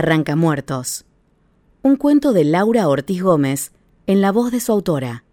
Arrancamuertos. 0.00 1.04
Un 1.82 1.96
cuento 1.96 2.32
de 2.32 2.44
Laura 2.44 2.88
Ortiz 2.88 3.22
Gómez 3.22 3.72
en 4.06 4.22
la 4.22 4.32
voz 4.32 4.50
de 4.50 4.58
su 4.58 4.72
autora. 4.72 5.24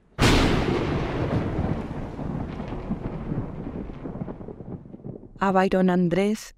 A 5.39 5.51
Byron 5.53 5.89
Andrés 5.89 6.53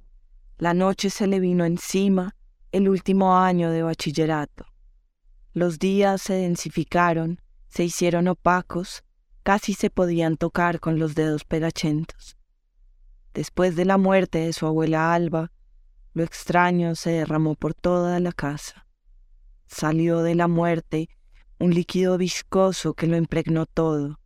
la 0.57 0.73
noche 0.73 1.11
se 1.11 1.27
le 1.27 1.39
vino 1.39 1.65
encima 1.65 2.35
el 2.71 2.89
último 2.89 3.37
año 3.37 3.69
de 3.69 3.83
bachillerato. 3.83 4.65
Los 5.53 5.77
días 5.77 6.19
se 6.19 6.33
densificaron, 6.33 7.39
se 7.67 7.83
hicieron 7.83 8.27
opacos, 8.27 9.03
casi 9.43 9.75
se 9.75 9.91
podían 9.91 10.37
tocar 10.37 10.79
con 10.79 10.97
los 10.97 11.13
dedos 11.13 11.43
pegachentos. 11.43 12.37
Después 13.35 13.75
de 13.75 13.85
la 13.85 13.99
muerte 13.99 14.39
de 14.39 14.53
su 14.53 14.65
abuela 14.65 15.13
Alba, 15.13 15.51
lo 16.13 16.23
extraño 16.23 16.95
se 16.95 17.11
derramó 17.11 17.55
por 17.55 17.73
toda 17.73 18.19
la 18.19 18.31
casa. 18.31 18.87
Salió 19.67 20.21
de 20.21 20.35
la 20.35 20.47
muerte 20.47 21.09
un 21.59 21.73
líquido 21.73 22.17
viscoso 22.17 22.93
que 22.93 23.07
lo 23.07 23.17
impregnó 23.17 23.65
todo, 23.65 24.19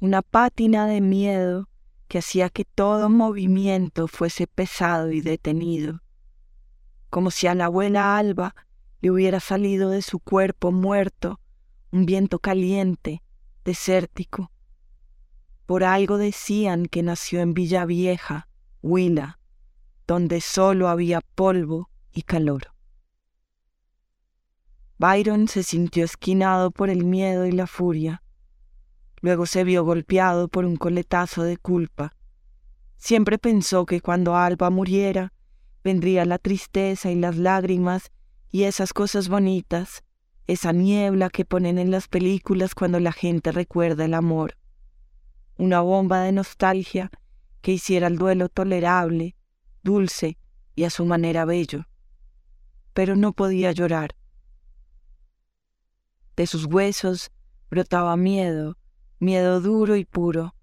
una 0.00 0.22
pátina 0.22 0.86
de 0.86 1.00
miedo 1.00 1.68
que 2.08 2.18
hacía 2.18 2.50
que 2.50 2.64
todo 2.64 3.08
movimiento 3.08 4.08
fuese 4.08 4.46
pesado 4.46 5.12
y 5.12 5.20
detenido, 5.20 6.02
como 7.10 7.30
si 7.30 7.46
a 7.46 7.54
la 7.54 7.66
abuela 7.66 8.16
Alba 8.16 8.54
le 9.00 9.10
hubiera 9.10 9.40
salido 9.40 9.90
de 9.90 10.02
su 10.02 10.18
cuerpo 10.18 10.72
muerto 10.72 11.40
un 11.90 12.04
viento 12.04 12.38
caliente, 12.38 13.22
desértico. 13.64 14.50
Por 15.66 15.84
algo 15.84 16.18
decían 16.18 16.86
que 16.86 17.02
nació 17.02 17.40
en 17.40 17.54
Villa 17.54 17.84
Vieja, 17.84 18.48
Huila, 18.82 19.37
donde 20.08 20.40
solo 20.40 20.88
había 20.88 21.20
polvo 21.20 21.90
y 22.10 22.22
calor. 22.22 22.72
Byron 24.96 25.46
se 25.48 25.62
sintió 25.62 26.02
esquinado 26.02 26.70
por 26.70 26.88
el 26.88 27.04
miedo 27.04 27.46
y 27.46 27.52
la 27.52 27.66
furia. 27.66 28.22
Luego 29.20 29.44
se 29.44 29.64
vio 29.64 29.84
golpeado 29.84 30.48
por 30.48 30.64
un 30.64 30.76
coletazo 30.76 31.42
de 31.42 31.58
culpa. 31.58 32.16
Siempre 32.96 33.38
pensó 33.38 33.84
que 33.84 34.00
cuando 34.00 34.34
Alba 34.34 34.70
muriera, 34.70 35.34
vendría 35.84 36.24
la 36.24 36.38
tristeza 36.38 37.10
y 37.10 37.14
las 37.14 37.36
lágrimas 37.36 38.10
y 38.50 38.62
esas 38.64 38.94
cosas 38.94 39.28
bonitas, 39.28 40.04
esa 40.46 40.72
niebla 40.72 41.28
que 41.28 41.44
ponen 41.44 41.78
en 41.78 41.90
las 41.90 42.08
películas 42.08 42.74
cuando 42.74 42.98
la 42.98 43.12
gente 43.12 43.52
recuerda 43.52 44.06
el 44.06 44.14
amor. 44.14 44.56
Una 45.58 45.82
bomba 45.82 46.22
de 46.22 46.32
nostalgia 46.32 47.10
que 47.60 47.72
hiciera 47.72 48.06
el 48.06 48.16
duelo 48.16 48.48
tolerable, 48.48 49.36
dulce 49.82 50.38
y 50.74 50.84
a 50.84 50.90
su 50.90 51.04
manera 51.04 51.44
bello. 51.44 51.86
Pero 52.92 53.16
no 53.16 53.32
podía 53.32 53.72
llorar. 53.72 54.14
De 56.36 56.46
sus 56.46 56.66
huesos 56.66 57.30
brotaba 57.70 58.16
miedo, 58.16 58.76
miedo 59.18 59.60
duro 59.60 59.96
y 59.96 60.04
puro. 60.04 60.54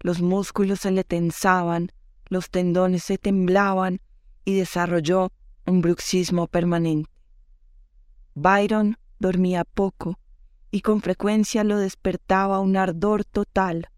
Los 0.00 0.20
músculos 0.20 0.80
se 0.80 0.90
le 0.90 1.04
tensaban, 1.04 1.92
los 2.26 2.50
tendones 2.50 3.04
se 3.04 3.18
temblaban 3.18 4.00
y 4.44 4.56
desarrolló 4.56 5.32
un 5.66 5.80
bruxismo 5.80 6.48
permanente. 6.48 7.10
Byron 8.34 8.96
dormía 9.18 9.64
poco 9.64 10.18
y 10.70 10.80
con 10.80 11.00
frecuencia 11.02 11.64
lo 11.64 11.76
despertaba 11.78 12.60
un 12.60 12.76
ardor 12.76 13.24
total, 13.24 13.88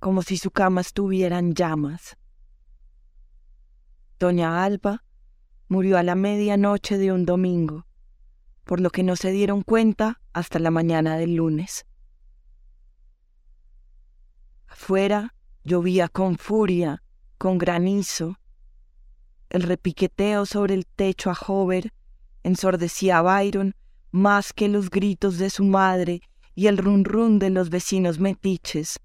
como 0.00 0.22
si 0.22 0.36
su 0.36 0.50
cama 0.50 0.80
estuviera 0.80 1.38
en 1.38 1.54
llamas. 1.54 2.17
Doña 4.18 4.64
Alba 4.64 5.04
murió 5.68 5.98
a 5.98 6.02
la 6.02 6.14
medianoche 6.14 6.98
de 6.98 7.12
un 7.12 7.24
domingo 7.24 7.88
por 8.68 8.80
lo 8.82 8.90
que 8.90 9.02
no 9.02 9.16
se 9.16 9.30
dieron 9.30 9.62
cuenta 9.62 10.20
hasta 10.34 10.58
la 10.58 10.70
mañana 10.70 11.16
del 11.16 11.36
lunes. 11.36 11.86
Afuera 14.66 15.34
llovía 15.64 16.10
con 16.10 16.36
furia, 16.36 17.02
con 17.38 17.56
granizo. 17.56 18.38
El 19.48 19.62
repiqueteo 19.62 20.44
sobre 20.44 20.74
el 20.74 20.84
techo 20.84 21.30
a 21.30 21.38
Hover 21.46 21.94
ensordecía 22.42 23.16
a 23.16 23.22
Byron 23.22 23.74
más 24.10 24.52
que 24.52 24.68
los 24.68 24.90
gritos 24.90 25.38
de 25.38 25.48
su 25.48 25.64
madre 25.64 26.20
y 26.54 26.66
el 26.66 26.76
run 26.76 27.06
run 27.06 27.38
de 27.38 27.48
los 27.48 27.70
vecinos 27.70 28.18
metiches. 28.18 29.00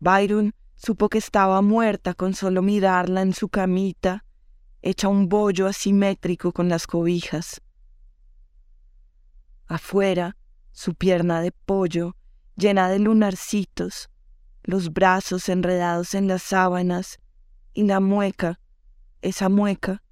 Byron 0.00 0.54
supo 0.84 1.08
que 1.08 1.18
estaba 1.18 1.62
muerta 1.62 2.12
con 2.12 2.34
solo 2.34 2.60
mirarla 2.60 3.22
en 3.22 3.34
su 3.34 3.48
camita, 3.48 4.24
hecha 4.80 5.06
un 5.06 5.28
bollo 5.28 5.68
asimétrico 5.68 6.50
con 6.52 6.68
las 6.68 6.88
cobijas. 6.88 7.62
Afuera, 9.66 10.36
su 10.72 10.94
pierna 10.96 11.40
de 11.40 11.52
pollo, 11.52 12.16
llena 12.56 12.88
de 12.88 12.98
lunarcitos, 12.98 14.10
los 14.64 14.92
brazos 14.92 15.48
enredados 15.48 16.14
en 16.14 16.26
las 16.26 16.42
sábanas 16.42 17.20
y 17.74 17.84
la 17.84 18.00
mueca, 18.00 18.58
esa 19.20 19.48
mueca. 19.48 20.02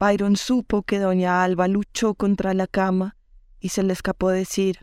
Byron 0.00 0.36
supo 0.36 0.82
que 0.82 0.98
doña 0.98 1.44
Alba 1.44 1.68
luchó 1.68 2.14
contra 2.14 2.54
la 2.54 2.66
cama 2.66 3.16
y 3.60 3.68
se 3.68 3.84
le 3.84 3.92
escapó 3.92 4.30
decir, 4.30 4.80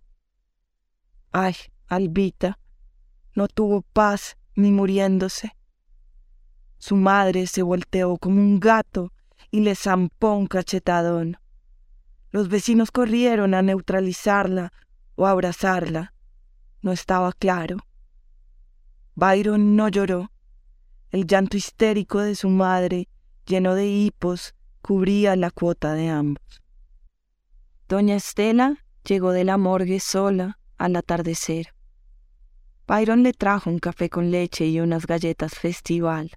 Ay, 1.33 1.55
Albita, 1.87 2.57
no 3.35 3.49
tuvo 3.49 3.81
paz 3.81 4.37
ni 4.55 4.71
muriéndose. 4.71 5.55
Su 6.77 6.95
madre 6.95 7.47
se 7.47 7.61
volteó 7.61 8.17
como 8.17 8.41
un 8.41 8.59
gato 8.59 9.11
y 9.51 9.61
le 9.61 9.75
zampó 9.75 10.33
un 10.33 10.47
cachetadón. 10.47 11.37
Los 12.31 12.49
vecinos 12.49 12.91
corrieron 12.91 13.53
a 13.53 13.61
neutralizarla 13.61 14.73
o 15.15 15.27
abrazarla. 15.27 16.13
No 16.81 16.91
estaba 16.91 17.31
claro. 17.31 17.77
Byron 19.15 19.75
no 19.75 19.87
lloró. 19.89 20.31
El 21.11 21.27
llanto 21.27 21.57
histérico 21.57 22.19
de 22.19 22.35
su 22.35 22.49
madre, 22.49 23.07
lleno 23.45 23.75
de 23.75 23.87
hipos, 23.87 24.55
cubría 24.81 25.35
la 25.35 25.51
cuota 25.51 25.93
de 25.93 26.09
ambos. 26.09 26.61
Doña 27.87 28.15
Estela 28.15 28.83
llegó 29.05 29.31
de 29.31 29.43
la 29.43 29.57
morgue 29.57 29.99
sola 29.99 30.59
al 30.77 30.95
atardecer. 30.95 31.75
Byron 32.87 33.23
le 33.23 33.33
trajo 33.33 33.69
un 33.69 33.79
café 33.79 34.09
con 34.09 34.29
leche 34.31 34.67
y 34.67 34.79
unas 34.79 35.07
galletas 35.07 35.53
festival. 35.53 36.31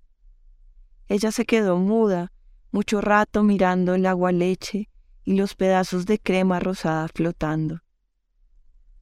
Ella 1.08 1.32
se 1.32 1.44
quedó 1.44 1.76
muda 1.78 2.32
mucho 2.70 3.00
rato 3.00 3.42
mirando 3.42 3.94
el 3.94 4.06
agua 4.06 4.32
leche 4.32 4.88
y 5.24 5.34
los 5.36 5.54
pedazos 5.54 6.06
de 6.06 6.18
crema 6.18 6.60
rosada 6.60 7.08
flotando. 7.08 7.80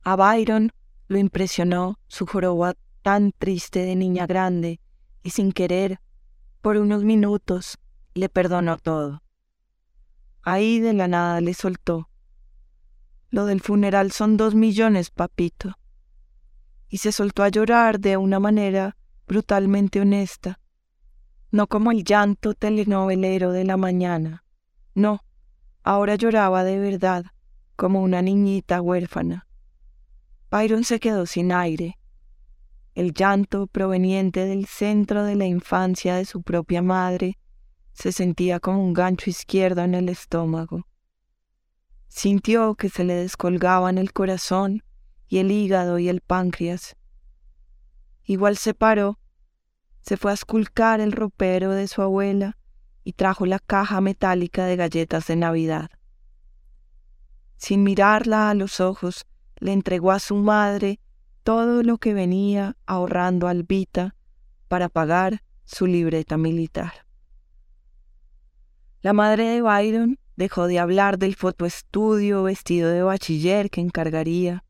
A 0.03 0.17
Byron 0.17 0.73
lo 1.09 1.19
impresionó 1.19 1.99
su 2.07 2.27
joroba 2.27 2.75
tan 3.03 3.33
triste 3.33 3.81
de 3.81 3.97
niña 3.97 4.27
grande 4.27 4.81
y 5.23 5.31
sin 5.31 5.53
querer, 5.53 6.01
por 6.61 6.77
unos 6.77 7.05
minutos, 7.05 7.79
le 8.15 8.29
perdonó 8.29 8.79
todo. 8.79 9.23
Ahí 10.43 10.81
de 10.81 10.93
la 10.93 11.09
nada 11.09 11.41
le 11.41 11.53
soltó. 11.53 12.09
Lo 13.31 13.45
del 13.45 13.61
funeral 13.61 14.13
son 14.13 14.37
dos 14.37 14.55
millones, 14.55 15.11
papito. 15.11 15.77
Y 16.95 16.99
se 16.99 17.11
soltó 17.11 17.43
a 17.43 17.49
llorar 17.49 17.99
de 17.99 18.17
una 18.17 18.39
manera 18.39 18.97
brutalmente 19.27 20.01
honesta, 20.01 20.61
no 21.51 21.67
como 21.67 21.91
el 21.91 22.05
llanto 22.05 22.55
telenovelero 22.55 23.51
de 23.51 23.65
la 23.65 23.77
mañana, 23.77 24.45
no, 24.95 25.25
Ahora 25.83 26.15
lloraba 26.15 26.63
de 26.63 26.79
verdad, 26.79 27.25
como 27.75 28.01
una 28.01 28.23
niñita 28.23 28.81
huérfana. 28.81 29.49
Byron 30.53 30.85
se 30.85 31.01
quedó 31.01 31.27
sin 31.27 31.51
aire. 31.51 31.99
El 32.95 33.13
llanto 33.13 33.67
proveniente 33.67 34.47
del 34.47 34.67
centro 34.67 35.25
de 35.25 35.35
la 35.35 35.47
infancia 35.47 36.15
de 36.15 36.27
su 36.27 36.43
propia 36.43 36.81
madre 36.81 37.41
se 37.93 38.13
sentía 38.13 38.61
como 38.61 38.81
un 38.81 38.95
gancho 38.95 39.31
izquierdo 39.31 39.83
en 39.83 39.97
el 39.97 40.09
estómago. 40.09 40.87
Sintió 42.07 42.77
que 42.77 42.89
se 42.89 43.03
le 43.03 43.15
descolgaban 43.15 43.99
el 43.99 44.13
corazón 44.13 44.85
y 45.29 45.39
el 45.39 45.51
hígado 45.51 45.99
y 45.99 46.09
el 46.09 46.21
páncreas. 46.21 46.97
Igual 48.25 48.57
se 48.57 48.75
paró, 48.75 49.19
se 50.03 50.17
fue 50.17 50.31
a 50.31 50.35
esculcar 50.35 51.01
el 51.01 51.13
ropero 51.13 51.73
de 51.73 51.89
su 51.89 52.03
abuela 52.03 52.57
y 53.05 53.13
trajo 53.13 53.47
la 53.47 53.59
caja 53.59 54.01
metálica 54.01 54.67
de 54.67 54.77
galletas 54.77 55.27
de 55.27 55.37
Navidad. 55.37 55.91
Sin 57.57 57.83
mirarla 57.83 58.51
a 58.51 58.55
los 58.55 58.81
ojos, 58.81 59.27
le 59.57 59.73
entregó 59.73 60.11
a 60.13 60.19
su 60.19 60.35
madre 60.37 61.01
todo 61.43 61.83
lo 61.83 61.99
que 61.99 62.15
venía 62.15 62.77
ahorrando 62.87 63.49
Albita 63.49 64.17
para 64.69 64.89
pagar 64.89 65.43
su 65.65 65.87
libreta 65.87 66.37
militar. 66.37 67.07
La 69.01 69.13
madre 69.13 69.45
de 69.49 69.61
Byron 69.63 70.19
dejó 70.37 70.67
de 70.67 70.79
hablar 70.79 71.19
del 71.19 71.35
fotoestudio 71.35 72.43
vestido 72.43 72.91
de 72.91 73.03
bachiller 73.03 73.71
que 73.71 73.81
encargaría, 73.81 74.64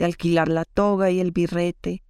de 0.00 0.06
alquilar 0.06 0.48
la 0.48 0.64
toga 0.64 1.10
y 1.10 1.20
el 1.20 1.30
birrete, 1.30 2.02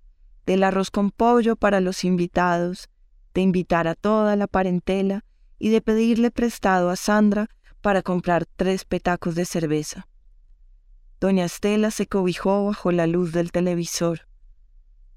del 0.46 0.62
arroz 0.62 0.92
con 0.92 1.10
pollo 1.10 1.56
para 1.56 1.81
los 1.81 2.04
invitados, 2.04 2.88
de 3.34 3.40
invitar 3.40 3.88
a 3.88 3.96
toda 3.96 4.37
la 4.37 4.46
parentela 4.46 5.25
y 5.58 5.70
de 5.70 5.81
pedirle 5.81 6.31
prestado 6.31 6.90
a 6.90 6.94
Sandra 6.94 7.48
para 7.81 8.02
comprar 8.02 8.46
tres 8.46 8.84
petacos 8.84 9.34
de 9.34 9.44
cerveza. 9.44 10.06
Doña 11.19 11.44
Estela 11.44 11.90
se 11.90 12.06
cobijó 12.06 12.66
bajo 12.66 12.92
la 12.92 13.08
luz 13.08 13.32
del 13.32 13.50
televisor. 13.50 14.28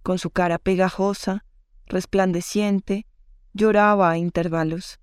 Con 0.02 0.18
su 0.18 0.32
cara 0.32 0.58
pegajosa, 0.58 1.46
resplandeciente, 1.86 3.06
lloraba 3.54 4.10
a 4.10 4.18
intervalos. 4.18 5.00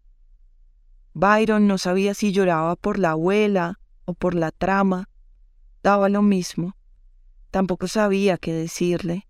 Byron 1.14 1.69
no 1.69 1.78
sabía 1.78 2.14
si 2.14 2.32
lloraba 2.32 2.75
por 2.75 2.99
la 2.99 3.12
abuela 3.12 3.78
o 4.06 4.14
por 4.14 4.34
la 4.34 4.50
trama. 4.50 5.08
Daba 5.84 6.08
lo 6.08 6.23
mismo. 6.23 6.75
Tampoco 7.50 7.88
sabía 7.88 8.38
qué 8.38 8.52
decirle. 8.52 9.26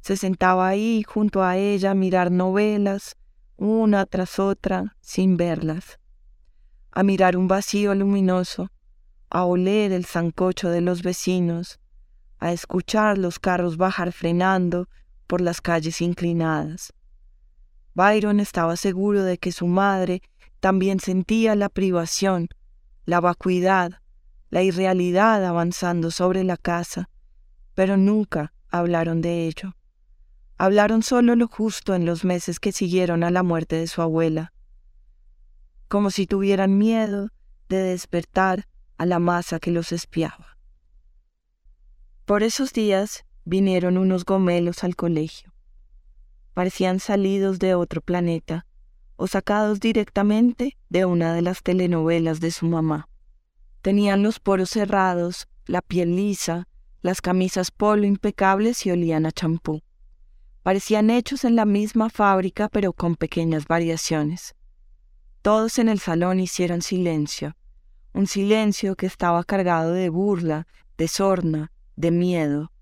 Se 0.00 0.16
sentaba 0.16 0.68
ahí 0.68 1.02
junto 1.02 1.42
a 1.42 1.56
ella 1.56 1.92
a 1.92 1.94
mirar 1.94 2.30
novelas, 2.30 3.16
una 3.56 4.04
tras 4.04 4.38
otra, 4.38 4.96
sin 5.00 5.36
verlas. 5.36 5.98
A 6.90 7.02
mirar 7.02 7.36
un 7.36 7.48
vacío 7.48 7.94
luminoso, 7.94 8.70
a 9.30 9.44
oler 9.44 9.92
el 9.92 10.04
zancocho 10.04 10.68
de 10.68 10.82
los 10.82 11.02
vecinos, 11.02 11.80
a 12.38 12.52
escuchar 12.52 13.16
los 13.16 13.38
carros 13.38 13.76
bajar 13.76 14.12
frenando 14.12 14.88
por 15.26 15.40
las 15.40 15.60
calles 15.60 16.00
inclinadas. 16.02 16.92
Byron 17.94 18.40
estaba 18.40 18.76
seguro 18.76 19.22
de 19.22 19.38
que 19.38 19.52
su 19.52 19.66
madre 19.66 20.20
también 20.60 21.00
sentía 21.00 21.54
la 21.54 21.68
privación, 21.68 22.48
la 23.06 23.20
vacuidad, 23.20 24.00
la 24.50 24.62
irrealidad 24.62 25.44
avanzando 25.44 26.10
sobre 26.10 26.44
la 26.44 26.56
casa, 26.56 27.08
pero 27.74 27.96
nunca 27.96 28.52
hablaron 28.68 29.20
de 29.20 29.46
ello. 29.46 29.76
Hablaron 30.56 31.02
solo 31.02 31.36
lo 31.36 31.48
justo 31.48 31.94
en 31.94 32.06
los 32.06 32.24
meses 32.24 32.60
que 32.60 32.72
siguieron 32.72 33.24
a 33.24 33.30
la 33.30 33.42
muerte 33.42 33.76
de 33.76 33.86
su 33.86 34.02
abuela, 34.02 34.52
como 35.88 36.10
si 36.10 36.26
tuvieran 36.26 36.78
miedo 36.78 37.30
de 37.68 37.78
despertar 37.78 38.66
a 38.98 39.06
la 39.06 39.18
masa 39.18 39.58
que 39.58 39.70
los 39.70 39.92
espiaba. 39.92 40.58
Por 42.24 42.42
esos 42.42 42.72
días 42.72 43.24
vinieron 43.44 43.98
unos 43.98 44.24
gomelos 44.24 44.84
al 44.84 44.96
colegio 44.96 45.54
parecían 46.54 47.00
salidos 47.00 47.58
de 47.58 47.74
otro 47.74 48.00
planeta 48.00 48.64
o 49.16 49.26
sacados 49.26 49.80
directamente 49.80 50.78
de 50.88 51.04
una 51.04 51.34
de 51.34 51.42
las 51.42 51.62
telenovelas 51.62 52.40
de 52.40 52.50
su 52.50 52.66
mamá. 52.66 53.08
Tenían 53.82 54.22
los 54.22 54.40
poros 54.40 54.70
cerrados, 54.70 55.46
la 55.66 55.82
piel 55.82 56.16
lisa, 56.16 56.66
las 57.04 57.20
camisas 57.20 57.70
polo 57.70 58.06
impecables 58.06 58.86
y 58.86 58.90
olían 58.90 59.26
a 59.26 59.30
champú. 59.30 59.82
Parecían 60.62 61.10
hechos 61.10 61.44
en 61.44 61.54
la 61.54 61.66
misma 61.66 62.08
fábrica 62.08 62.70
pero 62.70 62.94
con 62.94 63.16
pequeñas 63.16 63.66
variaciones. 63.66 64.54
Todos 65.42 65.78
en 65.78 65.90
el 65.90 65.98
salón 65.98 66.40
hicieron 66.40 66.80
silencio, 66.80 67.56
un 68.14 68.26
silencio 68.26 68.96
que 68.96 69.04
estaba 69.04 69.44
cargado 69.44 69.92
de 69.92 70.08
burla, 70.08 70.66
de 70.96 71.06
sorna, 71.06 71.72
de 71.94 72.10
miedo. 72.10 72.72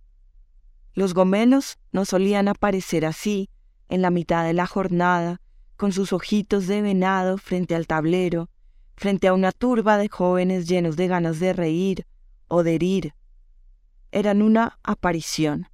Los 0.94 1.14
gomelos 1.14 1.80
no 1.90 2.04
solían 2.04 2.46
aparecer 2.46 3.04
así 3.04 3.50
en 3.88 4.02
la 4.02 4.10
mitad 4.10 4.44
de 4.44 4.52
la 4.52 4.68
jornada, 4.68 5.40
con 5.76 5.90
sus 5.90 6.12
ojitos 6.12 6.68
de 6.68 6.80
venado 6.80 7.38
frente 7.38 7.74
al 7.74 7.88
tablero, 7.88 8.50
frente 8.94 9.26
a 9.26 9.34
una 9.34 9.50
turba 9.50 9.98
de 9.98 10.08
jóvenes 10.08 10.68
llenos 10.68 10.94
de 10.94 11.08
ganas 11.08 11.40
de 11.40 11.52
reír 11.52 12.06
o 12.46 12.62
de 12.62 12.76
herir. 12.76 13.14
Eran 14.12 14.42
una 14.42 14.78
aparición. 14.82 15.68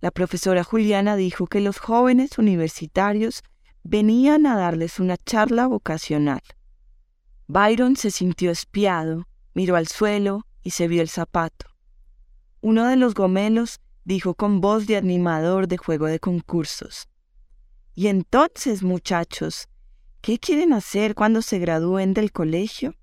La 0.00 0.10
profesora 0.10 0.64
Juliana 0.64 1.16
dijo 1.16 1.46
que 1.46 1.60
los 1.60 1.78
jóvenes 1.78 2.36
universitarios 2.36 3.42
venían 3.84 4.44
a 4.46 4.56
darles 4.56 4.98
una 5.00 5.16
charla 5.16 5.66
vocacional. 5.68 6.42
Byron 7.46 7.96
se 7.96 8.10
sintió 8.10 8.50
espiado, 8.50 9.28
miró 9.54 9.76
al 9.76 9.86
suelo 9.86 10.46
y 10.62 10.70
se 10.70 10.88
vio 10.88 11.00
el 11.00 11.08
zapato. 11.08 11.66
Uno 12.60 12.86
de 12.86 12.96
los 12.96 13.14
gomelos 13.14 13.80
dijo 14.04 14.34
con 14.34 14.60
voz 14.60 14.86
de 14.86 14.96
animador 14.96 15.68
de 15.68 15.76
juego 15.76 16.06
de 16.06 16.18
concursos. 16.18 17.08
Y 17.94 18.08
entonces, 18.08 18.82
muchachos, 18.82 19.68
¿qué 20.20 20.38
quieren 20.38 20.72
hacer 20.72 21.14
cuando 21.14 21.40
se 21.40 21.58
gradúen 21.58 22.14
del 22.14 22.32
colegio? 22.32 22.94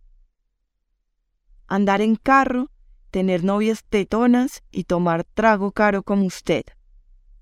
Andar 1.68 2.02
en 2.02 2.16
carro, 2.16 2.70
tener 3.16 3.46
novias 3.46 3.86
tetonas 3.88 4.62
y 4.72 4.84
tomar 4.84 5.24
trago 5.24 5.72
caro 5.72 6.04
como 6.04 6.26
usted, 6.26 6.66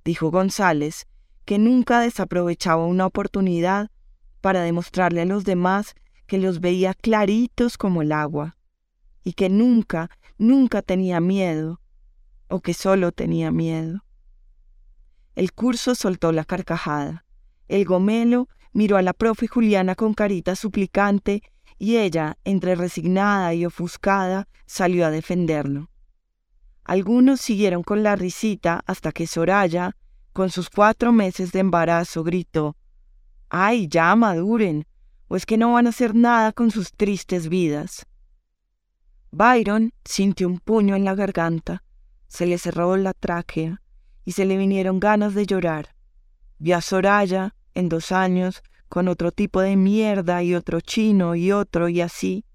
dijo 0.06 0.30
González, 0.30 1.08
que 1.46 1.58
nunca 1.58 2.00
desaprovechaba 2.00 2.86
una 2.86 3.08
oportunidad 3.08 3.90
para 4.40 4.62
demostrarle 4.62 5.22
a 5.22 5.26
los 5.26 5.46
demás 5.46 5.96
que 6.28 6.38
los 6.38 6.60
veía 6.60 6.94
claritos 6.94 7.80
como 7.80 8.04
el 8.04 8.12
agua, 8.12 8.56
y 9.24 9.34
que 9.34 9.50
nunca, 9.50 10.12
nunca 10.38 10.84
tenía 10.84 11.20
miedo, 11.20 11.82
o 12.50 12.60
que 12.60 12.76
solo 12.76 13.12
tenía 13.12 13.50
miedo. 13.50 14.06
El 15.34 15.54
curso 15.54 15.96
soltó 15.96 16.32
la 16.34 16.46
carcajada. 16.46 17.26
El 17.68 17.86
gomelo 17.86 18.48
miró 18.74 18.96
a 18.96 19.02
la 19.02 19.14
profe 19.14 19.48
Juliana 19.48 19.96
con 19.96 20.14
carita 20.14 20.56
suplicante 20.56 21.42
y 21.78 21.98
ella, 21.98 22.38
entre 22.44 22.76
resignada 22.76 23.54
y 23.54 23.66
ofuscada, 23.66 24.48
salió 24.66 25.06
a 25.06 25.12
defenderlo. 25.12 25.90
Algunos 26.84 27.42
siguieron 27.42 27.84
con 27.84 28.04
la 28.04 28.16
risita 28.16 28.84
hasta 28.86 29.12
que 29.12 29.28
Soraya, 29.28 29.96
con 30.34 30.50
sus 30.50 30.70
cuatro 30.70 31.12
meses 31.12 31.52
de 31.52 31.60
embarazo, 31.60 32.24
gritó 32.24 32.76
¡Ay, 33.50 33.88
ya 33.88 34.16
maduren! 34.16 34.86
¿O 35.28 35.36
es 35.36 35.46
que 35.46 35.58
no 35.58 35.74
van 35.74 35.88
a 35.88 35.90
hacer 35.90 36.16
nada 36.16 36.52
con 36.52 36.72
sus 36.72 36.92
tristes 36.92 37.50
vidas? 37.50 38.06
Byron 39.32 39.94
sintió 40.04 40.48
un 40.48 40.60
puño 40.60 40.96
en 40.96 41.06
la 41.06 41.16
garganta 41.16 41.84
se 42.34 42.48
le 42.48 42.58
cerró 42.58 42.98
la 42.98 43.14
tráquea 43.14 43.80
y 44.26 44.32
se 44.32 44.46
le 44.46 44.58
vinieron 44.58 45.00
ganas 45.00 45.36
de 45.36 45.46
llorar. 45.46 45.94
Vio 46.58 46.78
a 46.78 46.82
Soraya 46.82 47.54
en 47.76 47.90
dos 47.90 48.12
años 48.12 48.64
con 48.94 49.08
otro 49.08 49.32
tipo 49.32 49.60
de 49.60 49.76
mierda 49.76 50.44
y 50.44 50.54
otro 50.54 50.80
chino 50.80 51.34
y 51.34 51.52
otro 51.52 51.90
y 51.90 52.00
así. 52.00 52.46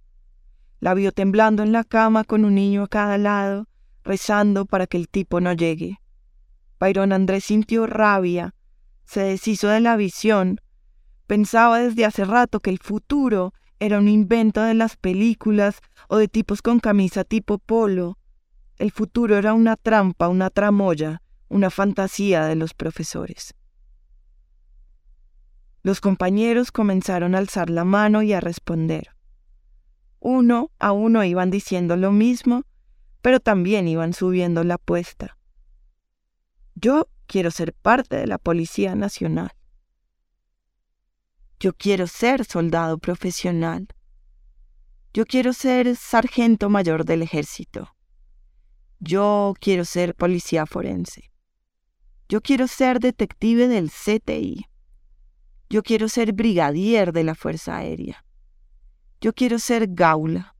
La 0.78 0.94
vio 0.94 1.10
temblando 1.10 1.64
en 1.64 1.72
la 1.72 1.82
cama 1.82 2.22
con 2.22 2.44
un 2.44 2.54
niño 2.54 2.84
a 2.84 2.86
cada 2.86 3.18
lado, 3.18 3.66
rezando 4.04 4.64
para 4.64 4.86
que 4.86 4.98
el 4.98 5.08
tipo 5.08 5.40
no 5.40 5.52
llegue. 5.52 5.98
Byron 6.78 7.12
Andrés 7.12 7.42
sintió 7.42 7.88
rabia, 7.88 8.54
se 9.04 9.22
deshizo 9.22 9.66
de 9.66 9.80
la 9.80 9.96
visión, 9.96 10.60
pensaba 11.26 11.80
desde 11.80 12.04
hace 12.04 12.24
rato 12.24 12.60
que 12.60 12.70
el 12.70 12.78
futuro 12.78 13.52
era 13.80 13.98
un 13.98 14.06
invento 14.06 14.62
de 14.62 14.74
las 14.74 14.96
películas 14.96 15.80
o 16.06 16.18
de 16.18 16.28
tipos 16.28 16.62
con 16.62 16.78
camisa 16.78 17.24
tipo 17.24 17.58
polo, 17.58 18.16
el 18.76 18.92
futuro 18.92 19.36
era 19.36 19.54
una 19.54 19.74
trampa, 19.74 20.28
una 20.28 20.50
tramoya, 20.50 21.20
una 21.48 21.68
fantasía 21.68 22.44
de 22.44 22.54
los 22.54 22.74
profesores. 22.74 23.56
Los 25.88 26.02
compañeros 26.02 26.70
comenzaron 26.70 27.34
a 27.34 27.38
alzar 27.38 27.70
la 27.70 27.82
mano 27.82 28.22
y 28.22 28.34
a 28.34 28.40
responder. 28.40 29.16
Uno 30.20 30.70
a 30.78 30.92
uno 30.92 31.24
iban 31.24 31.50
diciendo 31.50 31.96
lo 31.96 32.12
mismo, 32.12 32.64
pero 33.22 33.40
también 33.40 33.88
iban 33.88 34.12
subiendo 34.12 34.64
la 34.64 34.74
apuesta. 34.74 35.38
Yo 36.74 37.08
quiero 37.26 37.50
ser 37.50 37.72
parte 37.72 38.16
de 38.16 38.26
la 38.26 38.36
Policía 38.36 38.94
Nacional. 38.96 39.50
Yo 41.58 41.72
quiero 41.72 42.06
ser 42.06 42.44
soldado 42.44 42.98
profesional. 42.98 43.88
Yo 45.14 45.24
quiero 45.24 45.54
ser 45.54 45.96
sargento 45.96 46.68
mayor 46.68 47.06
del 47.06 47.22
ejército. 47.22 47.96
Yo 49.00 49.54
quiero 49.58 49.86
ser 49.86 50.14
policía 50.14 50.66
forense. 50.66 51.30
Yo 52.28 52.42
quiero 52.42 52.68
ser 52.68 53.00
detective 53.00 53.68
del 53.68 53.90
CTI. 53.90 54.67
Yo 55.70 55.82
quiero 55.82 56.08
ser 56.08 56.32
brigadier 56.32 57.12
de 57.12 57.24
la 57.24 57.34
Fuerza 57.34 57.76
Aérea. 57.76 58.24
Yo 59.20 59.34
quiero 59.34 59.58
ser 59.58 59.88
gaula. 59.88 60.54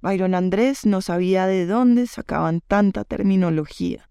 Byron 0.00 0.34
Andrés 0.34 0.86
no 0.86 1.00
sabía 1.00 1.46
de 1.46 1.66
dónde 1.66 2.06
sacaban 2.06 2.60
tanta 2.60 3.04
terminología, 3.04 4.10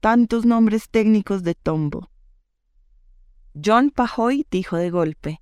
tantos 0.00 0.44
nombres 0.44 0.90
técnicos 0.90 1.42
de 1.42 1.54
tombo. 1.54 2.10
John 3.54 3.90
Pajoy 3.90 4.46
dijo 4.50 4.76
de 4.76 4.90
golpe, 4.90 5.40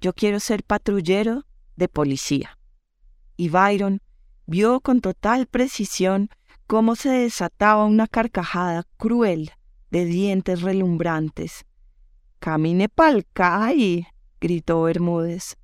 yo 0.00 0.12
quiero 0.14 0.40
ser 0.40 0.64
patrullero 0.64 1.46
de 1.76 1.88
policía. 1.88 2.58
Y 3.36 3.50
Byron 3.50 4.00
vio 4.46 4.80
con 4.80 5.00
total 5.00 5.46
precisión 5.46 6.30
cómo 6.66 6.96
se 6.96 7.10
desataba 7.10 7.84
una 7.84 8.08
carcajada 8.08 8.84
cruel 8.96 9.52
de 9.90 10.06
dientes 10.06 10.62
relumbrantes. 10.62 11.66
Camine 12.44 12.90
pa'l 12.90 13.24
CAI, 13.32 14.06
gritó 14.38 14.82
Bermúdez. 14.82 15.56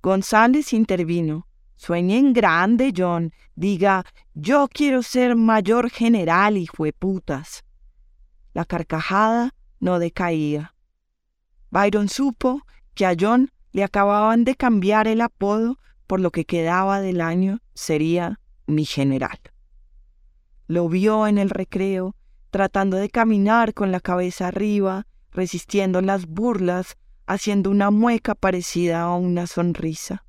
González 0.00 0.72
intervino. 0.72 1.48
Sueñe 1.74 2.18
en 2.18 2.32
grande, 2.32 2.92
John. 2.96 3.32
Diga, 3.56 4.04
yo 4.32 4.68
quiero 4.72 5.02
ser 5.02 5.34
mayor 5.34 5.90
general, 5.90 6.56
hijo 6.56 6.84
de 6.84 6.92
putas. 6.92 7.64
La 8.52 8.64
carcajada 8.64 9.56
no 9.80 9.98
decaía. 9.98 10.76
Byron 11.70 12.08
supo 12.08 12.62
que 12.94 13.06
a 13.06 13.16
John 13.18 13.50
Le 13.72 13.82
acababan 13.82 14.44
de 14.44 14.54
cambiar 14.54 15.08
el 15.08 15.20
apodo 15.20 15.80
por 16.06 16.20
lo 16.20 16.30
que 16.30 16.44
quedaba 16.44 17.00
del 17.00 17.20
año 17.20 17.58
sería 17.74 18.38
mi 18.68 18.84
general. 18.84 19.40
Lo 20.68 20.88
vio 20.88 21.26
en 21.26 21.38
el 21.38 21.50
recreo, 21.50 22.14
tratando 22.50 22.98
de 22.98 23.10
caminar 23.10 23.74
con 23.74 23.90
la 23.90 23.98
cabeza 23.98 24.46
arriba, 24.46 25.08
resistiendo 25.34 26.00
las 26.00 26.26
burlas, 26.26 26.96
haciendo 27.26 27.70
una 27.70 27.90
mueca 27.90 28.34
parecida 28.34 29.02
a 29.02 29.14
una 29.14 29.46
sonrisa. 29.46 30.24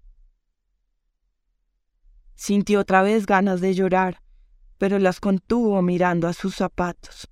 Sintió 2.35 2.81
otra 2.81 3.01
vez 3.01 3.25
ganas 3.25 3.61
de 3.61 3.73
llorar, 3.73 4.21
pero 4.77 4.99
las 4.99 5.19
contuvo 5.21 5.81
mirando 5.81 6.27
a 6.27 6.33
sus 6.33 6.55
zapatos. 6.55 7.29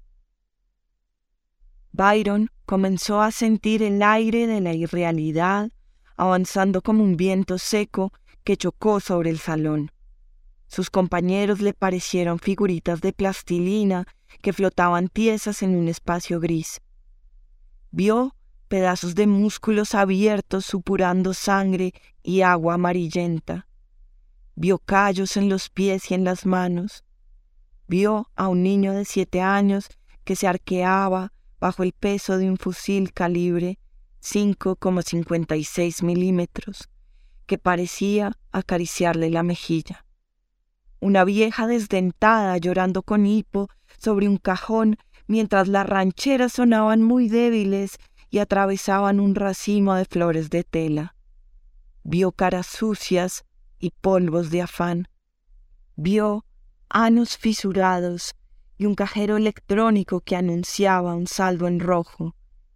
Byron 1.91 2.49
comenzó 2.65 3.21
a 3.21 3.31
sentir 3.31 3.83
el 3.83 4.01
aire 4.01 4.47
de 4.47 4.61
la 4.61 4.73
irrealidad 4.73 5.69
avanzando 6.15 6.81
como 6.81 7.03
un 7.03 7.17
viento 7.17 7.57
seco 7.57 8.13
que 8.43 8.57
chocó 8.57 8.99
sobre 8.99 9.29
el 9.29 9.39
salón. 9.39 9.91
Sus 10.67 10.89
compañeros 10.89 11.59
le 11.61 11.73
parecieron 11.73 12.39
figuritas 12.39 13.01
de 13.01 13.13
plastilina 13.13 14.05
que 14.41 14.53
flotaban 14.53 15.07
tiesas 15.07 15.61
en 15.63 15.75
un 15.75 15.87
espacio 15.87 16.39
gris. 16.39 16.81
Vio 17.95 18.35
pedazos 18.69 19.13
de 19.13 19.27
músculos 19.27 19.93
abiertos 19.93 20.65
supurando 20.65 21.35
sangre 21.35 21.93
y 22.23 22.41
agua 22.41 22.73
amarillenta. 22.73 23.67
Vio 24.55 24.79
callos 24.79 25.37
en 25.37 25.47
los 25.47 25.69
pies 25.69 26.09
y 26.09 26.15
en 26.15 26.23
las 26.23 26.47
manos. 26.47 27.03
Vio 27.87 28.31
a 28.35 28.47
un 28.47 28.63
niño 28.63 28.93
de 28.93 29.05
siete 29.05 29.41
años 29.41 29.89
que 30.23 30.35
se 30.35 30.47
arqueaba 30.47 31.33
bajo 31.59 31.83
el 31.83 31.93
peso 31.93 32.39
de 32.39 32.49
un 32.49 32.57
fusil 32.57 33.13
calibre 33.13 33.77
5,56 34.23 36.03
milímetros 36.03 36.89
que 37.45 37.59
parecía 37.59 38.39
acariciarle 38.51 39.29
la 39.29 39.43
mejilla. 39.43 40.03
Una 40.99 41.23
vieja 41.25 41.67
desdentada 41.67 42.57
llorando 42.57 43.03
con 43.03 43.27
hipo 43.27 43.69
sobre 43.99 44.27
un 44.27 44.37
cajón 44.37 44.97
mientras 45.27 45.67
las 45.67 45.87
rancheras 45.87 46.53
sonaban 46.53 47.01
muy 47.01 47.29
débiles 47.29 47.97
y 48.29 48.39
atravesaban 48.39 49.19
un 49.19 49.35
racimo 49.35 49.95
de 49.95 50.05
flores 50.05 50.49
de 50.49 50.63
tela. 50.63 51.15
Vio 52.03 52.31
caras 52.31 52.67
sucias 52.67 53.45
y 53.79 53.91
polvos 53.91 54.49
de 54.49 54.61
afán. 54.61 55.07
Vio 55.95 56.45
anos 56.89 57.37
fisurados 57.37 58.35
y 58.77 58.85
un 58.85 58.95
cajero 58.95 59.37
electrónico 59.37 60.21
que 60.21 60.35
anunciaba 60.35 61.15
un 61.15 61.27
saldo 61.27 61.67
en 61.67 61.79
rojo, 61.79 62.35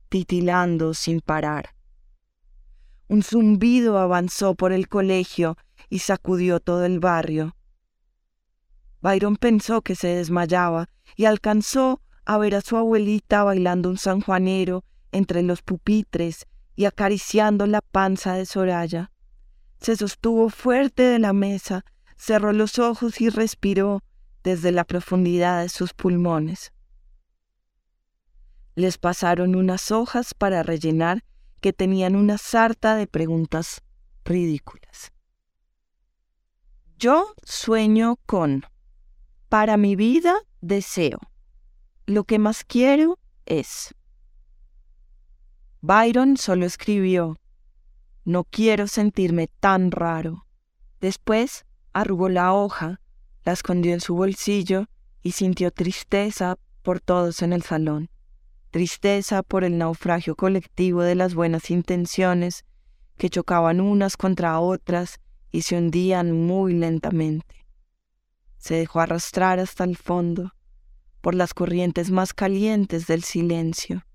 titilando 0.09 0.93
sin 0.93 1.21
parar. 1.21 1.75
Un 3.07 3.23
zumbido 3.23 3.97
avanzó 3.97 4.55
por 4.55 4.71
el 4.71 4.87
colegio 4.89 5.57
y 5.89 5.99
sacudió 5.99 6.59
todo 6.59 6.85
el 6.85 6.99
barrio. 6.99 7.55
Byron 9.01 9.37
pensó 9.37 9.81
que 9.81 9.95
se 9.95 10.07
desmayaba 10.07 10.89
y 11.15 11.25
alcanzó 11.25 12.01
a 12.27 12.37
ver 12.37 12.55
a 12.55 12.61
su 12.61 12.75
abuelita 12.75 13.45
bailando 13.45 13.89
un 13.89 13.97
sanjuanero 13.97 14.83
entre 15.13 15.43
los 15.43 15.61
pupitres 15.61 16.45
y 16.75 16.83
acariciando 16.83 17.65
la 17.67 17.81
panza 17.81 18.33
de 18.33 18.45
Soraya. 18.45 19.11
Se 19.79 19.95
sostuvo 19.95 20.49
fuerte 20.49 21.03
de 21.03 21.19
la 21.19 21.31
mesa, 21.31 21.85
cerró 22.17 22.51
los 22.51 22.79
ojos 22.79 23.21
y 23.21 23.29
respiró 23.29 24.03
desde 24.43 24.73
la 24.73 24.83
profundidad 24.83 25.61
de 25.61 25.69
sus 25.69 25.93
pulmones. 25.93 26.73
Les 28.75 28.97
pasaron 28.97 29.55
unas 29.55 29.89
hojas 29.91 30.33
para 30.33 30.63
rellenar 30.63 31.23
que 31.61 31.71
tenían 31.71 32.17
una 32.17 32.37
sarta 32.37 32.97
de 32.97 33.07
preguntas 33.07 33.81
ridículas. 34.25 35.13
Yo 36.97 37.33
sueño 37.43 38.17
con, 38.25 38.65
para 39.47 39.77
mi 39.77 39.95
vida 39.95 40.35
deseo, 40.59 41.19
lo 42.07 42.23
que 42.23 42.39
más 42.39 42.63
quiero 42.63 43.19
es. 43.45 43.93
Byron 45.81 46.37
solo 46.37 46.65
escribió, 46.65 47.39
no 48.25 48.43
quiero 48.43 48.87
sentirme 48.87 49.47
tan 49.59 49.91
raro. 49.91 50.47
Después 50.99 51.67
arrugó 51.93 52.29
la 52.29 52.53
hoja, 52.53 52.99
la 53.45 53.51
escondió 53.53 53.93
en 53.93 54.01
su 54.01 54.15
bolsillo 54.15 54.87
y 55.21 55.33
sintió 55.33 55.69
tristeza 55.69 56.57
por 56.81 56.99
todos 56.99 57.43
en 57.43 57.53
el 57.53 57.61
salón 57.61 58.09
tristeza 58.71 59.43
por 59.43 59.63
el 59.63 59.77
naufragio 59.77 60.35
colectivo 60.35 61.01
de 61.01 61.15
las 61.15 61.33
buenas 61.33 61.71
intenciones 61.71 62.63
que 63.17 63.29
chocaban 63.29 63.81
unas 63.81 64.17
contra 64.17 64.59
otras 64.59 65.19
y 65.51 65.63
se 65.63 65.77
hundían 65.77 66.31
muy 66.31 66.73
lentamente. 66.73 67.65
Se 68.57 68.75
dejó 68.75 68.99
arrastrar 68.99 69.59
hasta 69.59 69.83
el 69.83 69.97
fondo, 69.97 70.53
por 71.27 71.35
las 71.35 71.53
corrientes 71.53 72.09
más 72.09 72.33
calientes 72.33 73.05
del 73.05 73.21
silencio. 73.21 74.05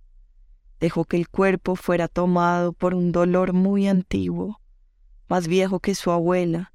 Dejó 0.81 1.05
que 1.05 1.19
el 1.19 1.29
cuerpo 1.29 1.77
fuera 1.77 2.09
tomado 2.09 2.73
por 2.73 2.95
un 2.95 3.13
dolor 3.13 3.53
muy 3.53 3.87
antiguo, 3.87 4.63
más 5.29 5.47
viejo 5.47 5.79
que 5.79 5.95
su 5.95 6.11
abuela, 6.11 6.73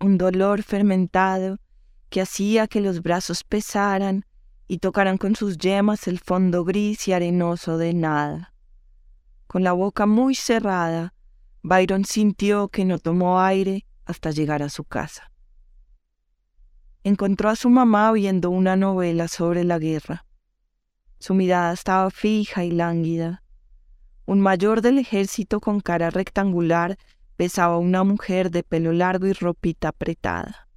un 0.00 0.16
dolor 0.16 0.62
fermentado 0.62 1.58
que 2.08 2.22
hacía 2.22 2.66
que 2.66 2.80
los 2.80 3.02
brazos 3.02 3.44
pesaran 3.44 4.24
y 4.68 4.78
tocaran 4.78 5.18
con 5.18 5.36
sus 5.36 5.58
yemas 5.58 6.08
el 6.08 6.18
fondo 6.18 6.64
gris 6.64 7.06
y 7.06 7.12
arenoso 7.12 7.76
de 7.76 7.92
nada. 7.92 8.54
Con 9.46 9.62
la 9.62 9.72
boca 9.72 10.06
muy 10.06 10.34
cerrada, 10.34 11.12
Byron 11.60 12.06
sintió 12.06 12.68
que 12.68 12.86
no 12.86 12.98
tomó 12.98 13.38
aire 13.38 13.84
hasta 14.06 14.30
llegar 14.30 14.62
a 14.62 14.70
su 14.70 14.84
casa. 14.84 15.30
Encontró 17.06 17.50
a 17.50 17.54
su 17.54 17.70
mamá 17.70 18.10
viendo 18.10 18.50
una 18.50 18.74
novela 18.74 19.28
sobre 19.28 19.62
la 19.62 19.78
guerra. 19.78 20.26
Su 21.20 21.34
mirada 21.34 21.72
estaba 21.72 22.10
fija 22.10 22.64
y 22.64 22.72
lánguida. 22.72 23.44
Un 24.24 24.40
mayor 24.40 24.82
del 24.82 24.98
ejército 24.98 25.60
con 25.60 25.78
cara 25.78 26.10
rectangular 26.10 26.98
besaba 27.38 27.74
a 27.74 27.78
una 27.78 28.02
mujer 28.02 28.50
de 28.50 28.64
pelo 28.64 28.90
largo 28.90 29.28
y 29.28 29.34
ropita 29.34 29.90
apretada. 29.90 30.68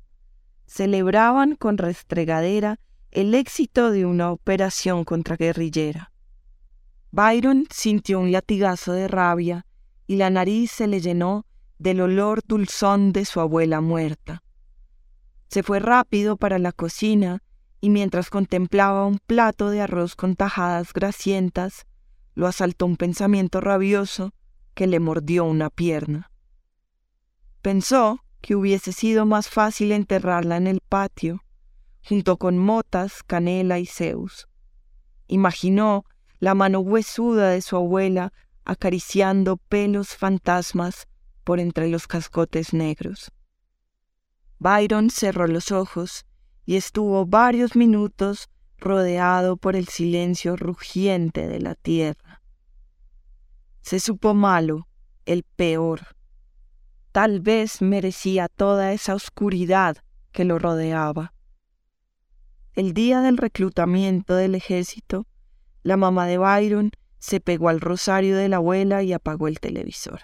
Celebraban 0.68 1.56
con 1.56 1.80
restregadera 1.80 2.80
el 3.10 3.34
éxito 3.34 3.90
de 3.90 4.06
una 4.06 4.32
operación 4.32 5.06
contraguerrillera. 5.06 6.12
Byron 7.10 7.66
sintió 7.72 8.20
un 8.20 8.32
latigazo 8.32 8.94
de 8.94 9.08
rabia 9.08 9.66
y 10.06 10.18
la 10.18 10.30
nariz 10.30 10.70
se 10.70 10.86
le 10.86 11.02
llenó 11.02 11.48
del 11.80 12.02
olor 12.02 12.42
dulzón 12.46 13.14
de 13.14 13.26
su 13.26 13.40
abuela 13.40 13.82
muerta. 13.82 14.44
Se 15.50 15.64
fue 15.64 15.80
rápido 15.80 16.38
para 16.38 16.60
la 16.60 16.72
cocina 16.72 17.42
y 17.82 17.90
mientras 17.90 18.30
contemplaba 18.30 19.06
un 19.06 19.20
plato 19.20 19.70
de 19.70 19.82
arroz 19.82 20.16
con 20.16 20.36
tajadas 20.36 20.94
grasientas, 20.94 21.88
lo 22.36 22.48
asaltó 22.48 22.86
un 22.86 22.98
pensamiento 22.98 23.60
rabioso 23.60 24.34
que 24.76 24.86
le 24.86 25.00
mordió 25.00 25.46
una 25.46 25.70
pierna. 25.70 26.32
Pensó 27.62 28.24
que 28.42 28.56
hubiese 28.56 28.94
sido 28.94 29.26
más 29.26 29.50
fácil 29.50 29.92
enterrarla 29.92 30.58
en 30.58 30.68
el 30.68 30.82
patio, 30.82 31.44
junto 32.08 32.38
con 32.38 32.58
Motas, 32.58 33.24
Canela 33.24 33.80
y 33.80 33.86
Zeus. 33.86 34.48
Imaginó 35.28 36.06
la 36.40 36.54
mano 36.54 36.80
huesuda 36.80 37.50
de 37.50 37.62
su 37.62 37.76
abuela 37.76 38.32
acariciando 38.66 39.58
pelos 39.58 40.16
fantasmas 40.16 41.08
por 41.44 41.60
entre 41.60 41.90
los 41.90 42.08
cascotes 42.08 42.74
negros. 42.74 43.32
Byron 44.60 45.10
cerró 45.10 45.48
los 45.48 45.72
ojos 45.72 46.26
y 46.66 46.76
estuvo 46.76 47.26
varios 47.26 47.78
minutos 47.78 48.50
rodeado 48.78 49.56
por 49.56 49.78
el 49.78 49.88
silencio 49.88 50.58
rugiente 50.58 51.48
de 51.48 51.60
la 51.62 51.76
tierra. 51.76 52.42
Se 53.82 54.02
supo 54.02 54.34
malo, 54.34 54.88
el 55.26 55.44
peor. 55.44 56.02
Tal 57.14 57.40
vez 57.40 57.82
merecía 57.82 58.50
toda 58.50 58.92
esa 58.92 59.16
oscuridad 59.16 59.98
que 60.32 60.44
lo 60.44 60.60
rodeaba. 60.60 61.34
El 62.74 62.94
día 62.94 63.22
del 63.22 63.38
reclutamiento 63.38 64.36
del 64.36 64.56
ejército, 64.56 65.26
la 65.84 65.98
mamá 65.98 66.28
de 66.28 66.38
Byron 66.38 66.92
se 67.18 67.40
pegó 67.40 67.70
al 67.70 67.82
rosario 67.82 68.38
de 68.38 68.50
la 68.50 68.58
abuela 68.58 69.04
y 69.04 69.14
apagó 69.14 69.48
el 69.48 69.60
televisor. 69.60 70.22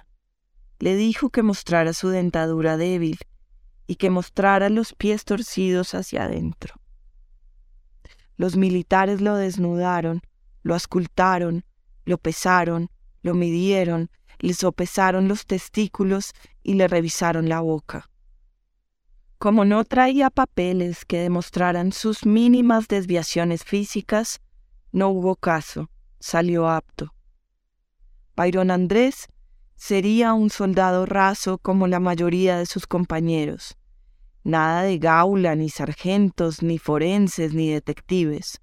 Le 0.80 0.96
dijo 0.96 1.30
que 1.30 1.42
mostrara 1.42 1.94
su 1.94 2.10
dentadura 2.10 2.78
débil 2.78 3.18
y 3.88 3.96
que 3.96 4.10
mostrara 4.10 4.70
los 4.70 4.94
pies 4.94 5.26
torcidos 5.26 5.94
hacia 5.94 6.24
adentro. 6.24 6.76
Los 8.38 8.58
militares 8.58 9.22
lo 9.22 9.36
desnudaron, 9.36 10.22
lo 10.64 10.76
ascultaron, 10.76 11.64
lo 12.04 12.18
pesaron, 12.18 12.90
lo 13.22 13.34
midieron, 13.34 14.10
le 14.40 14.54
sopesaron 14.54 15.28
los 15.28 15.46
testículos 15.46 16.34
y 16.64 16.74
le 16.74 16.88
revisaron 16.88 17.50
la 17.50 17.62
boca. 17.62 18.10
Como 19.38 19.66
no 19.66 19.84
traía 19.84 20.30
papeles 20.30 21.06
que 21.06 21.20
demostraran 21.20 21.92
sus 21.92 22.26
mínimas 22.26 22.88
desviaciones 22.88 23.64
físicas, 23.64 24.42
no 24.92 25.10
hubo 25.10 25.36
caso, 25.36 25.90
salió 26.20 26.68
apto. 26.68 27.14
Byron 28.36 28.72
Andrés 28.72 29.28
sería 29.76 30.34
un 30.34 30.50
soldado 30.50 31.06
raso 31.06 31.58
como 31.58 31.88
la 31.88 32.00
mayoría 32.00 32.58
de 32.58 32.66
sus 32.66 32.88
compañeros. 32.88 33.78
Nada 34.44 34.84
de 34.84 34.98
gaula, 34.98 35.56
ni 35.56 35.70
sargentos, 35.70 36.62
ni 36.62 36.78
forenses, 36.78 37.54
ni 37.54 37.70
detectives. 37.70 38.62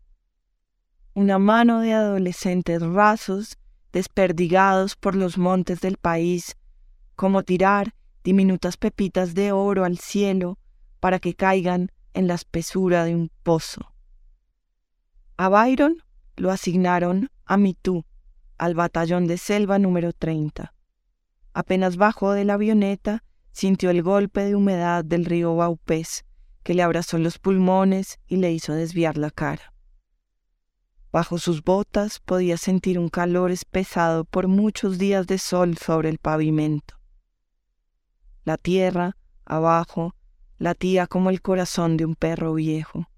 Una 1.15 1.39
mano 1.39 1.81
de 1.81 1.93
adolescentes 1.93 2.83
rasos, 2.83 3.59
desperdigados 3.93 4.97
por 4.97 5.15
los 5.15 5.39
montes 5.39 5.81
del 5.81 5.97
país, 5.97 6.57
como 7.17 7.43
tirar 7.43 7.95
diminutas 8.25 8.77
pepitas 8.77 9.35
de 9.35 9.53
oro 9.53 9.85
al 9.85 9.99
cielo 9.99 10.59
para 11.01 11.19
que 11.19 11.35
caigan 11.35 11.91
en 12.15 12.29
la 12.29 12.35
espesura 12.35 13.05
de 13.05 13.15
un 13.15 13.31
pozo. 13.43 13.93
A 15.37 15.49
Byron 15.49 15.97
lo 16.37 16.51
asignaron 16.51 17.31
a 17.45 17.57
Mitú, 17.57 18.05
al 18.59 18.75
batallón 18.75 19.27
de 19.27 19.39
selva 19.39 19.79
número 19.79 20.13
30. 20.13 20.73
Apenas 21.55 21.97
bajó 21.97 22.33
de 22.33 22.45
la 22.45 22.55
avioneta, 22.55 23.25
sintió 23.53 23.91
el 23.91 24.03
golpe 24.03 24.45
de 24.45 24.57
humedad 24.57 25.05
del 25.05 25.25
río 25.25 25.55
Baupés, 25.55 26.25
que 26.63 26.75
le 26.75 26.83
abrazó 26.83 27.19
los 27.19 27.39
pulmones 27.39 28.19
y 28.27 28.37
le 28.37 28.53
hizo 28.53 28.73
desviar 28.73 29.19
la 29.19 29.31
cara. 29.31 29.73
Bajo 31.13 31.39
sus 31.39 31.63
botas 31.63 32.21
podía 32.21 32.57
sentir 32.57 32.99
un 32.99 33.11
calor 33.11 33.51
espesado 33.51 34.25
por 34.25 34.49
muchos 34.49 34.97
días 34.97 35.27
de 35.27 35.37
sol 35.37 35.77
sobre 35.77 36.09
el 36.09 36.19
pavimento. 36.19 36.97
La 38.45 38.57
tierra, 38.57 39.17
abajo, 39.45 40.15
latía 40.59 41.07
como 41.07 41.29
el 41.29 41.43
corazón 41.43 41.99
de 41.99 42.07
un 42.07 42.15
perro 42.15 42.55
viejo. 42.55 43.09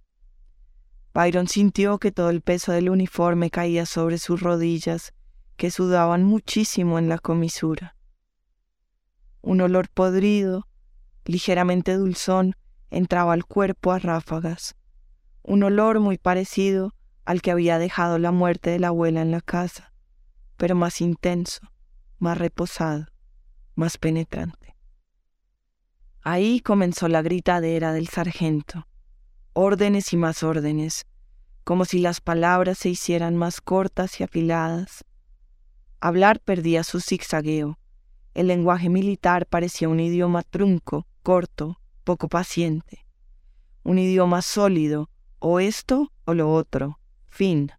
Byron 1.15 1.47
sintió 1.47 1.99
que 1.99 2.11
todo 2.11 2.31
el 2.31 2.41
peso 2.41 2.73
del 2.73 2.91
uniforme 2.91 3.51
caía 3.51 3.87
sobre 3.87 4.19
sus 4.19 4.41
rodillas, 4.41 5.15
que 5.57 5.71
sudaban 5.71 6.25
muchísimo 6.25 6.99
en 6.99 7.09
la 7.09 7.19
comisura. 7.19 7.95
Un 9.47 9.61
olor 9.61 9.91
podrido, 9.91 10.67
ligeramente 11.27 11.93
dulzón, 11.99 12.57
entraba 12.89 13.35
al 13.35 13.45
cuerpo 13.45 13.93
a 13.93 13.99
ráfagas. 13.99 14.75
Un 15.43 15.63
olor 15.65 16.01
muy 16.01 16.17
parecido 16.17 16.95
al 17.27 17.43
que 17.43 17.51
había 17.51 17.79
dejado 17.79 18.19
la 18.19 18.33
muerte 18.33 18.71
de 18.71 18.79
la 18.79 18.89
abuela 18.89 19.21
en 19.21 19.31
la 19.31 19.43
casa, 19.43 19.93
pero 20.57 20.75
más 20.75 21.03
intenso, 21.03 21.61
más 22.19 22.39
reposado, 22.39 23.05
más 23.75 23.99
penetrante. 23.99 24.75
Ahí 26.23 26.61
comenzó 26.61 27.09
la 27.09 27.21
gritadera 27.21 27.93
del 27.93 28.09
sargento. 28.09 28.87
Órdenes 29.53 30.15
y 30.15 30.17
más 30.17 30.43
órdenes, 30.43 31.05
como 31.65 31.85
si 31.85 31.99
las 31.99 32.23
palabras 32.23 32.79
se 32.79 32.89
hicieran 32.89 33.37
más 33.37 33.61
cortas 33.61 34.21
y 34.21 34.25
afiladas. 34.25 35.05
Hablar 36.01 36.41
perdía 36.41 36.83
su 36.83 37.01
zigzagueo. 37.01 37.79
El 38.35 38.49
lenguaje 38.49 38.89
militar 38.89 39.47
parecía 39.47 39.89
un 39.89 40.01
idioma 40.01 40.43
trunco, 40.43 41.07
corto, 41.23 41.81
poco 42.03 42.29
paciente. 42.29 43.07
Un 43.85 43.99
idioma 43.99 44.43
sólido, 44.43 45.09
o 45.39 45.61
esto 45.61 46.11
o 46.25 46.35
lo 46.35 46.53
otro. 46.53 46.99
Fin. 47.29 47.71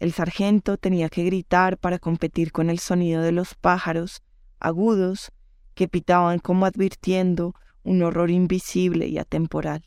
El 0.00 0.12
sargento 0.12 0.78
tenía 0.78 1.10
que 1.10 1.24
gritar 1.24 1.76
para 1.76 1.98
competir 1.98 2.50
con 2.50 2.70
el 2.70 2.78
sonido 2.78 3.20
de 3.20 3.32
los 3.32 3.54
pájaros, 3.54 4.22
agudos, 4.58 5.32
que 5.74 5.86
pitaban 5.88 6.38
como 6.38 6.64
advirtiendo 6.64 7.54
un 7.82 8.02
horror 8.02 8.30
invisible 8.30 9.06
y 9.06 9.18
atemporal, 9.18 9.84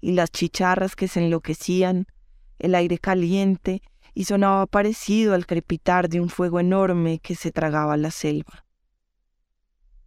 y 0.00 0.12
las 0.12 0.30
chicharras 0.30 0.96
que 0.96 1.08
se 1.08 1.20
enloquecían, 1.20 2.06
el 2.58 2.74
aire 2.74 2.98
caliente, 2.98 3.82
y 4.14 4.24
sonaba 4.24 4.66
parecido 4.66 5.34
al 5.34 5.46
crepitar 5.46 6.08
de 6.08 6.20
un 6.20 6.28
fuego 6.28 6.58
enorme 6.58 7.18
que 7.18 7.34
se 7.34 7.52
tragaba 7.52 7.96
la 7.96 8.10
selva. 8.10 8.64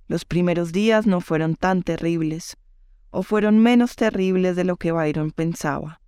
Los 0.08 0.26
primeros 0.26 0.72
días 0.72 1.08
no 1.08 1.22
fueron 1.22 1.56
tan 1.56 1.84
terribles, 1.84 2.58
o 3.10 3.24
fueron 3.24 3.60
menos 3.60 3.96
terribles 3.96 4.56
de 4.56 4.64
lo 4.64 4.78
que 4.78 4.92
Byron 4.92 5.32
pensaba. 5.32 6.02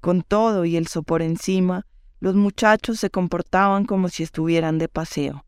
Con 0.00 0.22
todo 0.22 0.64
y 0.64 0.76
el 0.76 0.86
sopor 0.86 1.22
encima, 1.22 1.86
los 2.20 2.34
muchachos 2.34 2.98
se 2.98 3.10
comportaban 3.10 3.84
como 3.84 4.08
si 4.08 4.22
estuvieran 4.22 4.78
de 4.78 4.88
paseo. 4.88 5.44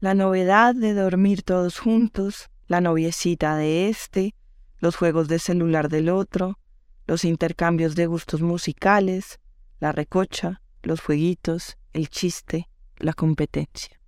La 0.00 0.14
novedad 0.14 0.74
de 0.74 0.94
dormir 0.94 1.42
todos 1.42 1.78
juntos, 1.78 2.50
la 2.66 2.80
noviecita 2.80 3.56
de 3.56 3.88
este, 3.88 4.34
los 4.78 4.96
juegos 4.96 5.28
de 5.28 5.38
celular 5.38 5.88
del 5.88 6.08
otro, 6.08 6.58
los 7.06 7.24
intercambios 7.24 7.94
de 7.94 8.06
gustos 8.06 8.42
musicales, 8.42 9.38
la 9.80 9.92
recocha, 9.92 10.60
los 10.82 11.00
jueguitos, 11.00 11.78
el 11.92 12.08
chiste, 12.08 12.68
la 12.98 13.12
competencia. 13.12 14.00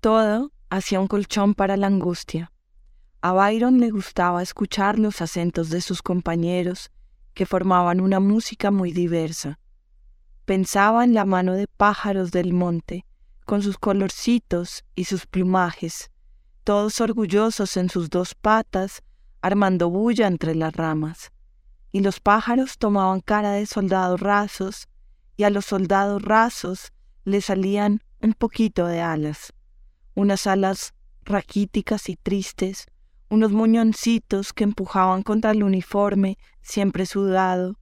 Todo 0.00 0.52
hacía 0.72 1.00
un 1.00 1.06
colchón 1.06 1.54
para 1.54 1.76
la 1.76 1.86
angustia. 1.86 2.50
A 3.20 3.32
Byron 3.32 3.78
le 3.78 3.90
gustaba 3.90 4.42
escuchar 4.42 4.98
los 4.98 5.20
acentos 5.20 5.68
de 5.68 5.82
sus 5.82 6.00
compañeros, 6.00 6.90
que 7.34 7.44
formaban 7.44 8.00
una 8.00 8.20
música 8.20 8.70
muy 8.70 8.90
diversa. 8.90 9.58
Pensaba 10.46 11.04
en 11.04 11.12
la 11.12 11.26
mano 11.26 11.52
de 11.52 11.66
pájaros 11.68 12.30
del 12.30 12.54
monte, 12.54 13.04
con 13.44 13.60
sus 13.60 13.76
colorcitos 13.76 14.82
y 14.94 15.04
sus 15.04 15.26
plumajes, 15.26 16.10
todos 16.64 17.02
orgullosos 17.02 17.76
en 17.76 17.90
sus 17.90 18.08
dos 18.08 18.34
patas, 18.34 19.02
armando 19.42 19.90
bulla 19.90 20.26
entre 20.26 20.54
las 20.54 20.72
ramas. 20.72 21.32
Y 21.90 22.00
los 22.00 22.18
pájaros 22.18 22.78
tomaban 22.78 23.20
cara 23.20 23.50
de 23.52 23.66
soldados 23.66 24.20
rasos, 24.20 24.88
y 25.36 25.42
a 25.42 25.50
los 25.50 25.66
soldados 25.66 26.22
rasos 26.22 26.92
les 27.24 27.44
salían 27.44 28.00
un 28.22 28.32
poquito 28.32 28.86
de 28.86 29.02
alas, 29.02 29.52
unas 30.14 30.46
alas 30.46 30.94
raquíticas 31.24 32.08
y 32.08 32.16
tristes, 32.16 32.86
unos 33.28 33.52
muñoncitos 33.52 34.52
que 34.52 34.64
empujaban 34.64 35.22
contra 35.22 35.52
el 35.52 35.62
uniforme, 35.62 36.38
siempre 36.60 37.06
sudado, 37.06 37.78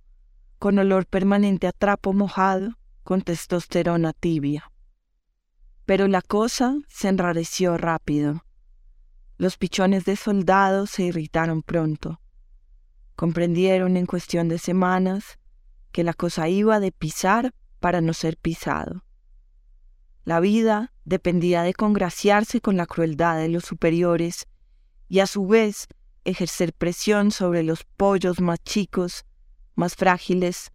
con 0.58 0.78
olor 0.78 1.06
permanente 1.06 1.66
a 1.66 1.72
trapo 1.72 2.12
mojado, 2.12 2.78
con 3.02 3.22
testosterona 3.22 4.12
tibia. 4.12 4.70
Pero 5.86 6.06
la 6.06 6.22
cosa 6.22 6.76
se 6.88 7.08
enrareció 7.08 7.76
rápido. 7.76 8.44
Los 9.38 9.56
pichones 9.56 10.04
de 10.04 10.16
soldados 10.16 10.90
se 10.90 11.04
irritaron 11.04 11.62
pronto. 11.62 12.20
Comprendieron 13.16 13.96
en 13.96 14.06
cuestión 14.06 14.48
de 14.48 14.58
semanas 14.58 15.38
que 15.92 16.04
la 16.04 16.12
cosa 16.12 16.48
iba 16.48 16.78
de 16.78 16.92
pisar 16.92 17.52
para 17.80 18.00
no 18.00 18.12
ser 18.12 18.36
pisado. 18.36 19.02
La 20.24 20.38
vida 20.38 20.92
dependía 21.10 21.62
de 21.62 21.74
congraciarse 21.74 22.60
con 22.60 22.76
la 22.76 22.86
crueldad 22.86 23.36
de 23.36 23.48
los 23.48 23.64
superiores 23.64 24.46
y 25.08 25.18
a 25.18 25.26
su 25.26 25.44
vez 25.44 25.88
ejercer 26.24 26.72
presión 26.72 27.32
sobre 27.32 27.64
los 27.64 27.82
pollos 27.82 28.40
más 28.40 28.62
chicos, 28.62 29.24
más 29.74 29.96
frágiles, 29.96 30.70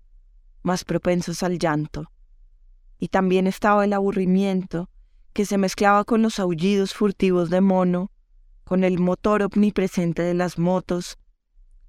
más 0.61 0.83
propensos 0.83 1.41
al 1.41 1.57
llanto. 1.57 2.11
Y 2.99 3.07
también 3.07 3.47
estaba 3.47 3.85
el 3.85 3.93
aburrimiento 3.93 4.89
que 5.31 5.45
se 5.45 5.57
mezclaba 5.57 6.03
con 6.03 6.21
los 6.21 6.37
aullidos 6.39 6.93
furtivos 6.93 7.49
de 7.49 7.61
mono 7.61 8.11
con 8.65 8.83
el 8.83 8.99
motor 8.99 9.43
omnipresente 9.43 10.23
de 10.23 10.33
las 10.33 10.57
motos, 10.57 11.17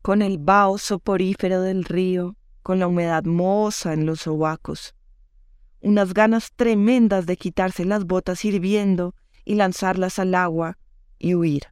con 0.03 0.21
el 0.21 0.39
vaho 0.39 0.79
soporífero 0.79 1.63
del 1.63 1.85
río, 1.85 2.37
con 2.63 2.79
la 2.79 2.87
humedad 2.87 3.25
mohosa 3.25 3.95
en 3.95 4.05
los 4.05 4.21
sobacos. 4.21 4.96
Unas 5.87 6.15
ganas 6.15 6.51
tremendas 6.57 7.27
de 7.27 7.37
quitarse 7.37 7.85
las 7.85 8.07
botas 8.07 8.45
hirviendo 8.45 9.15
y 9.45 9.55
lanzarlas 9.55 10.19
al 10.19 10.35
agua 10.35 10.79
y 11.17 11.37
huir. 11.37 11.63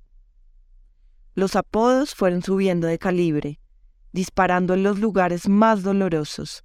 Los 1.34 1.56
apodos 1.56 2.14
fueron 2.14 2.40
subiendo 2.40 2.86
de 2.86 2.96
calibre, 2.96 3.58
disparando 4.12 4.74
en 4.74 4.84
los 4.84 5.00
lugares 5.00 5.48
más 5.48 5.82
dolorosos. 5.82 6.64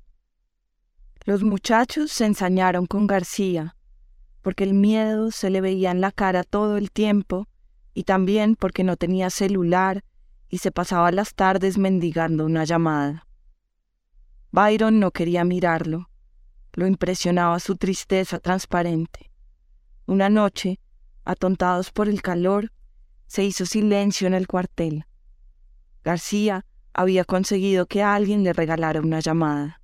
Los 1.25 1.41
muchachos 1.41 2.11
se 2.11 2.27
ensañaron 2.27 2.85
con 2.85 3.07
García, 3.07 3.75
porque 4.43 4.63
el 4.63 4.75
miedo 4.75 5.31
se 5.31 5.49
le 5.49 5.59
veía 5.59 5.89
en 5.89 6.01
la 6.01 6.11
cara 6.11 6.43
todo 6.43 6.77
el 6.77 6.91
tiempo 6.91 7.47
y 7.95 8.03
también 8.03 8.57
porque 8.57 8.83
no 8.83 8.95
tenía 8.95 9.31
celular 9.31 10.03
y 10.49 10.59
se 10.59 10.71
pasaba 10.71 11.11
las 11.11 11.33
tardes 11.33 11.79
mendigando 11.79 12.45
una 12.45 12.63
llamada. 12.63 13.25
Byron 14.51 14.99
no 14.99 15.09
quería 15.09 15.43
mirarlo. 15.45 16.08
Lo 16.79 16.87
impresionaba 16.87 17.59
su 17.59 17.75
tristeza 17.75 18.39
transparente. 18.39 19.29
Una 20.05 20.29
noche, 20.29 20.79
atontados 21.25 21.91
por 21.91 22.07
el 22.07 22.21
calor, 22.21 22.71
se 23.27 23.43
hizo 23.43 23.65
silencio 23.65 24.27
en 24.27 24.33
el 24.33 24.47
cuartel. 24.47 25.03
García 26.05 26.65
había 26.93 27.25
conseguido 27.25 27.85
que 27.85 28.01
alguien 28.01 28.45
le 28.45 28.53
regalara 28.53 29.01
una 29.01 29.19
llamada. 29.19 29.81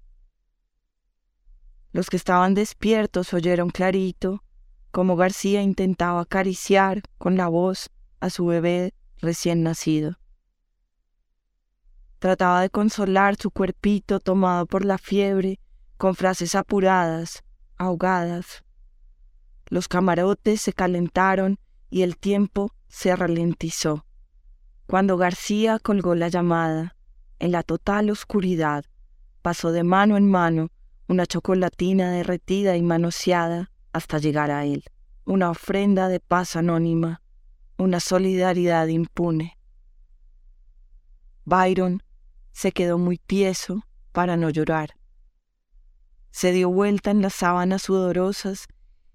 Los 1.91 2.09
que 2.09 2.15
estaban 2.15 2.53
despiertos 2.53 3.33
oyeron 3.33 3.71
clarito 3.71 4.41
cómo 4.91 5.17
García 5.17 5.61
intentaba 5.61 6.21
acariciar 6.21 7.01
con 7.17 7.35
la 7.35 7.49
voz 7.49 7.89
a 8.21 8.29
su 8.29 8.45
bebé 8.45 8.93
recién 9.17 9.63
nacido. 9.63 10.17
Trataba 12.19 12.61
de 12.61 12.69
consolar 12.69 13.35
su 13.35 13.51
cuerpito 13.51 14.21
tomado 14.21 14.65
por 14.65 14.85
la 14.85 14.97
fiebre 14.97 15.59
con 15.97 16.15
frases 16.15 16.55
apuradas, 16.55 17.43
ahogadas. 17.77 18.63
Los 19.67 19.87
camarotes 19.87 20.61
se 20.61 20.73
calentaron 20.73 21.59
y 21.89 22.01
el 22.01 22.17
tiempo 22.17 22.73
se 22.87 23.15
ralentizó. 23.15 24.05
Cuando 24.87 25.17
García 25.17 25.79
colgó 25.79 26.15
la 26.15 26.27
llamada, 26.27 26.95
en 27.39 27.51
la 27.51 27.63
total 27.63 28.09
oscuridad, 28.09 28.85
pasó 29.41 29.71
de 29.71 29.83
mano 29.83 30.17
en 30.17 30.29
mano 30.29 30.69
una 31.07 31.25
chocolatina 31.25 32.11
derretida 32.11 32.77
y 32.77 32.81
manoseada 32.81 33.71
hasta 33.93 34.17
llegar 34.17 34.51
a 34.51 34.65
él, 34.65 34.83
una 35.25 35.49
ofrenda 35.49 36.07
de 36.07 36.19
paz 36.19 36.55
anónima, 36.55 37.21
una 37.77 37.99
solidaridad 37.99 38.87
impune. 38.87 39.57
Byron 41.45 42.01
se 42.51 42.71
quedó 42.71 42.97
muy 42.97 43.17
tieso 43.17 43.85
para 44.11 44.37
no 44.37 44.49
llorar. 44.49 44.95
Se 46.35 46.51
dio 46.51 46.69
vuelta 46.69 47.11
en 47.11 47.21
las 47.21 47.33
sábanas 47.33 47.83
sudorosas 47.83 48.67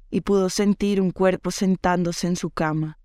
y 0.09 0.23
pudo 0.23 0.49
sentir 0.49 1.03
un 1.03 1.11
cuerpo 1.11 1.51
sentándose 1.51 2.27
en 2.27 2.35
su 2.35 2.49
cama. 2.49 2.99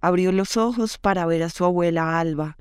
Abrió 0.00 0.32
los 0.32 0.56
ojos 0.56 0.96
para 0.96 1.26
ver 1.26 1.42
a 1.42 1.50
su 1.50 1.66
abuela 1.66 2.18
Alba, 2.18 2.56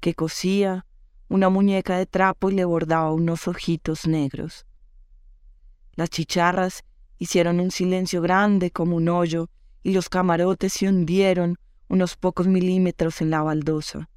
que 0.00 0.12
cosía 0.12 0.84
una 1.30 1.48
muñeca 1.48 1.96
de 1.96 2.04
trapo 2.04 2.50
y 2.50 2.56
le 2.56 2.66
bordaba 2.66 3.10
unos 3.10 3.48
ojitos 3.48 4.06
negros. 4.06 4.66
Las 5.94 6.10
chicharras 6.10 6.84
hicieron 7.16 7.58
un 7.58 7.70
silencio 7.70 8.20
grande 8.20 8.70
como 8.70 8.96
un 8.96 9.08
hoyo 9.08 9.48
y 9.82 9.94
los 9.94 10.10
camarotes 10.10 10.74
se 10.74 10.88
hundieron 10.88 11.56
unos 11.88 12.16
pocos 12.16 12.46
milímetros 12.46 13.22
en 13.22 13.30
la 13.30 13.40
baldosa. 13.40 14.10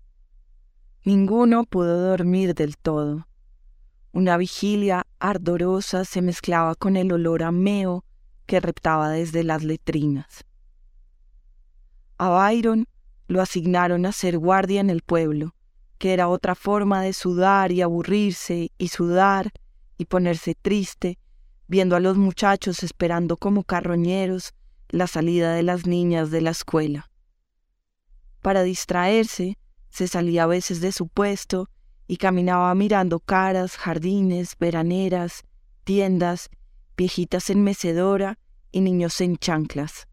Ninguno 1.05 1.63
pudo 1.63 2.05
dormir 2.09 2.53
del 2.53 2.75
todo. 2.75 3.29
Una 4.13 4.35
vigilia 4.35 5.07
ardorosa 5.19 6.03
se 6.03 6.21
mezclaba 6.21 6.75
con 6.75 6.97
el 6.97 7.13
olor 7.13 7.43
a 7.43 7.51
meo 7.51 8.03
que 8.45 8.59
reptaba 8.59 9.09
desde 9.09 9.43
las 9.43 9.63
letrinas. 9.63 10.43
A 12.17 12.29
Byron 12.29 12.87
lo 13.27 13.41
asignaron 13.41 14.05
a 14.05 14.11
ser 14.11 14.37
guardia 14.37 14.81
en 14.81 14.89
el 14.89 15.01
pueblo, 15.01 15.55
que 15.97 16.13
era 16.13 16.27
otra 16.27 16.55
forma 16.55 17.01
de 17.01 17.13
sudar 17.13 17.71
y 17.71 17.81
aburrirse 17.81 18.71
y 18.77 18.87
sudar 18.89 19.51
y 19.97 20.05
ponerse 20.05 20.55
triste, 20.55 21.17
viendo 21.67 21.95
a 21.95 22.01
los 22.01 22.17
muchachos 22.17 22.83
esperando 22.83 23.37
como 23.37 23.63
carroñeros 23.63 24.53
la 24.89 25.07
salida 25.07 25.53
de 25.53 25.63
las 25.63 25.85
niñas 25.85 26.31
de 26.31 26.41
la 26.41 26.49
escuela. 26.49 27.09
Para 28.41 28.63
distraerse, 28.63 29.57
se 29.87 30.07
salía 30.07 30.43
a 30.43 30.47
veces 30.47 30.81
de 30.81 30.91
su 30.91 31.07
puesto 31.07 31.69
y 32.11 32.17
caminaba 32.17 32.75
mirando 32.75 33.21
caras, 33.21 33.77
jardines, 33.77 34.57
veraneras, 34.59 35.45
tiendas, 35.85 36.49
viejitas 36.97 37.49
en 37.49 37.63
mecedora 37.63 38.37
y 38.69 38.81
niños 38.81 39.21
en 39.21 39.37
chanclas. 39.37 40.09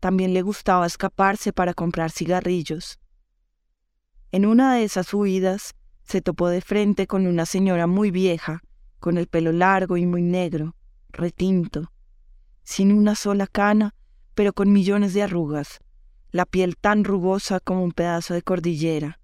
También 0.00 0.34
le 0.34 0.42
gustaba 0.42 0.84
escaparse 0.84 1.52
para 1.52 1.74
comprar 1.74 2.10
cigarrillos. 2.10 2.98
En 4.32 4.46
una 4.46 4.74
de 4.74 4.82
esas 4.82 5.14
huidas 5.14 5.76
se 6.02 6.22
topó 6.22 6.48
de 6.48 6.60
frente 6.60 7.06
con 7.06 7.28
una 7.28 7.46
señora 7.46 7.86
muy 7.86 8.10
vieja, 8.10 8.62
con 8.98 9.16
el 9.16 9.28
pelo 9.28 9.52
largo 9.52 9.96
y 9.96 10.06
muy 10.06 10.22
negro, 10.22 10.74
retinto, 11.10 11.92
sin 12.64 12.90
una 12.90 13.14
sola 13.14 13.46
cana, 13.46 13.94
pero 14.34 14.52
con 14.52 14.72
millones 14.72 15.14
de 15.14 15.22
arrugas, 15.22 15.78
la 16.32 16.46
piel 16.46 16.76
tan 16.76 17.04
rugosa 17.04 17.60
como 17.60 17.84
un 17.84 17.92
pedazo 17.92 18.34
de 18.34 18.42
cordillera. 18.42 19.20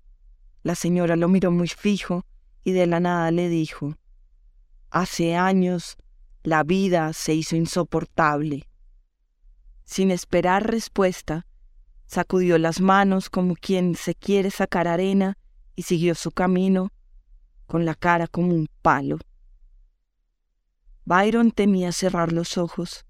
La 0.62 0.74
señora 0.74 1.16
lo 1.16 1.28
miró 1.28 1.50
muy 1.50 1.68
fijo 1.68 2.24
y 2.64 2.72
de 2.72 2.86
la 2.86 3.00
nada 3.00 3.30
le 3.30 3.48
dijo, 3.48 3.96
Hace 4.90 5.36
años 5.36 5.96
la 6.42 6.62
vida 6.62 7.12
se 7.12 7.34
hizo 7.34 7.56
insoportable. 7.56 8.68
Sin 9.84 10.10
esperar 10.10 10.70
respuesta, 10.70 11.46
sacudió 12.06 12.58
las 12.58 12.80
manos 12.80 13.30
como 13.30 13.54
quien 13.54 13.94
se 13.94 14.14
quiere 14.14 14.50
sacar 14.50 14.86
arena 14.86 15.38
y 15.74 15.82
siguió 15.82 16.14
su 16.14 16.30
camino 16.30 16.92
con 17.66 17.84
la 17.84 17.94
cara 17.94 18.26
como 18.26 18.54
un 18.54 18.68
palo. 18.82 19.18
Byron 21.04 21.50
temía 21.50 21.90
cerrar 21.90 22.32
los 22.32 22.58
ojos, 22.58 23.06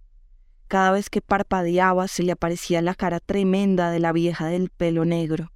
cada 0.68 0.92
vez 0.92 1.10
que 1.10 1.20
parpadeaba 1.20 2.08
se 2.08 2.22
le 2.22 2.32
aparecía 2.32 2.80
la 2.80 2.94
cara 2.94 3.20
tremenda 3.20 3.90
de 3.90 3.98
la 3.98 4.12
vieja 4.12 4.46
del 4.46 4.70
pelo 4.70 5.04
negro. 5.04 5.51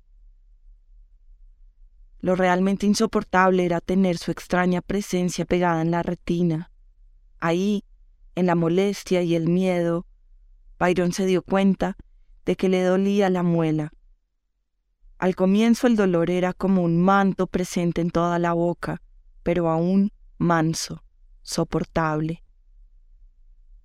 Lo 2.27 2.35
realmente 2.35 2.87
insoportable 2.87 3.65
era 3.65 3.81
tener 3.81 4.19
su 4.19 4.33
extraña 4.33 4.83
presencia 4.83 5.45
pegada 5.45 5.81
en 5.81 5.93
la 5.93 6.03
retina. 6.03 6.73
Ahí, 7.39 7.85
en 8.35 8.47
la 8.47 8.57
molestia 8.57 9.23
y 9.23 9.37
el 9.37 9.49
miedo, 9.49 10.07
Byron 10.77 11.13
se 11.13 11.25
dio 11.25 11.43
cuenta 11.43 11.97
de 12.45 12.57
que 12.57 12.69
le 12.69 12.83
dolía 12.83 13.31
la 13.31 13.45
muela. 13.45 13.93
Al 15.19 15.37
comienzo 15.37 15.87
el 15.87 15.95
dolor 15.95 16.29
era 16.29 16.53
como 16.53 16.83
un 16.83 17.01
manto 17.01 17.47
presente 17.47 18.01
en 18.01 18.11
toda 18.11 18.41
la 18.41 18.55
boca, 18.55 19.01
pero 19.45 19.71
aún 19.71 20.11
manso, 20.37 21.05
soportable 21.43 22.43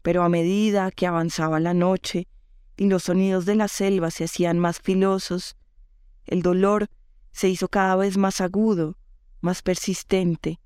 pero 0.02 0.24
a 0.24 0.30
medida 0.30 0.90
que 0.90 1.06
avanzaba 1.06 1.60
la 1.60 1.76
noche 1.76 2.28
y 2.76 2.88
los 2.88 3.04
sonidos 3.04 3.46
de 3.46 3.54
la 3.54 3.68
selva 3.68 4.10
se 4.10 4.24
hacían 4.24 4.58
más 4.58 4.80
filosos, 4.80 5.58
el 6.26 6.42
dolor 6.42 6.90
se 7.32 7.50
hizo 7.50 7.68
cada 7.68 7.96
vez 7.96 8.18
más 8.18 8.42
agudo, 8.42 8.98
más 9.42 9.62
persistente. 9.62 10.60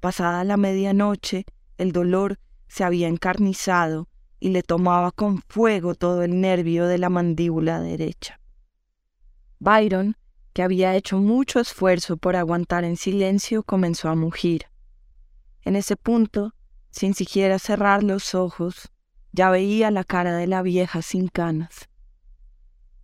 Pasada 0.00 0.44
la 0.44 0.56
medianoche, 0.56 1.44
el 1.76 1.92
dolor 1.92 2.38
se 2.66 2.84
había 2.84 3.08
encarnizado 3.08 4.08
y 4.40 4.50
le 4.50 4.62
tomaba 4.62 5.10
con 5.10 5.42
fuego 5.48 5.94
todo 5.94 6.22
el 6.22 6.40
nervio 6.40 6.86
de 6.86 6.98
la 6.98 7.08
mandíbula 7.08 7.80
derecha. 7.80 8.40
Byron, 9.58 10.16
que 10.52 10.62
había 10.62 10.94
hecho 10.94 11.18
mucho 11.18 11.60
esfuerzo 11.60 12.16
por 12.16 12.36
aguantar 12.36 12.84
en 12.84 12.96
silencio, 12.96 13.62
comenzó 13.62 14.08
a 14.08 14.14
mugir. 14.14 14.66
En 15.62 15.76
ese 15.76 15.96
punto 15.96 16.52
sin 16.90 17.14
siquiera 17.14 17.58
cerrar 17.58 18.02
los 18.02 18.34
ojos, 18.34 18.90
ya 19.32 19.50
veía 19.50 19.90
la 19.90 20.04
cara 20.04 20.36
de 20.36 20.46
la 20.46 20.62
vieja 20.62 21.02
sin 21.02 21.28
canas. 21.28 21.88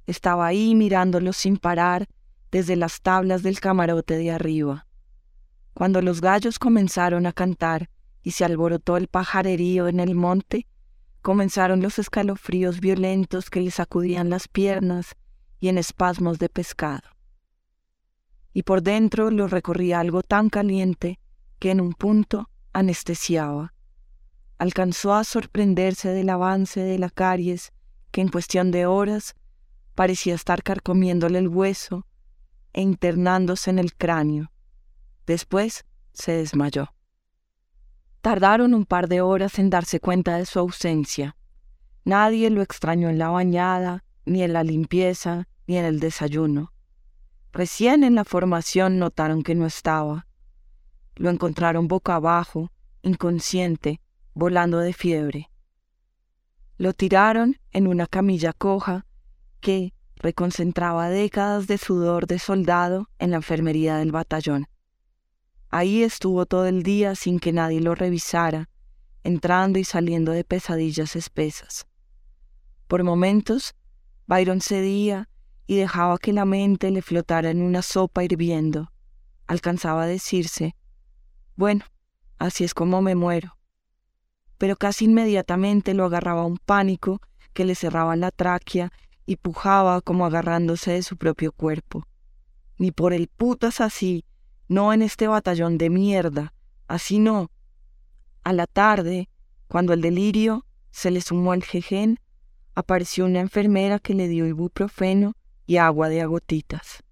Estaba 0.07 0.47
ahí 0.47 0.75
mirándolo 0.75 1.33
sin 1.33 1.57
parar 1.59 2.09
desde 2.55 2.77
las 2.77 3.01
tablas 3.01 3.43
del 3.43 3.59
camarote 3.59 4.17
de 4.17 4.31
arriba. 4.31 4.87
Cuando 5.73 6.01
los 6.01 6.21
gallos 6.21 6.61
comenzaron 6.61 7.27
a 7.27 7.33
cantar 7.33 7.90
y 8.23 8.31
se 8.31 8.45
alborotó 8.45 8.97
el 8.97 9.09
pajarerío 9.09 9.88
en 9.88 9.99
el 9.99 10.14
monte, 10.14 10.69
comenzaron 11.21 11.83
los 11.83 11.99
escalofríos 11.99 12.79
violentos 12.79 13.51
que 13.51 13.61
le 13.61 13.73
sacudían 13.73 14.31
las 14.31 14.47
piernas 14.47 15.17
y 15.59 15.67
en 15.67 15.79
espasmos 15.79 16.38
de 16.38 16.49
pescado. 16.49 17.03
Y 18.53 18.62
por 18.62 18.83
dentro 18.83 19.33
lo 19.33 19.49
recorría 19.49 19.99
algo 19.99 20.23
tan 20.23 20.49
caliente 20.49 21.19
que 21.59 21.73
en 21.73 21.81
un 21.81 21.93
punto 21.93 22.51
anestesiaba 22.73 23.75
alcanzó 24.59 25.12
a 25.12 25.25
sorprenderse 25.25 26.11
del 26.11 26.31
avance 26.31 26.79
de 26.79 27.01
la 27.01 27.11
caries 27.11 27.73
que 28.12 28.21
en 28.21 28.29
cuestión 28.29 28.71
de 28.71 28.87
horas 28.87 29.35
parecía 29.97 30.37
estar 30.37 30.62
carcomiéndole 30.62 31.40
el 31.40 31.49
hueso 31.49 32.07
e 32.75 32.83
internándose 32.83 33.71
en 33.71 33.79
el 33.79 33.95
cráneo. 33.95 34.53
Después 35.27 35.87
se 36.13 36.33
desmayó. 36.33 36.93
Tardaron 38.21 38.75
un 38.75 38.85
par 38.85 39.09
de 39.09 39.23
horas 39.23 39.59
en 39.59 39.71
darse 39.71 40.01
cuenta 40.01 40.37
de 40.37 40.45
su 40.45 40.59
ausencia. 40.59 41.37
Nadie 42.05 42.51
lo 42.51 42.61
extrañó 42.61 43.09
en 43.09 43.19
la 43.19 43.31
bañada, 43.31 44.05
ni 44.27 44.43
en 44.43 44.53
la 44.53 44.63
limpieza, 44.63 45.49
ni 45.67 45.79
en 45.79 45.87
el 45.87 46.01
desayuno. 46.01 46.73
Recién 47.53 48.05
en 48.05 48.15
la 48.15 48.25
formación 48.25 48.99
notaron 48.99 49.43
que 49.43 49.55
no 49.55 49.65
estaba. 49.65 50.27
Lo 51.15 51.31
encontraron 51.31 51.89
boca 51.89 52.17
abajo, 52.17 52.73
inconsciente, 53.03 54.01
volando 54.35 54.79
de 54.79 54.93
fiebre. 54.93 55.51
Lo 56.77 56.93
tiraron 56.93 57.57
en 57.71 57.87
una 57.87 58.07
camilla 58.07 58.53
coja 58.53 59.07
que 59.61 59.93
reconcentraba 60.25 61.09
décadas 61.09 61.69
de 61.69 61.79
sudor 61.79 62.27
de 62.27 62.41
soldado 62.41 63.09
en 63.21 63.31
la 63.31 63.37
enfermería 63.37 63.97
del 63.99 64.11
batallón. 64.11 64.67
Ahí 65.71 66.03
estuvo 66.03 66.47
todo 66.47 66.67
el 66.67 66.83
día 66.83 67.15
sin 67.15 67.39
que 67.39 67.53
nadie 67.53 67.81
lo 67.81 67.95
revisara, 67.95 68.69
entrando 69.23 69.79
y 69.79 69.85
saliendo 69.85 70.33
de 70.33 70.43
pesadillas 70.43 71.15
espesas. 71.15 71.87
Por 72.89 73.05
momentos, 73.05 73.75
Byron 74.27 74.61
cedía 74.61 75.29
y 75.67 75.77
dejaba 75.77 76.19
que 76.19 76.33
la 76.33 76.45
mente 76.45 76.91
le 76.91 77.03
flotara 77.03 77.51
en 77.51 77.63
una 77.63 77.83
sopa 77.83 78.25
hirviendo. 78.25 78.91
Alcanzaba 79.47 80.03
a 80.05 80.07
decirse, 80.07 80.75
bueno, 81.55 81.85
así 82.39 82.65
es 82.65 82.75
como 82.75 83.01
me 83.03 83.15
muero 83.15 83.57
pero 84.59 84.77
casi 84.77 85.05
inmediatamente 85.05 85.95
lo 85.95 86.05
agarraba 86.05 86.47
un 86.47 86.57
pánico 86.57 87.21
que 87.53 87.65
le 87.65 87.75
cerraba 87.75 88.17
la 88.17 88.31
tráquea 88.31 88.93
y 89.27 89.37
pujaba 89.37 90.01
como 90.01 90.27
agarrándose 90.27 90.93
de 90.93 91.03
su 91.03 91.17
propio 91.17 91.53
cuerpo. 91.53 92.07
Ni 92.79 92.91
por 92.91 93.13
el 93.13 93.29
putas 93.29 93.81
así, 93.81 94.25
no 94.69 94.93
en 94.93 95.03
este 95.03 95.29
batallón 95.29 95.79
de 95.79 95.91
mierda, 95.91 96.55
así 96.89 97.19
no. 97.19 97.51
A 98.43 98.53
la 98.53 98.67
tarde, 98.67 99.29
cuando 99.69 99.93
el 99.93 100.01
delirio 100.01 100.67
se 100.91 101.11
le 101.11 101.21
sumó 101.21 101.55
el 101.55 101.65
jejen, 101.65 102.21
apareció 102.75 103.25
una 103.25 103.41
enfermera 103.41 103.99
que 103.99 104.15
le 104.15 104.29
dio 104.29 104.47
ibuprofeno 104.47 105.35
y 105.67 105.79
agua 105.79 106.09
de 106.09 106.21
agotitas. 106.21 107.03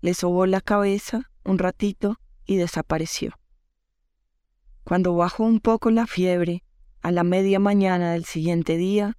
Le 0.00 0.14
sobó 0.14 0.46
la 0.46 0.60
cabeza 0.60 1.30
un 1.44 1.58
ratito 1.58 2.20
y 2.46 2.56
desapareció. 2.56 3.38
Cuando 4.84 5.14
bajó 5.14 5.44
un 5.44 5.60
poco 5.60 5.90
la 5.90 6.06
fiebre, 6.06 6.64
a 7.02 7.10
la 7.10 7.22
media 7.24 7.58
mañana 7.58 8.12
del 8.12 8.24
siguiente 8.24 8.76
día, 8.76 9.17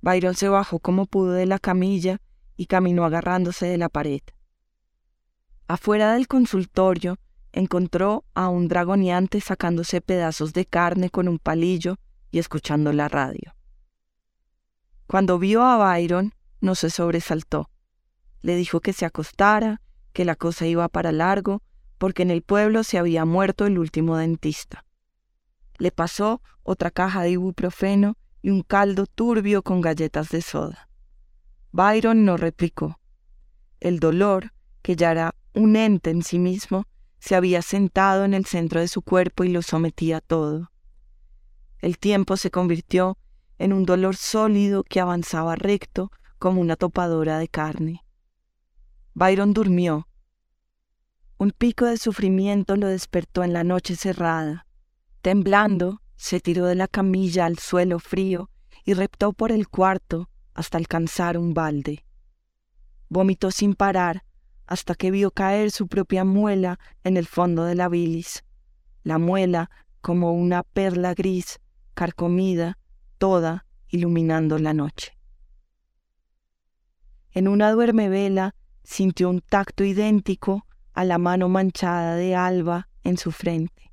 Byron 0.00 0.34
se 0.34 0.48
bajó 0.48 0.78
como 0.78 1.06
pudo 1.06 1.32
de 1.32 1.46
la 1.46 1.58
camilla 1.58 2.20
y 2.56 2.66
caminó 2.66 3.04
agarrándose 3.04 3.66
de 3.66 3.78
la 3.78 3.88
pared. 3.88 4.20
Afuera 5.66 6.12
del 6.12 6.28
consultorio 6.28 7.18
encontró 7.52 8.24
a 8.34 8.48
un 8.48 8.68
dragoneante 8.68 9.40
sacándose 9.40 10.00
pedazos 10.00 10.52
de 10.52 10.66
carne 10.66 11.10
con 11.10 11.28
un 11.28 11.38
palillo 11.38 11.96
y 12.30 12.38
escuchando 12.38 12.92
la 12.92 13.08
radio. 13.08 13.54
Cuando 15.06 15.38
vio 15.38 15.62
a 15.62 15.78
Byron, 15.78 16.34
no 16.60 16.74
se 16.74 16.90
sobresaltó. 16.90 17.70
Le 18.42 18.56
dijo 18.56 18.80
que 18.80 18.92
se 18.92 19.06
acostara, 19.06 19.80
que 20.12 20.26
la 20.26 20.36
cosa 20.36 20.66
iba 20.66 20.88
para 20.88 21.12
largo, 21.12 21.62
porque 21.96 22.22
en 22.22 22.30
el 22.30 22.42
pueblo 22.42 22.84
se 22.84 22.98
había 22.98 23.24
muerto 23.24 23.66
el 23.66 23.78
último 23.78 24.16
dentista. 24.18 24.84
Le 25.78 25.90
pasó 25.90 26.42
otra 26.62 26.90
caja 26.90 27.22
de 27.22 27.30
ibuprofeno 27.30 28.17
y 28.42 28.50
un 28.50 28.62
caldo 28.62 29.06
turbio 29.06 29.62
con 29.62 29.80
galletas 29.80 30.28
de 30.28 30.42
soda. 30.42 30.88
Byron 31.72 32.24
no 32.24 32.36
replicó. 32.36 32.98
El 33.80 34.00
dolor, 34.00 34.52
que 34.82 34.96
ya 34.96 35.12
era 35.12 35.34
un 35.54 35.76
ente 35.76 36.10
en 36.10 36.22
sí 36.22 36.38
mismo, 36.38 36.86
se 37.18 37.34
había 37.34 37.62
sentado 37.62 38.24
en 38.24 38.34
el 38.34 38.46
centro 38.46 38.80
de 38.80 38.88
su 38.88 39.02
cuerpo 39.02 39.44
y 39.44 39.48
lo 39.48 39.62
sometía 39.62 40.20
todo. 40.20 40.70
El 41.80 41.98
tiempo 41.98 42.36
se 42.36 42.50
convirtió 42.50 43.18
en 43.58 43.72
un 43.72 43.84
dolor 43.84 44.16
sólido 44.16 44.84
que 44.84 45.00
avanzaba 45.00 45.56
recto 45.56 46.10
como 46.38 46.60
una 46.60 46.76
topadora 46.76 47.38
de 47.38 47.48
carne. 47.48 48.04
Byron 49.14 49.52
durmió. 49.52 50.08
Un 51.38 51.50
pico 51.50 51.84
de 51.86 51.98
sufrimiento 51.98 52.76
lo 52.76 52.86
despertó 52.86 53.42
en 53.42 53.52
la 53.52 53.64
noche 53.64 53.96
cerrada. 53.96 54.66
Temblando, 55.22 56.00
se 56.18 56.40
tiró 56.40 56.66
de 56.66 56.74
la 56.74 56.88
camilla 56.88 57.46
al 57.46 57.58
suelo 57.58 58.00
frío 58.00 58.50
y 58.84 58.92
reptó 58.92 59.32
por 59.32 59.52
el 59.52 59.68
cuarto 59.68 60.28
hasta 60.52 60.76
alcanzar 60.76 61.38
un 61.38 61.54
balde. 61.54 62.04
Vomitó 63.08 63.50
sin 63.52 63.74
parar 63.74 64.24
hasta 64.66 64.94
que 64.94 65.10
vio 65.10 65.30
caer 65.30 65.70
su 65.70 65.86
propia 65.86 66.24
muela 66.24 66.78
en 67.04 67.16
el 67.16 67.26
fondo 67.26 67.64
de 67.64 67.76
la 67.76 67.88
bilis. 67.88 68.44
La 69.04 69.18
muela 69.18 69.70
como 70.00 70.32
una 70.32 70.64
perla 70.64 71.14
gris, 71.14 71.60
carcomida, 71.94 72.78
toda 73.16 73.64
iluminando 73.88 74.58
la 74.58 74.74
noche. 74.74 75.16
En 77.30 77.46
una 77.46 77.70
duermevela 77.70 78.56
sintió 78.82 79.30
un 79.30 79.40
tacto 79.40 79.84
idéntico 79.84 80.66
a 80.92 81.04
la 81.04 81.18
mano 81.18 81.48
manchada 81.48 82.16
de 82.16 82.34
alba 82.34 82.88
en 83.04 83.16
su 83.16 83.30
frente. 83.30 83.92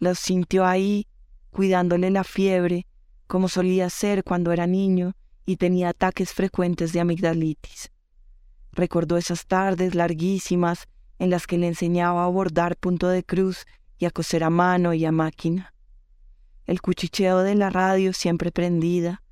Lo 0.00 0.16
sintió 0.16 0.66
ahí 0.66 1.06
cuidándole 1.52 2.10
la 2.10 2.24
fiebre, 2.24 2.86
como 3.28 3.48
solía 3.48 3.88
ser 3.90 4.24
cuando 4.24 4.50
era 4.50 4.66
niño 4.66 5.14
y 5.46 5.56
tenía 5.56 5.90
ataques 5.90 6.32
frecuentes 6.32 6.92
de 6.92 7.00
amigdalitis. 7.00 7.92
Recordó 8.72 9.16
esas 9.16 9.46
tardes 9.46 9.94
larguísimas 9.94 10.88
en 11.18 11.30
las 11.30 11.46
que 11.46 11.58
le 11.58 11.68
enseñaba 11.68 12.24
a 12.24 12.28
bordar 12.28 12.76
punto 12.76 13.08
de 13.08 13.22
cruz 13.22 13.66
y 13.98 14.06
a 14.06 14.10
coser 14.10 14.42
a 14.44 14.50
mano 14.50 14.94
y 14.94 15.04
a 15.04 15.12
máquina. 15.12 15.74
El 16.66 16.80
cuchicheo 16.80 17.38
de 17.40 17.54
la 17.54 17.70
radio 17.70 18.12
siempre 18.12 18.50
prendida, 18.50 19.22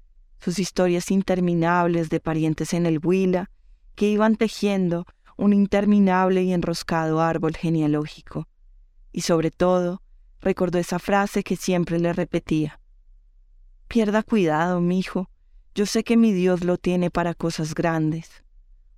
sus 0.40 0.58
historias 0.58 1.10
interminables 1.10 2.10
de 2.10 2.20
parientes 2.20 2.74
en 2.74 2.86
el 2.86 3.00
Huila, 3.02 3.50
que 3.94 4.08
iban 4.08 4.36
tejiendo 4.36 5.06
un 5.36 5.52
interminable 5.52 6.42
y 6.42 6.52
enroscado 6.52 7.20
árbol 7.20 7.56
genealógico, 7.56 8.46
y 9.12 9.22
sobre 9.22 9.50
todo 9.50 10.02
recordó 10.40 10.78
esa 10.78 10.98
frase 10.98 11.42
que 11.42 11.56
siempre 11.56 11.98
le 11.98 12.12
repetía. 12.12 12.80
Pierda 13.88 14.22
cuidado, 14.22 14.80
mi 14.80 14.98
hijo, 14.98 15.30
yo 15.74 15.86
sé 15.86 16.04
que 16.04 16.16
mi 16.16 16.32
Dios 16.32 16.64
lo 16.64 16.78
tiene 16.78 17.10
para 17.10 17.34
cosas 17.34 17.74
grandes. 17.74 18.44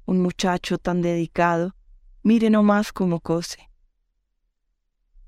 Un 0.05 0.21
muchacho 0.21 0.79
tan 0.79 1.03
dedicado, 1.03 1.75
mire 2.23 2.51
nomás 2.51 2.93
cómo 2.93 3.21
cose. 3.21 3.71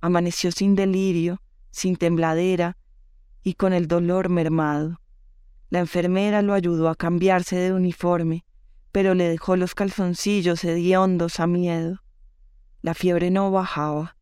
Amaneció 0.00 0.52
sin 0.52 0.74
delirio, 0.74 1.40
sin 1.70 1.96
tembladera 1.96 2.76
y 3.42 3.54
con 3.54 3.72
el 3.72 3.88
dolor 3.88 4.28
mermado. 4.28 5.00
La 5.70 5.80
enfermera 5.80 6.42
lo 6.42 6.54
ayudó 6.54 6.88
a 6.88 6.94
cambiarse 6.94 7.56
de 7.56 7.72
uniforme, 7.72 8.44
pero 8.92 9.14
le 9.14 9.28
dejó 9.28 9.56
los 9.56 9.74
calzoncillos 9.74 10.62
hediondos 10.64 11.40
a 11.40 11.46
miedo. 11.46 12.02
La 12.80 12.94
fiebre 12.94 13.30
no 13.30 13.50
bajaba. 13.50 14.16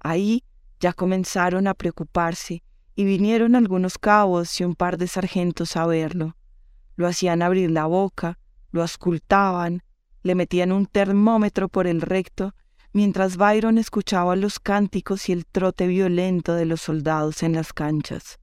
Ahí 0.00 0.44
ya 0.80 0.92
comenzaron 0.92 1.66
a 1.66 1.74
preocuparse 1.74 2.62
y 2.94 3.04
vinieron 3.04 3.54
algunos 3.54 3.98
cabos 3.98 4.60
y 4.60 4.64
un 4.64 4.74
par 4.74 4.96
de 4.98 5.06
sargentos 5.06 5.76
a 5.76 5.86
verlo. 5.86 6.36
Lo 6.96 7.06
hacían 7.06 7.42
abrir 7.42 7.70
la 7.70 7.86
boca, 7.86 8.38
lo 8.70 8.82
ascultaban, 8.82 9.82
le 10.22 10.34
metían 10.34 10.72
un 10.72 10.86
termómetro 10.86 11.68
por 11.68 11.86
el 11.86 12.00
recto, 12.00 12.54
mientras 12.92 13.36
Byron 13.36 13.76
escuchaba 13.76 14.34
los 14.36 14.58
cánticos 14.58 15.28
y 15.28 15.32
el 15.32 15.46
trote 15.46 15.86
violento 15.86 16.54
de 16.54 16.64
los 16.64 16.80
soldados 16.80 17.42
en 17.42 17.52
las 17.52 17.72
canchas. 17.72 18.38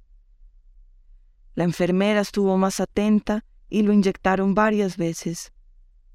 La 1.56 1.64
enfermera 1.64 2.22
estuvo 2.22 2.58
más 2.58 2.80
atenta 2.80 3.46
y 3.70 3.82
lo 3.82 3.94
inyectaron 3.94 4.54
varias 4.54 4.98
veces, 4.98 5.52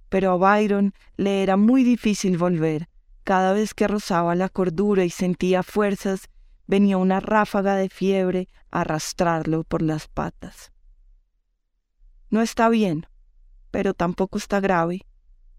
pero 0.08 0.30
a 0.30 0.36
Byron 0.36 0.94
le 1.16 1.42
era 1.42 1.56
muy 1.56 1.84
difícil 1.84 2.38
volver, 2.38 2.88
cada 3.28 3.52
vez 3.52 3.74
que 3.74 3.86
rozaba 3.86 4.34
la 4.34 4.48
cordura 4.48 5.04
y 5.04 5.10
sentía 5.10 5.62
fuerzas, 5.62 6.30
venía 6.66 6.96
una 6.96 7.20
ráfaga 7.20 7.76
de 7.76 7.90
fiebre 7.90 8.48
a 8.70 8.80
arrastrarlo 8.80 9.64
por 9.64 9.82
las 9.82 10.08
patas. 10.08 10.72
No 12.30 12.40
está 12.40 12.70
bien, 12.70 13.06
pero 13.70 13.92
tampoco 13.92 14.38
está 14.38 14.60
grave, 14.60 15.04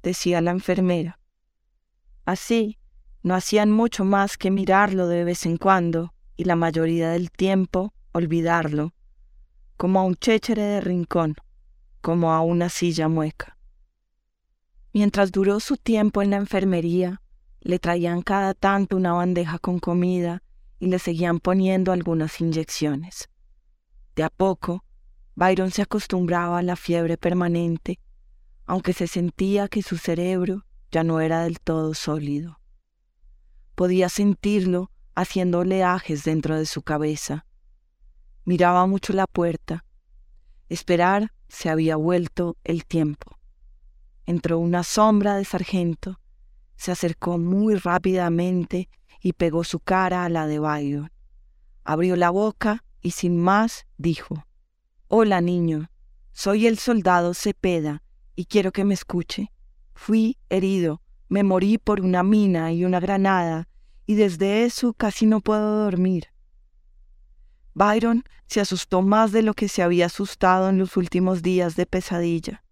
decía 0.01 0.41
la 0.41 0.49
enfermera. 0.49 1.19
Así, 2.25 2.79
no 3.21 3.35
hacían 3.35 3.69
mucho 3.69 4.03
más 4.03 4.35
que 4.35 4.49
mirarlo 4.49 5.07
de 5.07 5.23
vez 5.23 5.45
en 5.45 5.57
cuando 5.57 6.15
y 6.35 6.45
la 6.45 6.55
mayoría 6.55 7.11
del 7.11 7.29
tiempo 7.29 7.93
olvidarlo, 8.13 8.95
como 9.77 9.99
a 9.99 10.05
un 10.05 10.15
chéchere 10.15 10.63
de 10.63 10.81
rincón, 10.81 11.35
como 12.01 12.33
a 12.33 12.41
una 12.41 12.69
silla 12.69 13.07
mueca. 13.07 13.59
Mientras 14.91 15.31
duró 15.31 15.59
su 15.59 15.77
tiempo 15.77 16.23
en 16.23 16.31
la 16.31 16.37
enfermería, 16.37 17.21
le 17.61 17.79
traían 17.79 18.21
cada 18.21 18.53
tanto 18.53 18.95
una 18.95 19.13
bandeja 19.13 19.59
con 19.59 19.79
comida 19.79 20.43
y 20.79 20.87
le 20.87 20.99
seguían 20.99 21.39
poniendo 21.39 21.91
algunas 21.91 22.39
inyecciones. 22.39 23.29
De 24.15 24.23
a 24.23 24.29
poco, 24.29 24.83
Byron 25.35 25.71
se 25.71 25.81
acostumbraba 25.81 26.59
a 26.59 26.63
la 26.63 26.75
fiebre 26.75 27.17
permanente, 27.17 27.99
aunque 28.65 28.93
se 28.93 29.07
sentía 29.07 29.67
que 29.67 29.81
su 29.81 29.97
cerebro 29.97 30.65
ya 30.91 31.03
no 31.03 31.19
era 31.21 31.43
del 31.43 31.59
todo 31.59 31.93
sólido. 31.93 32.59
Podía 33.75 34.09
sentirlo 34.09 34.91
haciendo 35.15 35.59
oleajes 35.59 36.23
dentro 36.23 36.57
de 36.57 36.65
su 36.65 36.81
cabeza. 36.81 37.45
Miraba 38.45 38.85
mucho 38.85 39.13
la 39.13 39.27
puerta. 39.27 39.85
Esperar 40.69 41.31
se 41.47 41.69
había 41.69 41.95
vuelto 41.95 42.57
el 42.63 42.85
tiempo. 42.85 43.37
Entró 44.25 44.59
una 44.59 44.83
sombra 44.83 45.35
de 45.35 45.45
sargento 45.45 46.18
se 46.79 46.93
acercó 46.93 47.37
muy 47.37 47.75
rápidamente 47.75 48.87
y 49.21 49.33
pegó 49.33 49.65
su 49.65 49.81
cara 49.81 50.23
a 50.23 50.29
la 50.29 50.47
de 50.47 50.59
Byron. 50.59 51.11
Abrió 51.83 52.15
la 52.15 52.29
boca 52.29 52.85
y 53.01 53.11
sin 53.11 53.37
más 53.37 53.85
dijo, 53.97 54.45
Hola 55.09 55.41
niño, 55.41 55.89
soy 56.31 56.67
el 56.67 56.79
soldado 56.79 57.33
Cepeda 57.33 58.01
y 58.33 58.45
quiero 58.45 58.71
que 58.71 58.85
me 58.85 58.93
escuche. 58.93 59.51
Fui 59.93 60.37
herido, 60.47 61.01
me 61.27 61.43
morí 61.43 61.77
por 61.77 61.99
una 61.99 62.23
mina 62.23 62.71
y 62.71 62.85
una 62.85 63.01
granada 63.01 63.67
y 64.05 64.15
desde 64.15 64.63
eso 64.63 64.93
casi 64.93 65.25
no 65.25 65.41
puedo 65.41 65.83
dormir. 65.83 66.27
Byron 67.73 68.23
se 68.47 68.61
asustó 68.61 69.01
más 69.01 69.33
de 69.33 69.41
lo 69.41 69.53
que 69.53 69.67
se 69.67 69.83
había 69.83 70.05
asustado 70.05 70.69
en 70.69 70.77
los 70.77 70.95
últimos 70.95 71.41
días 71.41 71.75
de 71.75 71.85
pesadilla. 71.85 72.63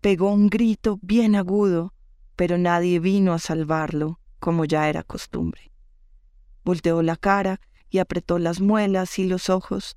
Pegó 0.00 0.32
un 0.32 0.48
grito 0.48 0.98
bien 1.02 1.36
agudo 1.36 1.92
pero 2.38 2.56
nadie 2.56 3.00
vino 3.00 3.32
a 3.32 3.40
salvarlo, 3.40 4.20
como 4.38 4.64
ya 4.64 4.88
era 4.88 5.02
costumbre. 5.02 5.72
Volteó 6.64 7.02
la 7.02 7.16
cara 7.16 7.60
y 7.90 7.98
apretó 7.98 8.38
las 8.38 8.60
muelas 8.60 9.18
y 9.18 9.24
los 9.24 9.50
ojos. 9.50 9.96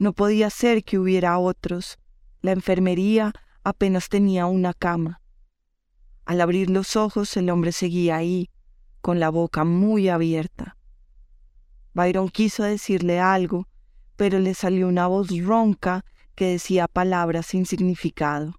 No 0.00 0.14
podía 0.14 0.50
ser 0.50 0.82
que 0.82 0.98
hubiera 0.98 1.38
otros. 1.38 2.00
La 2.40 2.50
enfermería 2.50 3.32
apenas 3.62 4.08
tenía 4.08 4.46
una 4.46 4.74
cama. 4.74 5.20
Al 6.24 6.40
abrir 6.40 6.70
los 6.70 6.96
ojos 6.96 7.36
el 7.36 7.50
hombre 7.50 7.70
seguía 7.70 8.16
ahí, 8.16 8.50
con 9.00 9.20
la 9.20 9.30
boca 9.30 9.62
muy 9.62 10.08
abierta. 10.08 10.76
Byron 11.94 12.30
quiso 12.30 12.64
decirle 12.64 13.20
algo, 13.20 13.68
pero 14.16 14.40
le 14.40 14.54
salió 14.54 14.88
una 14.88 15.06
voz 15.06 15.28
ronca 15.40 16.04
que 16.34 16.46
decía 16.46 16.88
palabras 16.88 17.46
sin 17.46 17.64
significado. 17.64 18.58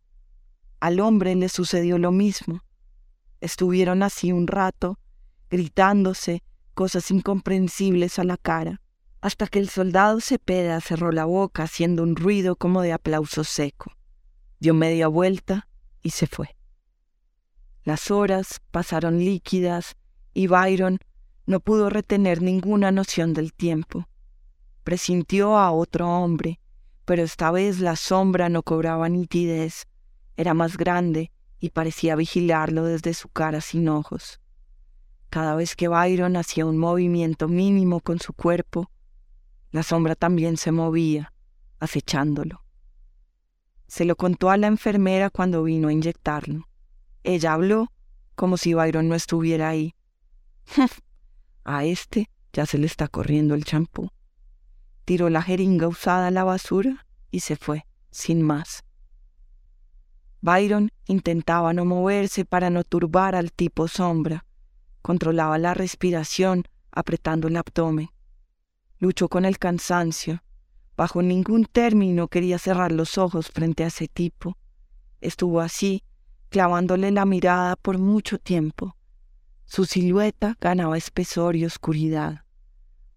Al 0.79 1.01
hombre 1.01 1.35
le 1.35 1.49
sucedió 1.49 1.97
lo 1.97 2.13
mismo. 2.13 2.61
Estuvieron 3.41 4.03
así 4.03 4.31
un 4.31 4.47
rato, 4.47 4.99
gritándose 5.49 6.43
cosas 6.73 7.09
incomprensibles 7.11 8.19
a 8.19 8.23
la 8.23 8.37
cara, 8.37 8.81
hasta 9.21 9.47
que 9.47 9.59
el 9.59 9.69
soldado 9.69 10.21
Cepeda 10.21 10.79
cerró 10.81 11.11
la 11.11 11.25
boca 11.25 11.63
haciendo 11.63 12.03
un 12.03 12.15
ruido 12.15 12.55
como 12.55 12.81
de 12.81 12.93
aplauso 12.93 13.43
seco. 13.43 13.91
Dio 14.59 14.73
media 14.73 15.07
vuelta 15.07 15.67
y 16.01 16.11
se 16.11 16.27
fue. 16.27 16.55
Las 17.83 18.11
horas 18.11 18.61
pasaron 18.71 19.19
líquidas 19.19 19.95
y 20.33 20.47
Byron 20.47 20.99
no 21.45 21.59
pudo 21.59 21.89
retener 21.89 22.41
ninguna 22.41 22.91
noción 22.91 23.33
del 23.33 23.53
tiempo. 23.53 24.07
Presintió 24.83 25.57
a 25.57 25.71
otro 25.71 26.07
hombre, 26.07 26.59
pero 27.05 27.23
esta 27.23 27.51
vez 27.51 27.79
la 27.79 27.95
sombra 27.95 28.49
no 28.49 28.63
cobraba 28.63 29.09
nitidez, 29.09 29.87
era 30.35 30.53
más 30.53 30.77
grande 30.77 31.31
y 31.59 31.69
parecía 31.69 32.15
vigilarlo 32.15 32.85
desde 32.85 33.13
su 33.13 33.29
cara 33.29 33.61
sin 33.61 33.89
ojos. 33.89 34.39
Cada 35.29 35.55
vez 35.55 35.75
que 35.75 35.87
Byron 35.87 36.37
hacía 36.37 36.65
un 36.65 36.77
movimiento 36.77 37.47
mínimo 37.47 37.99
con 37.99 38.19
su 38.19 38.33
cuerpo, 38.33 38.89
la 39.71 39.83
sombra 39.83 40.15
también 40.15 40.57
se 40.57 40.71
movía, 40.71 41.33
acechándolo. 41.79 42.63
Se 43.87 44.05
lo 44.05 44.15
contó 44.15 44.49
a 44.49 44.57
la 44.57 44.67
enfermera 44.67 45.29
cuando 45.29 45.63
vino 45.63 45.87
a 45.87 45.93
inyectarlo. 45.93 46.67
Ella 47.23 47.53
habló 47.53 47.91
como 48.35 48.57
si 48.57 48.73
Byron 48.73 49.09
no 49.09 49.15
estuviera 49.15 49.69
ahí. 49.69 49.95
a 51.63 51.83
este 51.83 52.29
ya 52.53 52.65
se 52.65 52.77
le 52.77 52.87
está 52.87 53.07
corriendo 53.07 53.53
el 53.53 53.65
champú. 53.65 54.09
Tiró 55.05 55.29
la 55.29 55.41
jeringa 55.41 55.87
usada 55.87 56.27
a 56.27 56.31
la 56.31 56.43
basura 56.43 57.05
y 57.31 57.41
se 57.41 57.55
fue, 57.55 57.85
sin 58.11 58.41
más. 58.41 58.83
Byron 60.41 60.91
intentaba 61.05 61.73
no 61.73 61.85
moverse 61.85 62.45
para 62.45 62.69
no 62.69 62.83
turbar 62.83 63.35
al 63.35 63.51
tipo 63.51 63.87
sombra. 63.87 64.45
Controlaba 65.01 65.57
la 65.57 65.73
respiración 65.73 66.63
apretando 66.91 67.47
el 67.47 67.57
abdomen. 67.57 68.09
Luchó 68.99 69.27
con 69.27 69.45
el 69.45 69.57
cansancio. 69.57 70.43
Bajo 70.95 71.21
ningún 71.21 71.65
término 71.65 72.27
quería 72.27 72.57
cerrar 72.57 72.91
los 72.91 73.17
ojos 73.17 73.47
frente 73.47 73.83
a 73.83 73.87
ese 73.87 74.07
tipo. 74.07 74.57
Estuvo 75.21 75.61
así, 75.61 76.03
clavándole 76.49 77.11
la 77.11 77.25
mirada 77.25 77.75
por 77.75 77.97
mucho 77.97 78.37
tiempo. 78.37 78.95
Su 79.65 79.85
silueta 79.85 80.57
ganaba 80.59 80.97
espesor 80.97 81.55
y 81.55 81.65
oscuridad. 81.65 82.43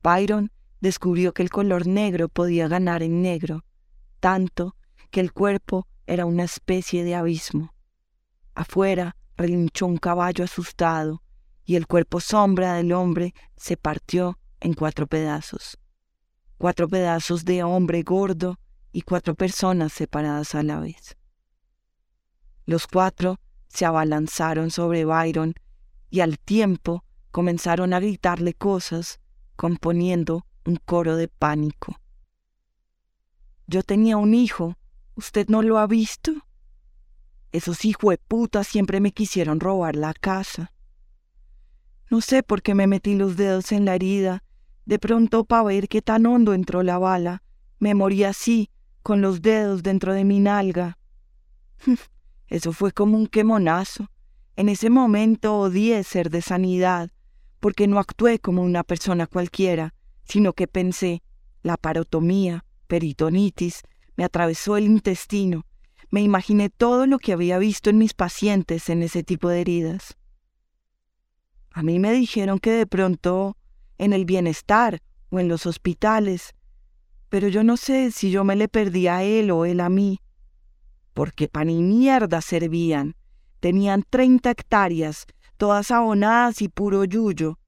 Byron 0.02 0.52
descubrió 0.80 1.32
que 1.32 1.42
el 1.42 1.50
color 1.50 1.86
negro 1.86 2.28
podía 2.28 2.68
ganar 2.68 3.02
en 3.02 3.22
negro, 3.22 3.64
tanto 4.20 4.76
que 5.10 5.20
el 5.20 5.32
cuerpo 5.32 5.86
era 6.12 6.26
una 6.26 6.44
especie 6.44 7.04
de 7.04 7.14
abismo. 7.14 7.72
Afuera 8.54 9.16
relinchó 9.34 9.86
un 9.86 9.96
caballo 9.96 10.44
asustado 10.44 11.22
y 11.64 11.76
el 11.76 11.86
cuerpo 11.86 12.20
sombra 12.20 12.74
del 12.74 12.92
hombre 12.92 13.32
se 13.56 13.78
partió 13.78 14.38
en 14.60 14.74
cuatro 14.74 15.06
pedazos. 15.06 15.78
Cuatro 16.58 16.86
pedazos 16.86 17.46
de 17.46 17.62
hombre 17.62 18.02
gordo 18.02 18.58
y 18.92 19.00
cuatro 19.00 19.34
personas 19.34 19.94
separadas 19.94 20.54
a 20.54 20.62
la 20.62 20.80
vez. 20.80 21.16
Los 22.66 22.86
cuatro 22.86 23.40
se 23.68 23.86
abalanzaron 23.86 24.70
sobre 24.70 25.06
Byron 25.06 25.54
y 26.10 26.20
al 26.20 26.38
tiempo 26.38 27.04
comenzaron 27.30 27.94
a 27.94 28.00
gritarle 28.00 28.52
cosas, 28.52 29.18
componiendo 29.56 30.44
un 30.66 30.76
coro 30.76 31.16
de 31.16 31.28
pánico. 31.28 31.96
Yo 33.66 33.82
tenía 33.82 34.18
un 34.18 34.34
hijo 34.34 34.76
¿Usted 35.14 35.48
no 35.48 35.62
lo 35.62 35.78
ha 35.78 35.86
visto? 35.86 36.32
Esos 37.52 37.78
puta 38.28 38.64
siempre 38.64 39.00
me 39.00 39.12
quisieron 39.12 39.60
robar 39.60 39.94
la 39.94 40.14
casa. 40.14 40.72
No 42.10 42.20
sé 42.20 42.42
por 42.42 42.62
qué 42.62 42.74
me 42.74 42.86
metí 42.86 43.14
los 43.14 43.36
dedos 43.36 43.72
en 43.72 43.84
la 43.84 43.94
herida. 43.94 44.42
De 44.86 44.98
pronto, 44.98 45.44
para 45.44 45.64
ver 45.64 45.88
qué 45.88 46.00
tan 46.00 46.24
hondo 46.26 46.54
entró 46.54 46.82
la 46.82 46.98
bala, 46.98 47.42
me 47.78 47.94
morí 47.94 48.24
así, 48.24 48.70
con 49.02 49.20
los 49.20 49.42
dedos 49.42 49.82
dentro 49.82 50.14
de 50.14 50.24
mi 50.24 50.40
nalga. 50.40 50.98
Eso 52.48 52.72
fue 52.72 52.92
como 52.92 53.16
un 53.16 53.26
quemonazo. 53.26 54.10
En 54.56 54.68
ese 54.68 54.90
momento 54.90 55.58
odié 55.58 56.02
ser 56.04 56.30
de 56.30 56.42
sanidad, 56.42 57.10
porque 57.60 57.86
no 57.86 57.98
actué 57.98 58.38
como 58.38 58.62
una 58.62 58.82
persona 58.82 59.26
cualquiera, 59.26 59.94
sino 60.24 60.52
que 60.52 60.68
pensé, 60.68 61.22
la 61.62 61.76
parotomía, 61.76 62.64
peritonitis, 62.86 63.82
me 64.16 64.24
atravesó 64.24 64.76
el 64.76 64.84
intestino. 64.84 65.64
Me 66.10 66.20
imaginé 66.20 66.68
todo 66.68 67.06
lo 67.06 67.18
que 67.18 67.32
había 67.32 67.58
visto 67.58 67.90
en 67.90 67.98
mis 67.98 68.14
pacientes 68.14 68.88
en 68.88 69.02
ese 69.02 69.22
tipo 69.22 69.48
de 69.48 69.60
heridas. 69.60 70.16
A 71.70 71.82
mí 71.82 71.98
me 71.98 72.12
dijeron 72.12 72.58
que 72.58 72.72
de 72.72 72.86
pronto 72.86 73.56
en 73.98 74.12
el 74.12 74.24
bienestar 74.24 75.00
o 75.30 75.40
en 75.40 75.48
los 75.48 75.64
hospitales, 75.64 76.54
pero 77.28 77.48
yo 77.48 77.64
no 77.64 77.78
sé 77.78 78.10
si 78.10 78.30
yo 78.30 78.44
me 78.44 78.56
le 78.56 78.68
perdí 78.68 79.06
a 79.06 79.22
él 79.22 79.50
o 79.50 79.64
él 79.64 79.80
a 79.80 79.88
mí, 79.88 80.20
porque 81.14 81.48
pan 81.48 81.70
y 81.70 81.82
mierda 81.82 82.42
servían. 82.42 83.16
Tenían 83.60 84.02
treinta 84.02 84.50
hectáreas, 84.50 85.26
todas 85.56 85.90
abonadas 85.90 86.60
y 86.60 86.68
puro 86.68 87.04
yuyo. 87.04 87.58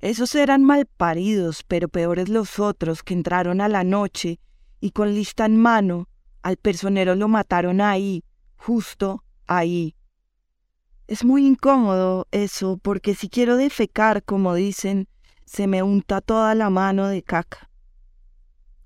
Esos 0.00 0.34
eran 0.34 0.64
mal 0.64 0.86
paridos, 0.86 1.62
pero 1.62 1.88
peores 1.88 2.28
los 2.28 2.58
otros 2.58 3.02
que 3.02 3.14
entraron 3.14 3.60
a 3.60 3.68
la 3.68 3.84
noche 3.84 4.40
y 4.80 4.90
con 4.90 5.14
lista 5.14 5.46
en 5.46 5.56
mano 5.56 6.08
al 6.42 6.56
personero 6.56 7.14
lo 7.14 7.28
mataron 7.28 7.80
ahí, 7.80 8.24
justo 8.56 9.24
ahí. 9.46 9.96
Es 11.06 11.24
muy 11.24 11.46
incómodo 11.46 12.26
eso, 12.30 12.78
porque 12.78 13.14
si 13.14 13.28
quiero 13.28 13.56
defecar, 13.56 14.22
como 14.22 14.54
dicen, 14.54 15.08
se 15.44 15.66
me 15.66 15.82
unta 15.82 16.20
toda 16.20 16.54
la 16.54 16.70
mano 16.70 17.08
de 17.08 17.22
caca. 17.22 17.70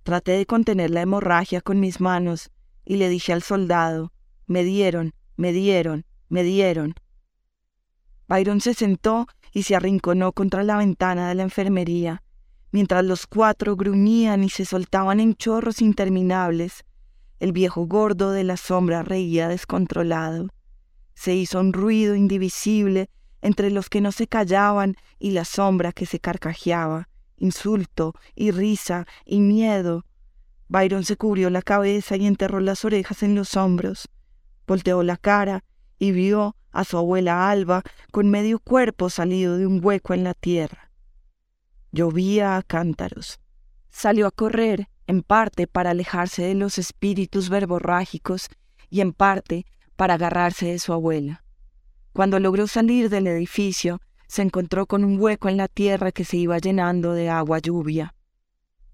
Traté 0.02 0.32
de 0.32 0.46
contener 0.46 0.90
la 0.90 1.02
hemorragia 1.02 1.60
con 1.60 1.80
mis 1.80 2.00
manos 2.00 2.50
y 2.84 2.96
le 2.96 3.08
dije 3.08 3.32
al 3.32 3.42
soldado, 3.42 4.12
me 4.46 4.64
dieron, 4.64 5.14
me 5.36 5.52
dieron, 5.52 6.06
me 6.28 6.42
dieron. 6.42 6.94
Byron 8.28 8.60
se 8.60 8.74
sentó 8.74 9.26
y 9.52 9.64
se 9.64 9.76
arrinconó 9.76 10.32
contra 10.32 10.62
la 10.62 10.76
ventana 10.76 11.28
de 11.28 11.34
la 11.34 11.42
enfermería 11.42 12.22
mientras 12.72 13.04
los 13.04 13.26
cuatro 13.26 13.76
gruñían 13.76 14.44
y 14.44 14.50
se 14.50 14.64
soltaban 14.64 15.20
en 15.20 15.34
chorros 15.34 15.80
interminables. 15.82 16.84
El 17.38 17.52
viejo 17.52 17.86
gordo 17.86 18.32
de 18.32 18.44
la 18.44 18.56
sombra 18.56 19.02
reía 19.02 19.48
descontrolado. 19.48 20.48
Se 21.14 21.34
hizo 21.34 21.60
un 21.60 21.72
ruido 21.72 22.14
indivisible 22.14 23.08
entre 23.42 23.70
los 23.70 23.88
que 23.88 24.00
no 24.00 24.12
se 24.12 24.26
callaban 24.26 24.96
y 25.18 25.30
la 25.30 25.44
sombra 25.44 25.92
que 25.92 26.06
se 26.06 26.20
carcajeaba, 26.20 27.08
insulto 27.38 28.14
y 28.34 28.50
risa 28.50 29.06
y 29.24 29.40
miedo. 29.40 30.04
Byron 30.68 31.04
se 31.04 31.16
cubrió 31.16 31.50
la 31.50 31.62
cabeza 31.62 32.16
y 32.16 32.26
enterró 32.26 32.60
las 32.60 32.84
orejas 32.84 33.22
en 33.22 33.34
los 33.34 33.56
hombros. 33.56 34.08
Volteó 34.66 35.02
la 35.02 35.16
cara 35.16 35.64
y 35.98 36.12
vio 36.12 36.54
a 36.70 36.84
su 36.84 36.96
abuela 36.96 37.50
Alba 37.50 37.82
con 38.12 38.30
medio 38.30 38.58
cuerpo 38.60 39.10
salido 39.10 39.56
de 39.56 39.66
un 39.66 39.84
hueco 39.84 40.14
en 40.14 40.24
la 40.24 40.34
tierra. 40.34 40.89
Llovía 41.92 42.56
a 42.56 42.62
cántaros. 42.62 43.40
Salió 43.90 44.26
a 44.26 44.30
correr, 44.30 44.88
en 45.06 45.22
parte 45.22 45.66
para 45.66 45.90
alejarse 45.90 46.42
de 46.42 46.54
los 46.54 46.78
espíritus 46.78 47.48
verborrágicos 47.48 48.48
y 48.88 49.00
en 49.00 49.12
parte 49.12 49.66
para 49.96 50.14
agarrarse 50.14 50.66
de 50.66 50.78
su 50.78 50.92
abuela. 50.92 51.44
Cuando 52.12 52.38
logró 52.38 52.66
salir 52.66 53.10
del 53.10 53.26
edificio, 53.26 54.00
se 54.28 54.42
encontró 54.42 54.86
con 54.86 55.04
un 55.04 55.20
hueco 55.20 55.48
en 55.48 55.56
la 55.56 55.66
tierra 55.66 56.12
que 56.12 56.24
se 56.24 56.36
iba 56.36 56.58
llenando 56.58 57.12
de 57.12 57.28
agua 57.28 57.58
lluvia. 57.58 58.14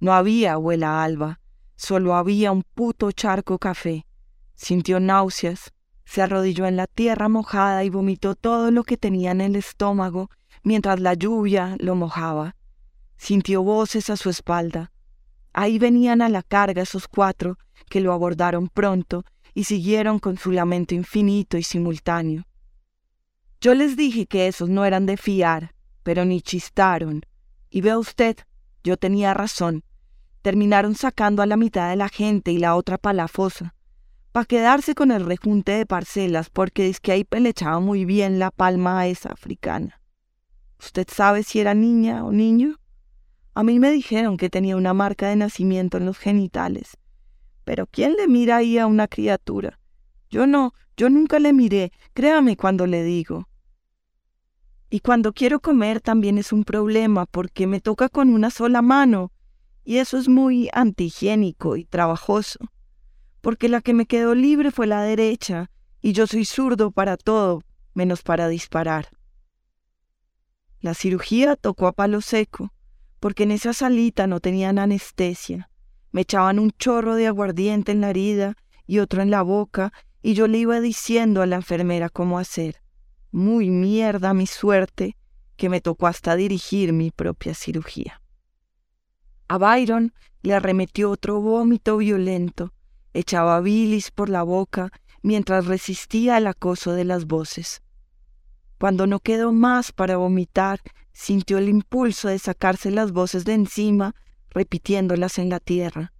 No 0.00 0.14
había 0.14 0.54
abuela 0.54 1.02
Alba, 1.02 1.40
solo 1.76 2.14
había 2.14 2.52
un 2.52 2.62
puto 2.62 3.12
charco 3.12 3.58
café. 3.58 4.06
Sintió 4.54 5.00
náuseas, 5.00 5.74
se 6.06 6.22
arrodilló 6.22 6.64
en 6.64 6.76
la 6.76 6.86
tierra 6.86 7.28
mojada 7.28 7.84
y 7.84 7.90
vomitó 7.90 8.34
todo 8.34 8.70
lo 8.70 8.84
que 8.84 8.96
tenía 8.96 9.32
en 9.32 9.42
el 9.42 9.56
estómago 9.56 10.30
mientras 10.62 11.00
la 11.00 11.12
lluvia 11.12 11.76
lo 11.78 11.94
mojaba. 11.94 12.56
Sintió 13.16 13.62
voces 13.62 14.10
a 14.10 14.16
su 14.16 14.30
espalda. 14.30 14.92
Ahí 15.52 15.78
venían 15.78 16.20
a 16.22 16.28
la 16.28 16.42
carga 16.42 16.82
esos 16.82 17.08
cuatro 17.08 17.58
que 17.88 18.00
lo 18.00 18.12
abordaron 18.12 18.68
pronto 18.68 19.24
y 19.54 19.64
siguieron 19.64 20.18
con 20.18 20.36
su 20.36 20.52
lamento 20.52 20.94
infinito 20.94 21.56
y 21.56 21.62
simultáneo. 21.62 22.44
Yo 23.60 23.74
les 23.74 23.96
dije 23.96 24.26
que 24.26 24.48
esos 24.48 24.68
no 24.68 24.84
eran 24.84 25.06
de 25.06 25.16
fiar, 25.16 25.74
pero 26.02 26.24
ni 26.24 26.42
chistaron. 26.42 27.22
Y 27.70 27.80
vea 27.80 27.98
usted, 27.98 28.36
yo 28.84 28.96
tenía 28.96 29.32
razón. 29.34 29.82
Terminaron 30.42 30.94
sacando 30.94 31.42
a 31.42 31.46
la 31.46 31.56
mitad 31.56 31.88
de 31.88 31.96
la 31.96 32.08
gente 32.08 32.52
y 32.52 32.58
la 32.58 32.76
otra 32.76 32.98
para 32.98 33.14
la 33.14 33.28
fosa, 33.28 33.74
para 34.30 34.44
quedarse 34.44 34.94
con 34.94 35.10
el 35.10 35.24
rejunte 35.24 35.72
de 35.72 35.86
parcelas, 35.86 36.50
porque 36.50 36.88
es 36.88 37.00
que 37.00 37.12
ahí 37.12 37.24
pelechaba 37.24 37.80
muy 37.80 38.04
bien 38.04 38.38
la 38.38 38.50
palma 38.50 39.00
a 39.00 39.06
esa 39.06 39.32
africana. 39.32 40.00
¿Usted 40.78 41.08
sabe 41.10 41.42
si 41.42 41.58
era 41.58 41.74
niña 41.74 42.24
o 42.24 42.30
niño? 42.30 42.76
A 43.56 43.62
mí 43.62 43.78
me 43.78 43.90
dijeron 43.90 44.36
que 44.36 44.50
tenía 44.50 44.76
una 44.76 44.92
marca 44.92 45.30
de 45.30 45.36
nacimiento 45.36 45.96
en 45.96 46.04
los 46.04 46.18
genitales. 46.18 46.98
Pero 47.64 47.86
¿quién 47.86 48.12
le 48.12 48.28
mira 48.28 48.58
ahí 48.58 48.76
a 48.76 48.86
una 48.86 49.08
criatura? 49.08 49.80
Yo 50.28 50.46
no, 50.46 50.74
yo 50.94 51.08
nunca 51.08 51.38
le 51.38 51.54
miré, 51.54 51.90
créame 52.12 52.58
cuando 52.58 52.86
le 52.86 53.02
digo. 53.02 53.48
Y 54.90 55.00
cuando 55.00 55.32
quiero 55.32 55.60
comer 55.60 56.02
también 56.02 56.36
es 56.36 56.52
un 56.52 56.64
problema 56.64 57.24
porque 57.24 57.66
me 57.66 57.80
toca 57.80 58.10
con 58.10 58.28
una 58.28 58.50
sola 58.50 58.82
mano 58.82 59.32
y 59.84 59.96
eso 59.96 60.18
es 60.18 60.28
muy 60.28 60.68
antihigiénico 60.74 61.76
y 61.78 61.86
trabajoso, 61.86 62.58
porque 63.40 63.70
la 63.70 63.80
que 63.80 63.94
me 63.94 64.04
quedó 64.04 64.34
libre 64.34 64.70
fue 64.70 64.86
la 64.86 65.00
derecha 65.00 65.70
y 66.02 66.12
yo 66.12 66.26
soy 66.26 66.44
zurdo 66.44 66.90
para 66.90 67.16
todo 67.16 67.62
menos 67.94 68.20
para 68.20 68.48
disparar. 68.48 69.08
La 70.82 70.92
cirugía 70.92 71.56
tocó 71.56 71.86
a 71.86 71.92
palo 71.92 72.20
seco, 72.20 72.70
porque 73.20 73.44
en 73.44 73.50
esa 73.50 73.72
salita 73.72 74.26
no 74.26 74.40
tenían 74.40 74.78
anestesia. 74.78 75.70
Me 76.12 76.22
echaban 76.22 76.58
un 76.58 76.70
chorro 76.72 77.14
de 77.14 77.26
aguardiente 77.26 77.92
en 77.92 78.00
la 78.00 78.10
herida 78.10 78.56
y 78.86 78.98
otro 78.98 79.22
en 79.22 79.30
la 79.30 79.42
boca, 79.42 79.92
y 80.22 80.34
yo 80.34 80.48
le 80.48 80.58
iba 80.58 80.80
diciendo 80.80 81.42
a 81.42 81.46
la 81.46 81.56
enfermera 81.56 82.08
cómo 82.08 82.38
hacer. 82.38 82.82
Muy 83.30 83.70
mierda 83.70 84.34
mi 84.34 84.46
suerte, 84.46 85.16
que 85.56 85.68
me 85.68 85.80
tocó 85.80 86.06
hasta 86.06 86.36
dirigir 86.36 86.92
mi 86.92 87.10
propia 87.10 87.54
cirugía. 87.54 88.20
A 89.48 89.58
Byron 89.58 90.12
le 90.42 90.54
arremetió 90.54 91.10
otro 91.10 91.40
vómito 91.40 91.96
violento, 91.96 92.72
echaba 93.12 93.60
bilis 93.60 94.10
por 94.10 94.28
la 94.28 94.42
boca 94.42 94.90
mientras 95.22 95.66
resistía 95.66 96.38
el 96.38 96.46
acoso 96.46 96.92
de 96.92 97.04
las 97.04 97.26
voces. 97.26 97.82
Cuando 98.78 99.06
no 99.06 99.20
quedó 99.20 99.52
más 99.52 99.92
para 99.92 100.16
vomitar, 100.16 100.80
sintió 101.16 101.56
el 101.56 101.70
impulso 101.70 102.28
de 102.28 102.38
sacarse 102.38 102.90
las 102.90 103.10
voces 103.10 103.46
de 103.46 103.54
encima, 103.54 104.14
repitiéndolas 104.50 105.38
en 105.38 105.48
la 105.48 105.60
tierra. 105.60 106.12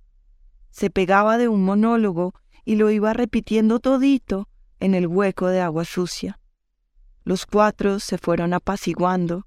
Se 0.71 0.89
pegaba 0.89 1.37
de 1.37 1.49
un 1.49 1.63
monólogo 1.63 2.33
y 2.65 2.77
lo 2.77 2.91
iba 2.91 3.13
repitiendo 3.13 3.79
todito 3.79 4.49
en 4.81 4.95
el 4.95 5.07
hueco 5.07 5.49
de 5.49 5.61
agua 5.61 5.85
sucia. 5.85 6.41
Los 7.25 7.45
cuatro 7.45 8.01
se 8.01 8.17
fueron 8.17 8.55
apaciguando 8.55 9.47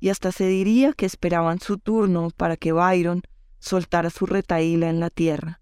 y 0.00 0.08
hasta 0.08 0.32
se 0.32 0.48
diría 0.48 0.92
que 0.92 1.06
esperaban 1.06 1.60
su 1.60 1.78
turno 1.78 2.30
para 2.36 2.56
que 2.56 2.72
Byron 2.72 3.22
soltara 3.60 4.10
su 4.10 4.26
retaíla 4.26 4.90
en 4.90 4.98
la 4.98 5.10
tierra. 5.10 5.60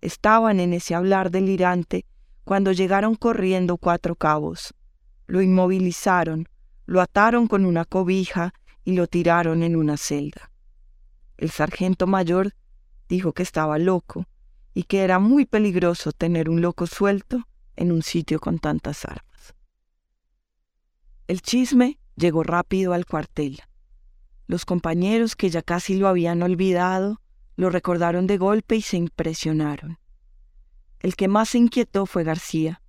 Estaban 0.00 0.60
en 0.60 0.74
ese 0.74 0.94
hablar 0.94 1.32
delirante 1.32 2.06
cuando 2.44 2.70
llegaron 2.70 3.16
corriendo 3.16 3.78
cuatro 3.78 4.14
cabos. 4.14 4.74
Lo 5.26 5.42
inmovilizaron, 5.42 6.48
lo 6.86 7.00
ataron 7.00 7.46
con 7.46 7.64
una 7.64 7.84
cobija 7.84 8.54
y 8.84 8.92
lo 8.92 9.06
tiraron 9.06 9.62
en 9.62 9.76
una 9.76 9.96
celda. 9.96 10.50
El 11.36 11.50
sargento 11.50 12.06
mayor 12.06 12.54
dijo 13.08 13.32
que 13.32 13.42
estaba 13.42 13.78
loco 13.78 14.26
y 14.74 14.84
que 14.84 15.02
era 15.02 15.18
muy 15.18 15.46
peligroso 15.46 16.12
tener 16.12 16.48
un 16.48 16.60
loco 16.60 16.86
suelto 16.86 17.48
en 17.76 17.92
un 17.92 18.02
sitio 18.02 18.40
con 18.40 18.58
tantas 18.58 19.04
armas. 19.04 19.54
El 21.26 21.40
chisme 21.40 21.98
llegó 22.16 22.42
rápido 22.42 22.92
al 22.92 23.06
cuartel. 23.06 23.60
Los 24.46 24.64
compañeros 24.64 25.36
que 25.36 25.48
ya 25.48 25.62
casi 25.62 25.96
lo 25.96 26.08
habían 26.08 26.42
olvidado 26.42 27.20
lo 27.56 27.70
recordaron 27.70 28.26
de 28.26 28.36
golpe 28.36 28.76
y 28.76 28.82
se 28.82 28.96
impresionaron. 28.96 29.98
El 31.00 31.16
que 31.16 31.28
más 31.28 31.50
se 31.50 31.58
inquietó 31.58 32.06
fue 32.06 32.24
García, 32.24 32.82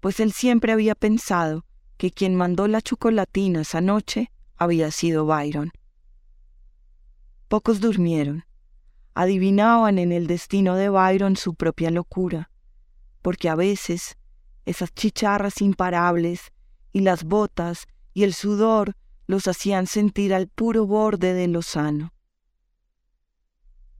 pues 0.00 0.20
él 0.20 0.32
siempre 0.32 0.72
había 0.72 0.94
pensado 0.94 1.64
que 1.96 2.10
quien 2.10 2.34
mandó 2.34 2.68
la 2.68 2.80
chocolatina 2.80 3.62
esa 3.62 3.80
noche 3.80 4.30
había 4.56 4.90
sido 4.90 5.26
Byron. 5.26 5.72
Pocos 7.48 7.80
durmieron. 7.80 8.44
Adivinaban 9.14 9.98
en 9.98 10.10
el 10.10 10.26
destino 10.26 10.74
de 10.74 10.88
Byron 10.88 11.36
su 11.36 11.54
propia 11.54 11.90
locura, 11.90 12.50
porque 13.22 13.48
a 13.48 13.54
veces 13.54 14.18
esas 14.64 14.92
chicharras 14.92 15.60
imparables 15.60 16.52
y 16.92 17.00
las 17.00 17.24
botas 17.24 17.86
y 18.12 18.24
el 18.24 18.34
sudor 18.34 18.96
los 19.26 19.46
hacían 19.46 19.86
sentir 19.86 20.34
al 20.34 20.48
puro 20.48 20.86
borde 20.86 21.32
de 21.32 21.46
lo 21.48 21.62
sano. 21.62 22.12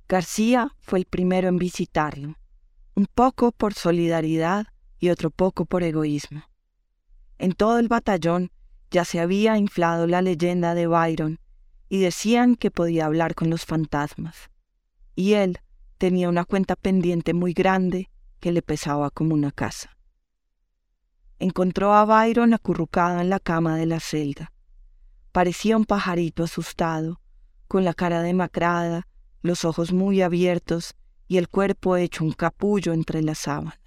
García 0.08 0.74
fue 0.80 0.98
el 0.98 1.04
primero 1.06 1.48
en 1.48 1.58
visitarlo, 1.58 2.36
un 2.94 3.06
poco 3.06 3.52
por 3.52 3.74
solidaridad 3.74 4.66
y 4.98 5.10
otro 5.10 5.30
poco 5.30 5.64
por 5.64 5.82
egoísmo. 5.82 6.42
En 7.38 7.52
todo 7.52 7.78
el 7.78 7.88
batallón 7.88 8.50
ya 8.90 9.04
se 9.04 9.20
había 9.20 9.58
inflado 9.58 10.06
la 10.06 10.22
leyenda 10.22 10.74
de 10.74 10.86
Byron 10.86 11.40
y 11.88 12.00
decían 12.00 12.54
que 12.56 12.70
podía 12.70 13.06
hablar 13.06 13.34
con 13.34 13.50
los 13.50 13.64
fantasmas. 13.64 14.50
Y 15.16 15.34
él 15.34 15.58
tenía 15.98 16.28
una 16.28 16.44
cuenta 16.44 16.76
pendiente 16.76 17.34
muy 17.34 17.52
grande 17.52 18.10
que 18.40 18.52
le 18.52 18.62
pesaba 18.62 19.10
como 19.10 19.34
una 19.34 19.50
casa. 19.50 19.96
Encontró 21.38 21.92
a 21.94 22.04
Byron 22.04 22.54
acurrucada 22.54 23.20
en 23.20 23.30
la 23.30 23.40
cama 23.40 23.76
de 23.76 23.86
la 23.86 24.00
celda. 24.00 24.52
Parecía 25.32 25.76
un 25.76 25.84
pajarito 25.84 26.44
asustado, 26.44 27.20
con 27.66 27.84
la 27.84 27.94
cara 27.94 28.22
demacrada, 28.22 29.08
los 29.42 29.64
ojos 29.64 29.92
muy 29.92 30.22
abiertos 30.22 30.94
y 31.26 31.38
el 31.38 31.48
cuerpo 31.48 31.96
hecho 31.96 32.24
un 32.24 32.32
capullo 32.32 32.92
entre 32.92 33.22
la 33.22 33.34
sábana. 33.34 33.80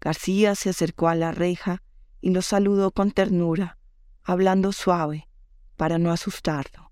García 0.00 0.54
se 0.54 0.70
acercó 0.70 1.08
a 1.08 1.14
la 1.14 1.30
reja 1.32 1.82
y 2.26 2.30
lo 2.30 2.42
saludó 2.42 2.90
con 2.90 3.12
ternura, 3.12 3.78
hablando 4.24 4.72
suave, 4.72 5.28
para 5.76 5.96
no 6.00 6.10
asustarlo. 6.10 6.90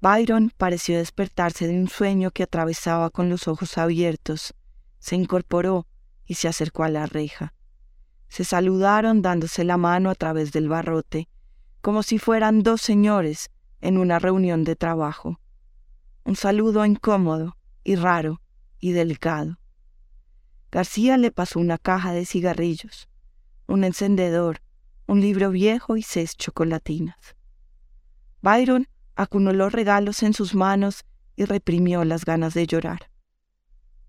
Byron 0.00 0.50
pareció 0.56 0.98
despertarse 0.98 1.68
de 1.68 1.78
un 1.78 1.88
sueño 1.88 2.32
que 2.32 2.42
atravesaba 2.42 3.10
con 3.10 3.28
los 3.28 3.46
ojos 3.46 3.78
abiertos, 3.78 4.56
se 4.98 5.14
incorporó 5.14 5.86
y 6.26 6.34
se 6.34 6.48
acercó 6.48 6.82
a 6.82 6.88
la 6.88 7.06
reja. 7.06 7.54
Se 8.26 8.42
saludaron 8.42 9.22
dándose 9.22 9.62
la 9.62 9.76
mano 9.76 10.10
a 10.10 10.16
través 10.16 10.50
del 10.50 10.68
barrote, 10.68 11.28
como 11.80 12.02
si 12.02 12.18
fueran 12.18 12.64
dos 12.64 12.80
señores 12.80 13.52
en 13.80 13.98
una 13.98 14.18
reunión 14.18 14.64
de 14.64 14.74
trabajo. 14.74 15.38
Un 16.24 16.34
saludo 16.34 16.84
incómodo 16.84 17.56
y 17.84 17.94
raro 17.94 18.40
y 18.80 18.90
delicado. 18.90 19.60
García 20.72 21.16
le 21.18 21.30
pasó 21.30 21.60
una 21.60 21.78
caja 21.78 22.12
de 22.12 22.26
cigarrillos 22.26 23.08
un 23.68 23.84
encendedor, 23.84 24.60
un 25.06 25.20
libro 25.20 25.50
viejo 25.50 25.96
y 25.96 26.02
seis 26.02 26.36
chocolatinas. 26.36 27.36
Byron 28.42 28.88
acunó 29.14 29.52
los 29.52 29.72
regalos 29.72 30.22
en 30.22 30.32
sus 30.32 30.54
manos 30.54 31.04
y 31.36 31.44
reprimió 31.44 32.04
las 32.04 32.24
ganas 32.24 32.54
de 32.54 32.66
llorar. 32.66 33.10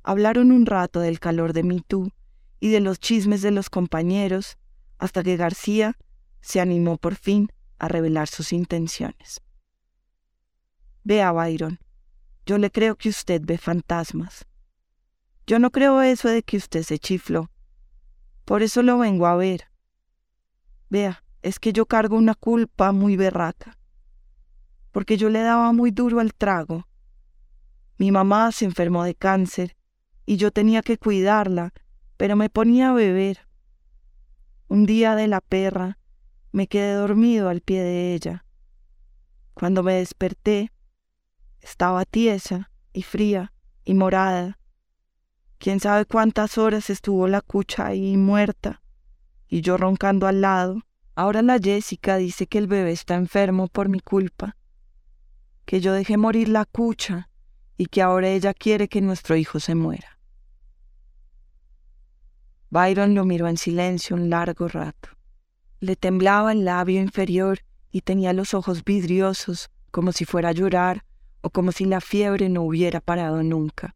Hablaron 0.02 0.52
un 0.52 0.66
rato 0.66 1.02
del 1.02 1.20
calor 1.20 1.54
de 1.54 1.64
Mitú 1.64 2.12
y 2.60 2.70
de 2.70 2.80
los 2.80 3.00
chismes 3.00 3.42
de 3.42 3.52
los 3.52 3.70
compañeros, 3.70 4.58
hasta 4.98 5.24
que 5.24 5.38
García 5.38 5.98
se 6.42 6.60
animó 6.60 6.98
por 6.98 7.16
fin 7.16 7.52
a 7.78 7.88
revelar 7.88 8.28
sus 8.28 8.54
intenciones. 8.54 9.42
Vea, 11.04 11.32
Byron, 11.32 11.80
yo 12.46 12.58
le 12.58 12.72
creo 12.72 12.96
que 12.96 13.10
usted 13.10 13.42
ve 13.44 13.58
fantasmas. 13.58 14.46
Yo 15.46 15.60
no 15.60 15.72
creo 15.72 16.02
eso 16.02 16.30
de 16.30 16.44
que 16.44 16.58
usted 16.58 16.84
se 16.84 17.00
chifló. 17.00 17.50
Por 18.50 18.64
eso 18.64 18.82
lo 18.82 18.98
vengo 18.98 19.28
a 19.28 19.36
ver. 19.36 19.66
Vea, 20.90 21.24
es 21.44 21.60
que 21.60 21.72
yo 21.72 21.86
cargo 21.86 22.18
una 22.18 22.34
culpa 22.34 22.92
muy 22.92 23.16
berraca, 23.16 23.78
porque 24.92 25.18
yo 25.18 25.30
le 25.30 25.42
daba 25.42 25.72
muy 25.72 25.92
duro 25.92 26.20
al 26.20 26.34
trago. 26.34 26.88
Mi 28.00 28.12
mamá 28.12 28.52
se 28.52 28.66
enfermó 28.66 29.04
de 29.04 29.14
cáncer 29.14 29.78
y 30.26 30.38
yo 30.38 30.50
tenía 30.50 30.82
que 30.82 30.98
cuidarla, 30.98 31.74
pero 32.18 32.36
me 32.36 32.50
ponía 32.50 32.90
a 32.90 32.94
beber. 32.94 33.48
Un 34.68 34.88
día 34.88 35.14
de 35.14 35.28
la 35.28 35.42
perra 35.42 36.00
me 36.52 36.66
quedé 36.66 36.94
dormido 36.94 37.50
al 37.50 37.62
pie 37.62 37.84
de 37.84 38.16
ella. 38.16 38.46
Cuando 39.54 39.84
me 39.84 39.94
desperté, 39.94 40.72
estaba 41.62 42.04
tiesa 42.04 42.72
y 42.94 43.04
fría 43.04 43.54
y 43.86 43.94
morada 43.94 44.59
Quién 45.60 45.82
sabe 45.82 46.06
cuántas 46.06 46.58
horas 46.58 46.90
estuvo 46.90 47.28
la 47.28 47.42
cucha 47.42 47.88
ahí 47.88 48.16
muerta 48.16 48.82
y 49.50 49.60
yo 49.60 49.76
roncando 49.76 50.26
al 50.26 50.40
lado. 50.40 50.84
Ahora 51.16 51.42
la 51.42 51.60
Jessica 51.60 52.16
dice 52.16 52.48
que 52.48 52.60
el 52.60 52.68
bebé 52.68 52.94
está 52.94 53.16
enfermo 53.16 53.68
por 53.68 53.90
mi 53.90 54.00
culpa, 54.00 54.56
que 55.66 55.82
yo 55.82 55.92
dejé 55.92 56.16
morir 56.16 56.48
la 56.48 56.64
cucha 56.64 57.30
y 57.76 57.88
que 57.88 58.02
ahora 58.02 58.30
ella 58.30 58.54
quiere 58.54 58.88
que 58.88 59.02
nuestro 59.02 59.36
hijo 59.36 59.60
se 59.60 59.76
muera. 59.76 60.18
Byron 62.70 63.14
lo 63.14 63.26
miró 63.26 63.50
en 63.50 63.58
silencio 63.58 64.16
un 64.16 64.30
largo 64.30 64.70
rato. 64.70 65.10
Le 65.82 65.98
temblaba 65.98 66.54
el 66.54 66.64
labio 66.64 67.02
inferior 67.02 67.60
y 67.92 68.02
tenía 68.02 68.32
los 68.32 68.54
ojos 68.54 68.86
vidriosos, 68.86 69.72
como 69.92 70.14
si 70.14 70.24
fuera 70.24 70.50
a 70.50 70.54
llorar 70.54 71.04
o 71.42 71.50
como 71.50 71.74
si 71.74 71.84
la 71.84 72.00
fiebre 72.00 72.48
no 72.48 72.62
hubiera 72.62 73.02
parado 73.02 73.44
nunca. 73.44 73.96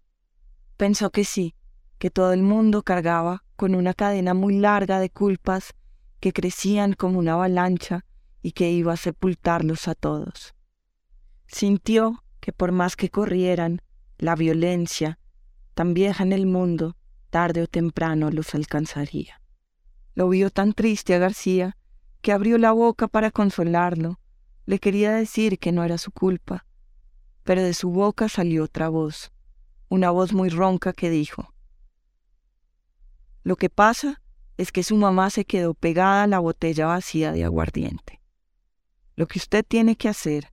Pensó 0.83 1.11
que 1.11 1.23
sí, 1.23 1.55
que 1.97 2.09
todo 2.09 2.33
el 2.33 2.43
mundo 2.43 2.83
cargaba 2.83 3.45
con 3.55 3.73
una 3.73 3.93
cadena 3.93 4.33
muy 4.33 4.59
larga 4.59 4.99
de 4.99 5.09
culpas 5.09 5.73
que 6.19 6.33
crecían 6.33 6.91
como 6.91 7.19
una 7.19 7.35
avalancha 7.35 8.03
y 8.41 8.51
que 8.51 8.69
iba 8.69 8.91
a 8.91 8.97
sepultarlos 8.97 9.87
a 9.87 9.95
todos. 9.95 10.53
Sintió 11.47 12.25
que 12.41 12.51
por 12.51 12.73
más 12.73 12.97
que 12.97 13.09
corrieran, 13.09 13.81
la 14.17 14.35
violencia, 14.35 15.19
tan 15.73 15.93
vieja 15.93 16.21
en 16.21 16.33
el 16.33 16.47
mundo, 16.47 16.97
tarde 17.29 17.61
o 17.61 17.67
temprano 17.67 18.29
los 18.29 18.53
alcanzaría. 18.53 19.39
Lo 20.15 20.27
vio 20.27 20.49
tan 20.49 20.73
triste 20.73 21.15
a 21.15 21.17
García 21.17 21.77
que 22.21 22.33
abrió 22.33 22.57
la 22.57 22.73
boca 22.73 23.07
para 23.07 23.31
consolarlo. 23.31 24.19
Le 24.65 24.79
quería 24.79 25.13
decir 25.13 25.59
que 25.59 25.71
no 25.71 25.85
era 25.85 25.97
su 25.97 26.11
culpa, 26.11 26.65
pero 27.45 27.63
de 27.63 27.73
su 27.73 27.89
boca 27.89 28.27
salió 28.27 28.65
otra 28.65 28.89
voz, 28.89 29.31
una 29.93 30.09
voz 30.09 30.33
muy 30.33 30.49
ronca 30.49 30.91
que 30.91 31.11
dijo, 31.11 31.53
Lo 33.43 33.57
que 33.57 33.69
pasa 33.69 34.23
es 34.57 34.71
que 34.71 34.81
su 34.81 34.95
mamá 34.95 35.29
se 35.29 35.45
quedó 35.45 35.75
pegada 35.75 36.23
a 36.23 36.27
la 36.27 36.39
botella 36.39 36.87
vacía 36.87 37.31
de 37.31 37.43
aguardiente. 37.43 38.19
Lo 39.15 39.27
que 39.27 39.37
usted 39.37 39.63
tiene 39.63 39.95
que 39.95 40.09
hacer 40.09 40.51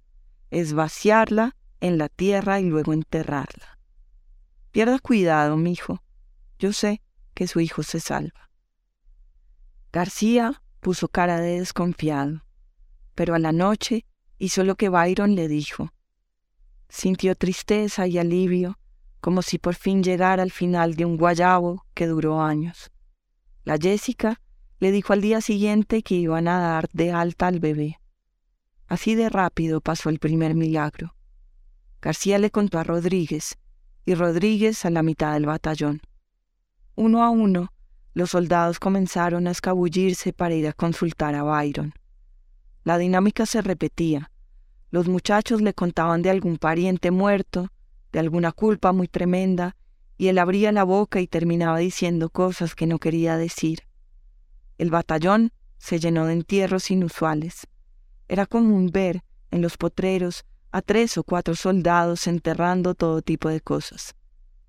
es 0.51 0.75
vaciarla 0.75 1.57
en 1.81 1.97
la 1.97 2.11
tierra 2.11 2.61
y 2.61 2.65
luego 2.65 2.93
enterrarla. 2.93 3.79
Pierda 4.73 4.99
cuidado, 4.99 5.57
mi 5.57 5.73
hijo. 5.73 6.03
Yo 6.59 6.75
sé 6.75 7.01
que 7.33 7.47
su 7.47 7.61
hijo 7.61 7.83
se 7.83 7.99
salva. 7.99 8.51
García 9.91 10.63
puso 10.81 11.09
cara 11.09 11.41
de 11.41 11.61
desconfiado, 11.61 12.45
pero 13.15 13.35
a 13.35 13.39
la 13.39 13.53
noche 13.53 14.05
hizo 14.37 14.65
lo 14.65 14.75
que 14.75 14.91
Byron 14.91 15.35
le 15.35 15.49
dijo. 15.49 15.95
Sintió 16.91 17.35
tristeza 17.37 18.07
y 18.07 18.19
alivio, 18.19 18.80
como 19.21 19.43
si 19.43 19.59
por 19.59 19.75
fin 19.75 20.03
llegara 20.03 20.43
al 20.43 20.51
final 20.51 20.95
de 20.95 21.05
un 21.05 21.17
guayabo 21.17 21.85
que 21.95 22.07
duró 22.07 22.41
años. 22.41 22.91
La 23.65 23.77
Jessica 23.77 24.41
le 24.79 24.93
dijo 24.93 25.13
al 25.13 25.21
día 25.21 25.41
siguiente 25.41 26.03
que 26.03 26.15
iban 26.15 26.49
a 26.49 26.59
dar 26.59 26.89
de 26.93 27.13
alta 27.13 27.47
al 27.47 27.61
bebé. 27.61 28.01
Así 28.89 29.15
de 29.15 29.29
rápido 29.29 29.81
pasó 29.81 30.09
el 30.09 30.19
primer 30.19 30.55
milagro. 30.55 31.15
García 32.01 32.39
le 32.39 32.51
contó 32.51 32.79
a 32.79 32.85
Rodríguez, 32.85 33.59
y 34.07 34.15
Rodríguez 34.15 34.85
a 34.85 34.91
la 34.91 35.03
mitad 35.03 35.35
del 35.35 35.47
batallón. 35.47 36.01
Uno 36.97 37.23
a 37.23 37.31
uno, 37.31 37.73
los 38.15 38.31
soldados 38.31 38.81
comenzaron 38.81 39.47
a 39.47 39.51
escabullirse 39.51 40.33
para 40.33 40.55
ir 40.55 40.67
a 40.67 40.73
consultar 40.73 41.35
a 41.35 41.43
Byron. 41.43 41.93
La 42.83 42.99
dinámica 42.99 43.47
se 43.47 43.61
repetía. 43.61 44.33
Los 44.91 45.07
muchachos 45.07 45.61
le 45.61 45.75
contaban 45.75 46.23
de 46.23 46.31
algún 46.31 46.57
pariente 46.57 47.11
muerto, 47.11 47.71
de 48.13 48.19
alguna 48.19 48.53
culpa 48.53 48.93
muy 48.93 49.09
tremenda, 49.09 49.77
y 50.17 50.29
él 50.29 50.39
abría 50.39 50.73
la 50.73 50.85
boca 50.85 51.21
y 51.21 51.27
terminaba 51.27 51.79
diciendo 51.79 52.29
cosas 52.31 52.75
que 52.75 52.87
no 52.87 52.99
quería 52.99 53.37
decir. 53.37 53.81
El 54.77 54.91
batallón 54.91 55.53
se 55.79 55.99
llenó 55.99 56.27
de 56.27 56.35
entierros 56.35 56.91
inusuales. 56.91 57.67
Era 58.29 58.47
común 58.47 58.91
ver 58.93 59.23
en 59.51 59.63
los 59.63 59.77
potreros 59.77 60.45
a 60.73 60.83
tres 60.83 61.19
o 61.19 61.25
cuatro 61.25 61.55
soldados 61.55 62.27
enterrando 62.27 62.95
todo 62.95 63.23
tipo 63.23 63.49
de 63.49 63.61
cosas. 63.61 64.15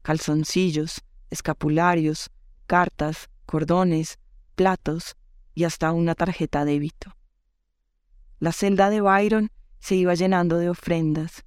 Calzoncillos, 0.02 1.02
escapularios, 1.30 2.32
cartas, 2.66 3.30
cordones, 3.46 4.20
platos 4.56 5.16
y 5.54 5.66
hasta 5.66 5.92
una 5.92 6.16
tarjeta 6.16 6.66
débito. 6.66 7.16
La 8.40 8.52
celda 8.52 8.90
de 8.90 9.02
Byron 9.02 9.52
se 9.80 9.96
iba 9.96 10.16
llenando 10.16 10.58
de 10.58 10.70
ofrendas, 10.70 11.44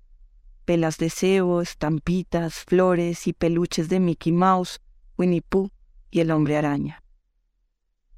pelas 0.65 0.99
de 0.99 1.11
cebo, 1.11 1.61
estampitas, 1.61 2.65
flores 2.67 3.27
y 3.27 3.33
peluches 3.33 3.89
de 3.89 4.01
Mickey 4.01 4.33
Mouse, 4.33 4.81
Winnie 5.17 5.43
Pooh 5.43 5.71
y 6.11 6.21
el 6.21 6.31
hombre 6.31 6.57
araña. 6.57 7.03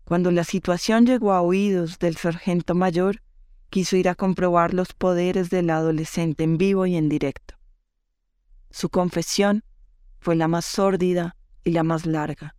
Cuando 0.04 0.30
la 0.30 0.44
situación 0.44 1.06
llegó 1.06 1.32
a 1.32 1.40
oídos 1.40 1.98
del 1.98 2.16
sargento 2.16 2.74
mayor, 2.74 3.22
quiso 3.70 3.96
ir 3.96 4.08
a 4.08 4.14
comprobar 4.14 4.72
los 4.72 4.92
poderes 4.92 5.50
del 5.50 5.70
adolescente 5.70 6.44
en 6.44 6.58
vivo 6.58 6.86
y 6.86 6.96
en 6.96 7.08
directo. 7.08 7.56
Su 8.70 8.88
confesión 8.88 9.64
fue 10.20 10.36
la 10.36 10.48
más 10.48 10.64
sórdida 10.64 11.36
y 11.64 11.72
la 11.72 11.82
más 11.82 12.06
larga 12.06 12.56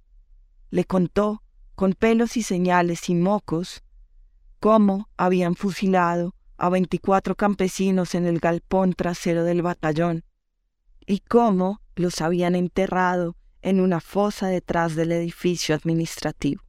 le 0.69 0.85
contó, 0.85 1.43
con 1.75 1.93
pelos 1.93 2.37
y 2.37 2.43
señales 2.43 3.09
y 3.09 3.15
mocos, 3.15 3.83
cómo 4.59 5.09
habían 5.17 5.55
fusilado 5.55 6.33
a 6.57 6.69
veinticuatro 6.69 7.35
campesinos 7.35 8.15
en 8.15 8.25
el 8.25 8.39
galpón 8.39 8.93
trasero 8.93 9.43
del 9.43 9.61
batallón 9.61 10.23
y 11.05 11.19
cómo 11.19 11.81
los 11.95 12.21
habían 12.21 12.55
enterrado 12.55 13.35
en 13.61 13.79
una 13.79 13.99
fosa 13.99 14.47
detrás 14.47 14.95
del 14.95 15.11
edificio 15.11 15.75
administrativo. 15.75 16.63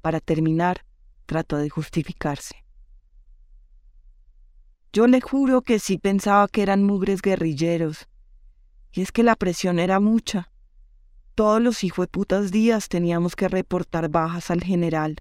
Para 0.00 0.20
terminar, 0.20 0.84
trató 1.26 1.56
de 1.56 1.68
justificarse. 1.68 2.64
Yo 4.92 5.06
le 5.06 5.20
juro 5.20 5.62
que 5.62 5.78
sí 5.78 5.98
pensaba 5.98 6.48
que 6.48 6.62
eran 6.62 6.84
mugres 6.84 7.20
guerrilleros, 7.20 8.08
y 8.92 9.02
es 9.02 9.12
que 9.12 9.22
la 9.22 9.36
presión 9.36 9.78
era 9.78 10.00
mucha. 10.00 10.50
Todos 11.34 11.60
los 11.60 11.80
putas 12.10 12.50
días 12.50 12.88
teníamos 12.88 13.36
que 13.36 13.48
reportar 13.48 14.08
bajas 14.08 14.50
al 14.50 14.62
general. 14.62 15.16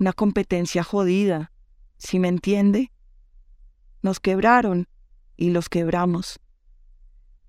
Una 0.00 0.12
competencia 0.12 0.82
jodida, 0.82 1.51
¿si 2.02 2.18
me 2.18 2.28
entiende? 2.28 2.90
Nos 4.02 4.20
quebraron 4.20 4.88
y 5.36 5.50
los 5.50 5.68
quebramos. 5.68 6.40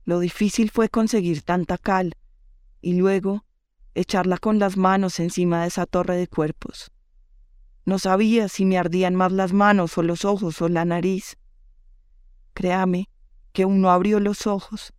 Lo 0.06 0.20
difícil 0.20 0.70
fue 0.70 0.90
conseguir 0.90 1.42
tanta 1.42 1.78
cal 1.78 2.14
y 2.82 2.94
luego 2.94 3.46
echarla 3.96 4.38
con 4.38 4.60
las 4.60 4.78
manos 4.78 5.20
encima 5.20 5.62
de 5.62 5.68
esa 5.68 5.86
torre 5.86 6.16
de 6.18 6.28
cuerpos. 6.28 6.92
No 7.86 8.00
sabía 8.00 8.50
si 8.50 8.66
me 8.66 8.78
ardían 8.78 9.16
más 9.16 9.32
las 9.32 9.54
manos 9.54 9.98
o 9.98 10.04
los 10.04 10.26
ojos 10.26 10.62
o 10.62 10.70
la 10.70 10.86
nariz. 10.86 11.38
Créame 12.54 13.10
que 13.52 13.66
uno 13.66 13.90
abrió 13.90 14.20
los 14.20 14.48
ojos 14.48 14.94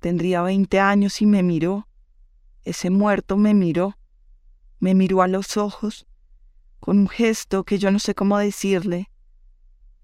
Tendría 0.00 0.40
veinte 0.40 0.80
años 0.80 1.20
y 1.20 1.26
me 1.26 1.42
miró. 1.42 1.86
Ese 2.64 2.88
muerto 2.88 3.36
me 3.36 3.52
miró. 3.52 3.98
Me 4.78 4.94
miró 4.94 5.20
a 5.20 5.28
los 5.28 5.58
ojos, 5.58 6.06
con 6.80 6.98
un 6.98 7.08
gesto 7.08 7.64
que 7.64 7.78
yo 7.78 7.90
no 7.90 7.98
sé 7.98 8.14
cómo 8.14 8.38
decirle. 8.38 9.10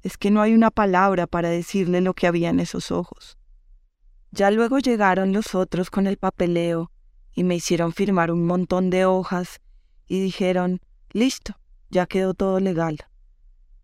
Es 0.03 0.16
que 0.16 0.31
no 0.31 0.43
hay 0.43 0.55
una 0.55 0.70
palabra 0.70 1.27
para 1.27 1.49
decirle 1.49 2.01
lo 2.01 2.14
que 2.14 2.27
había 2.27 2.51
en 2.51 2.61
esos 2.61 2.93
ojos. 2.93 3.39
Ya 4.31 4.51
luego 4.51 4.79
llegaron 4.79 5.33
los 5.33 5.55
otros 5.55 5.91
con 5.91 6.07
el 6.07 6.18
papeleo 6.18 6.93
y 7.33 7.43
me 7.45 7.57
hicieron 7.57 7.93
firmar 7.93 8.31
un 8.31 8.47
montón 8.47 8.91
de 8.91 9.07
hojas 9.07 9.61
y 10.07 10.20
dijeron, 10.20 10.81
listo, 11.11 11.59
ya 11.91 12.07
quedó 12.07 12.35
todo 12.35 12.61
legal. 12.61 12.99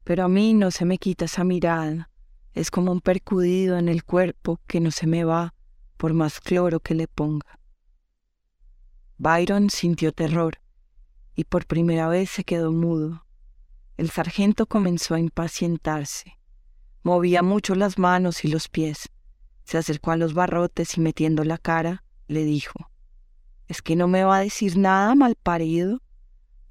Pero 0.05 0.24
a 0.24 0.28
mí 0.28 0.55
no 0.55 0.70
se 0.70 0.84
me 0.84 0.99
quita 0.99 1.24
esa 1.24 1.45
mirada, 1.45 2.11
es 2.53 2.70
como 2.70 2.93
un 2.93 3.01
percudido 3.01 3.78
en 3.78 3.88
el 3.88 4.05
cuerpo 4.05 4.61
que 4.66 4.80
no 4.80 4.90
se 4.90 5.07
me 5.07 5.24
va 5.24 5.55
por 5.97 6.12
más 6.12 6.40
cloro 6.40 6.80
que 6.80 6.95
le 6.95 7.09
ponga. 7.09 7.59
Byron 9.16 9.70
sintió 9.70 10.12
terror 10.12 10.62
y 11.35 11.45
por 11.45 11.66
primera 11.66 12.09
vez 12.09 12.30
se 12.30 12.45
quedó 12.45 12.72
mudo. 12.72 13.26
El 13.97 14.11
sargento 14.11 14.66
comenzó 14.66 15.14
a 15.14 15.20
impacientarse. 15.20 16.39
Movía 17.03 17.43
mucho 17.43 17.74
las 17.74 17.99
manos 17.99 18.45
y 18.45 18.49
los 18.49 18.68
pies. 18.68 19.11
Se 19.64 19.78
acercó 19.78 20.11
a 20.11 20.16
los 20.16 20.35
barrotes 20.35 20.97
y 20.97 21.01
metiendo 21.01 21.45
la 21.45 21.59
cara, 21.59 22.05
le 22.28 22.45
dijo, 22.45 22.91
¿Es 23.68 23.83
que 23.83 23.97
no 23.97 24.09
me 24.09 24.24
va 24.24 24.37
a 24.37 24.41
decir 24.41 24.76
nada, 24.76 25.14
mal 25.14 25.35
parido? 25.35 26.03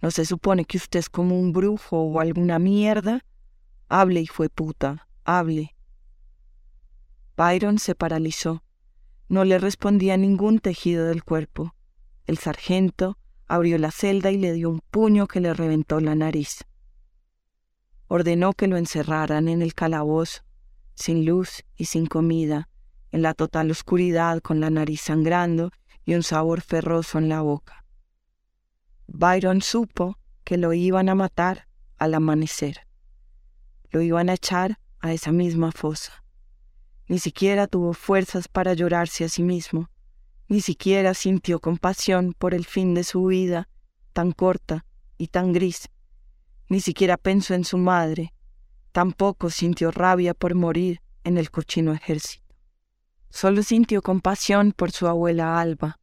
¿No 0.01 0.11
se 0.11 0.25
supone 0.25 0.65
que 0.65 0.77
usted 0.77 0.99
es 0.99 1.09
como 1.09 1.39
un 1.39 1.53
brujo 1.53 2.01
o 2.01 2.19
alguna 2.19 2.59
mierda? 2.59 3.23
Hable, 3.87 4.21
hijo 4.21 4.43
de 4.43 4.49
puta, 4.49 5.07
hable. 5.23 5.75
Byron 7.37 7.79
se 7.79 7.95
paralizó. 7.95 8.63
No 9.29 9.45
le 9.45 9.57
respondía 9.57 10.17
ningún 10.17 10.59
tejido 10.59 11.05
del 11.05 11.23
cuerpo. 11.23 11.75
El 12.25 12.37
sargento 12.37 13.17
abrió 13.51 13.77
la 13.77 13.91
celda 13.91 14.31
y 14.31 14.37
le 14.37 14.53
dio 14.53 14.69
un 14.69 14.79
puño 14.79 15.27
que 15.27 15.41
le 15.41 15.53
reventó 15.53 15.99
la 15.99 16.15
nariz. 16.15 16.63
Ordenó 18.07 18.53
que 18.53 18.67
lo 18.67 18.77
encerraran 18.77 19.49
en 19.49 19.61
el 19.61 19.73
calabozo, 19.73 20.43
sin 20.95 21.25
luz 21.25 21.65
y 21.75 21.85
sin 21.85 22.05
comida, 22.05 22.69
en 23.11 23.21
la 23.21 23.33
total 23.33 23.69
oscuridad 23.69 24.39
con 24.39 24.61
la 24.61 24.69
nariz 24.69 25.01
sangrando 25.01 25.71
y 26.05 26.13
un 26.13 26.23
sabor 26.23 26.61
ferroso 26.61 27.17
en 27.17 27.27
la 27.27 27.41
boca. 27.41 27.83
Byron 29.07 29.61
supo 29.61 30.17
que 30.45 30.55
lo 30.55 30.71
iban 30.71 31.09
a 31.09 31.15
matar 31.15 31.67
al 31.97 32.13
amanecer. 32.13 32.87
Lo 33.89 34.01
iban 34.01 34.29
a 34.29 34.35
echar 34.35 34.79
a 35.01 35.11
esa 35.11 35.33
misma 35.33 35.73
fosa. 35.73 36.23
Ni 37.09 37.19
siquiera 37.19 37.67
tuvo 37.67 37.91
fuerzas 37.91 38.47
para 38.47 38.75
llorarse 38.75 39.25
a 39.25 39.29
sí 39.29 39.43
mismo, 39.43 39.89
ni 40.51 40.59
siquiera 40.59 41.13
sintió 41.13 41.61
compasión 41.61 42.33
por 42.37 42.53
el 42.53 42.65
fin 42.65 42.93
de 42.93 43.05
su 43.05 43.27
vida, 43.27 43.69
tan 44.11 44.33
corta 44.33 44.85
y 45.17 45.27
tan 45.27 45.53
gris, 45.53 45.89
ni 46.67 46.81
siquiera 46.81 47.15
pensó 47.15 47.53
en 47.53 47.63
su 47.63 47.77
madre, 47.77 48.33
tampoco 48.91 49.49
sintió 49.49 49.91
rabia 49.91 50.33
por 50.33 50.53
morir 50.55 50.99
en 51.23 51.37
el 51.37 51.51
cochino 51.51 51.93
ejército. 51.93 52.53
Solo 53.29 53.63
sintió 53.63 54.01
compasión 54.01 54.73
por 54.73 54.91
su 54.91 55.07
abuela 55.07 55.61
Alba, 55.61 56.01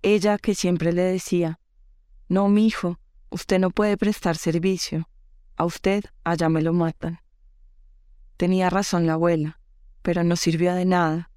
ella 0.00 0.38
que 0.38 0.54
siempre 0.54 0.94
le 0.94 1.02
decía, 1.02 1.60
No, 2.26 2.48
mi 2.48 2.66
hijo, 2.66 2.98
usted 3.28 3.58
no 3.58 3.68
puede 3.68 3.98
prestar 3.98 4.38
servicio, 4.38 5.10
a 5.56 5.66
usted 5.66 6.04
allá 6.24 6.48
me 6.48 6.62
lo 6.62 6.72
matan. 6.72 7.20
Tenía 8.38 8.70
razón 8.70 9.06
la 9.06 9.12
abuela, 9.12 9.60
pero 10.00 10.24
no 10.24 10.36
sirvió 10.36 10.72
de 10.72 10.86
nada. 10.86 11.29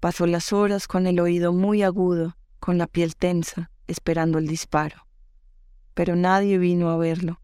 Pasó 0.00 0.28
las 0.28 0.52
horas 0.52 0.86
con 0.86 1.08
el 1.08 1.18
oído 1.18 1.52
muy 1.52 1.82
agudo, 1.82 2.36
con 2.60 2.78
la 2.78 2.86
piel 2.86 3.16
tensa, 3.16 3.72
esperando 3.88 4.38
el 4.38 4.46
disparo. 4.46 5.08
Pero 5.94 6.14
nadie 6.14 6.56
vino 6.58 6.90
a 6.90 6.96
verlo. 6.96 7.40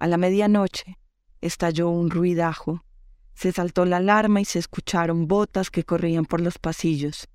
A 0.00 0.08
la 0.08 0.16
medianoche 0.16 0.98
estalló 1.40 1.90
un 1.90 2.10
ruidajo. 2.10 2.84
Se 3.34 3.52
saltó 3.52 3.84
la 3.84 3.98
alarma 3.98 4.40
y 4.40 4.44
se 4.44 4.58
escucharon 4.58 5.28
botas 5.28 5.70
que 5.70 5.84
corrían 5.84 6.24
por 6.24 6.40
los 6.40 6.58
pasillos. 6.58 7.28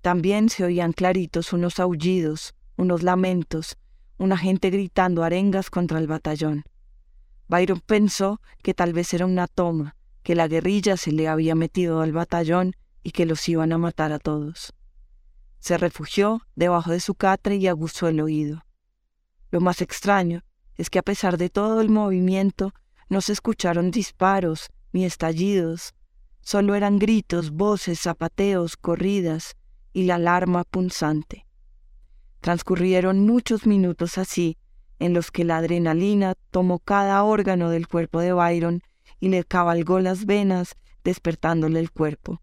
También 0.00 0.48
se 0.48 0.64
oían 0.64 0.92
claritos 0.92 1.52
unos 1.52 1.78
aullidos, 1.78 2.54
unos 2.76 3.04
lamentos, 3.04 3.78
una 4.18 4.36
gente 4.36 4.70
gritando 4.70 5.22
arengas 5.22 5.70
contra 5.70 6.00
el 6.00 6.08
batallón. 6.08 6.64
Byron 7.46 7.80
pensó 7.80 8.40
que 8.62 8.74
tal 8.74 8.92
vez 8.92 9.14
era 9.14 9.24
una 9.24 9.46
toma, 9.46 9.94
que 10.24 10.34
la 10.34 10.48
guerrilla 10.48 10.96
se 10.96 11.12
le 11.12 11.28
había 11.28 11.54
metido 11.54 12.00
al 12.00 12.12
batallón 12.12 12.74
y 13.04 13.12
que 13.12 13.26
los 13.26 13.48
iban 13.48 13.72
a 13.72 13.78
matar 13.78 14.10
a 14.12 14.18
todos. 14.18 14.74
Se 15.60 15.78
refugió 15.78 16.42
debajo 16.56 16.90
de 16.90 16.98
su 16.98 17.14
catre 17.14 17.56
y 17.56 17.68
aguzó 17.68 18.08
el 18.08 18.20
oído. 18.20 18.64
Lo 19.50 19.60
más 19.60 19.80
extraño 19.80 20.42
es 20.76 20.90
que 20.90 20.98
a 20.98 21.02
pesar 21.02 21.38
de 21.38 21.50
todo 21.50 21.80
el 21.80 21.90
movimiento 21.90 22.74
no 23.08 23.20
se 23.20 23.32
escucharon 23.32 23.92
disparos 23.92 24.70
ni 24.92 25.04
estallidos, 25.04 25.94
solo 26.40 26.74
eran 26.74 26.98
gritos, 26.98 27.50
voces, 27.50 28.00
zapateos, 28.00 28.76
corridas 28.76 29.54
y 29.92 30.04
la 30.04 30.16
alarma 30.16 30.64
punzante. 30.64 31.46
Transcurrieron 32.40 33.20
muchos 33.20 33.66
minutos 33.66 34.18
así, 34.18 34.58
en 34.98 35.12
los 35.14 35.30
que 35.30 35.44
la 35.44 35.58
adrenalina 35.58 36.34
tomó 36.50 36.78
cada 36.78 37.22
órgano 37.22 37.70
del 37.70 37.88
cuerpo 37.88 38.20
de 38.20 38.32
Byron 38.32 38.82
y 39.20 39.28
le 39.28 39.44
cabalgó 39.44 40.00
las 40.00 40.26
venas, 40.26 40.76
despertándole 41.04 41.80
el 41.80 41.90
cuerpo. 41.90 42.40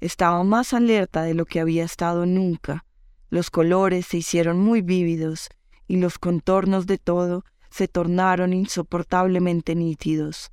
Estaba 0.00 0.44
más 0.44 0.74
alerta 0.74 1.22
de 1.22 1.34
lo 1.34 1.46
que 1.46 1.60
había 1.60 1.84
estado 1.84 2.26
nunca. 2.26 2.84
Los 3.30 3.50
colores 3.50 4.06
se 4.06 4.18
hicieron 4.18 4.58
muy 4.58 4.82
vívidos 4.82 5.48
y 5.88 5.96
los 5.96 6.18
contornos 6.18 6.86
de 6.86 6.98
todo 6.98 7.44
se 7.70 7.88
tornaron 7.88 8.52
insoportablemente 8.52 9.74
nítidos, 9.74 10.50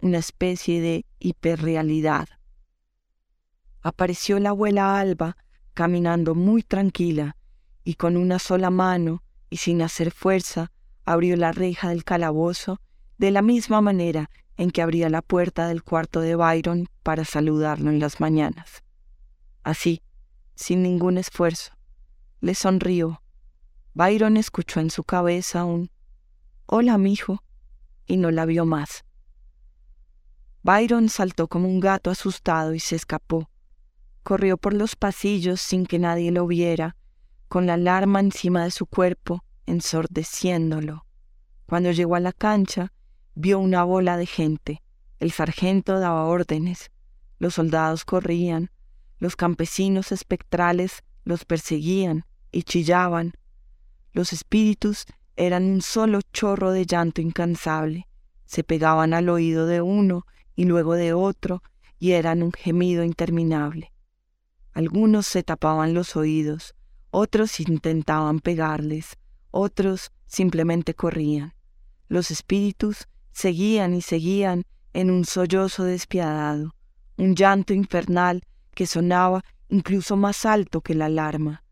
una 0.00 0.18
especie 0.18 0.80
de 0.80 1.06
hiperrealidad. 1.18 2.28
Apareció 3.82 4.38
la 4.38 4.50
abuela 4.50 4.98
Alba 4.98 5.36
caminando 5.74 6.34
muy 6.34 6.62
tranquila 6.62 7.36
y 7.84 7.94
con 7.94 8.16
una 8.16 8.38
sola 8.38 8.70
mano 8.70 9.22
y 9.50 9.58
sin 9.58 9.82
hacer 9.82 10.10
fuerza 10.10 10.72
abrió 11.04 11.36
la 11.36 11.52
reja 11.52 11.90
del 11.90 12.04
calabozo 12.04 12.80
de 13.18 13.30
la 13.30 13.42
misma 13.42 13.80
manera 13.80 14.30
en 14.56 14.70
que 14.70 14.82
abría 14.82 15.08
la 15.08 15.22
puerta 15.22 15.66
del 15.68 15.82
cuarto 15.82 16.20
de 16.20 16.36
Byron 16.36 16.88
para 17.02 17.24
saludarlo 17.24 17.90
en 17.90 17.98
las 17.98 18.20
mañanas. 18.20 18.82
Así, 19.62 20.02
sin 20.54 20.82
ningún 20.82 21.18
esfuerzo, 21.18 21.72
le 22.40 22.54
sonrió. 22.54 23.22
Byron 23.94 24.36
escuchó 24.36 24.80
en 24.80 24.90
su 24.90 25.04
cabeza 25.04 25.64
un 25.64 25.90
Hola, 26.66 26.96
mijo, 26.98 27.42
y 28.06 28.16
no 28.16 28.30
la 28.30 28.46
vio 28.46 28.64
más. 28.64 29.04
Byron 30.62 31.08
saltó 31.08 31.48
como 31.48 31.68
un 31.68 31.78
gato 31.78 32.10
asustado 32.10 32.74
y 32.74 32.80
se 32.80 32.96
escapó. 32.96 33.50
Corrió 34.22 34.56
por 34.56 34.72
los 34.72 34.96
pasillos 34.96 35.60
sin 35.60 35.84
que 35.84 35.98
nadie 35.98 36.30
lo 36.30 36.46
viera, 36.46 36.96
con 37.48 37.66
la 37.66 37.74
alarma 37.74 38.20
encima 38.20 38.64
de 38.64 38.70
su 38.70 38.86
cuerpo, 38.86 39.44
ensordeciéndolo. 39.66 41.06
Cuando 41.66 41.90
llegó 41.90 42.14
a 42.14 42.20
la 42.20 42.32
cancha, 42.32 42.92
vio 43.34 43.58
una 43.58 43.84
bola 43.84 44.16
de 44.16 44.26
gente. 44.26 44.82
El 45.18 45.32
sargento 45.32 45.98
daba 46.00 46.24
órdenes. 46.24 46.90
Los 47.38 47.54
soldados 47.54 48.04
corrían. 48.04 48.70
Los 49.18 49.36
campesinos 49.36 50.12
espectrales 50.12 51.02
los 51.24 51.44
perseguían 51.44 52.26
y 52.52 52.62
chillaban. 52.62 53.32
Los 54.12 54.32
espíritus 54.32 55.06
eran 55.36 55.64
un 55.64 55.82
solo 55.82 56.20
chorro 56.32 56.70
de 56.70 56.86
llanto 56.86 57.20
incansable. 57.20 58.06
Se 58.44 58.62
pegaban 58.62 59.14
al 59.14 59.28
oído 59.28 59.66
de 59.66 59.80
uno 59.80 60.26
y 60.54 60.64
luego 60.64 60.94
de 60.94 61.12
otro 61.12 61.62
y 61.98 62.12
eran 62.12 62.42
un 62.42 62.52
gemido 62.52 63.02
interminable. 63.02 63.92
Algunos 64.72 65.26
se 65.26 65.42
tapaban 65.42 65.94
los 65.94 66.16
oídos, 66.16 66.74
otros 67.10 67.60
intentaban 67.60 68.40
pegarles, 68.40 69.16
otros 69.50 70.12
simplemente 70.26 70.94
corrían. 70.94 71.54
Los 72.08 72.30
espíritus 72.30 73.08
seguían 73.34 73.92
y 73.92 74.00
seguían 74.00 74.64
en 74.94 75.10
un 75.10 75.26
sollozo 75.26 75.84
despiadado, 75.84 76.74
un 77.18 77.34
llanto 77.34 77.74
infernal 77.74 78.42
que 78.74 78.86
sonaba 78.86 79.44
incluso 79.68 80.16
más 80.16 80.46
alto 80.46 80.80
que 80.80 80.94
la 80.94 81.06
alarma. 81.06 81.64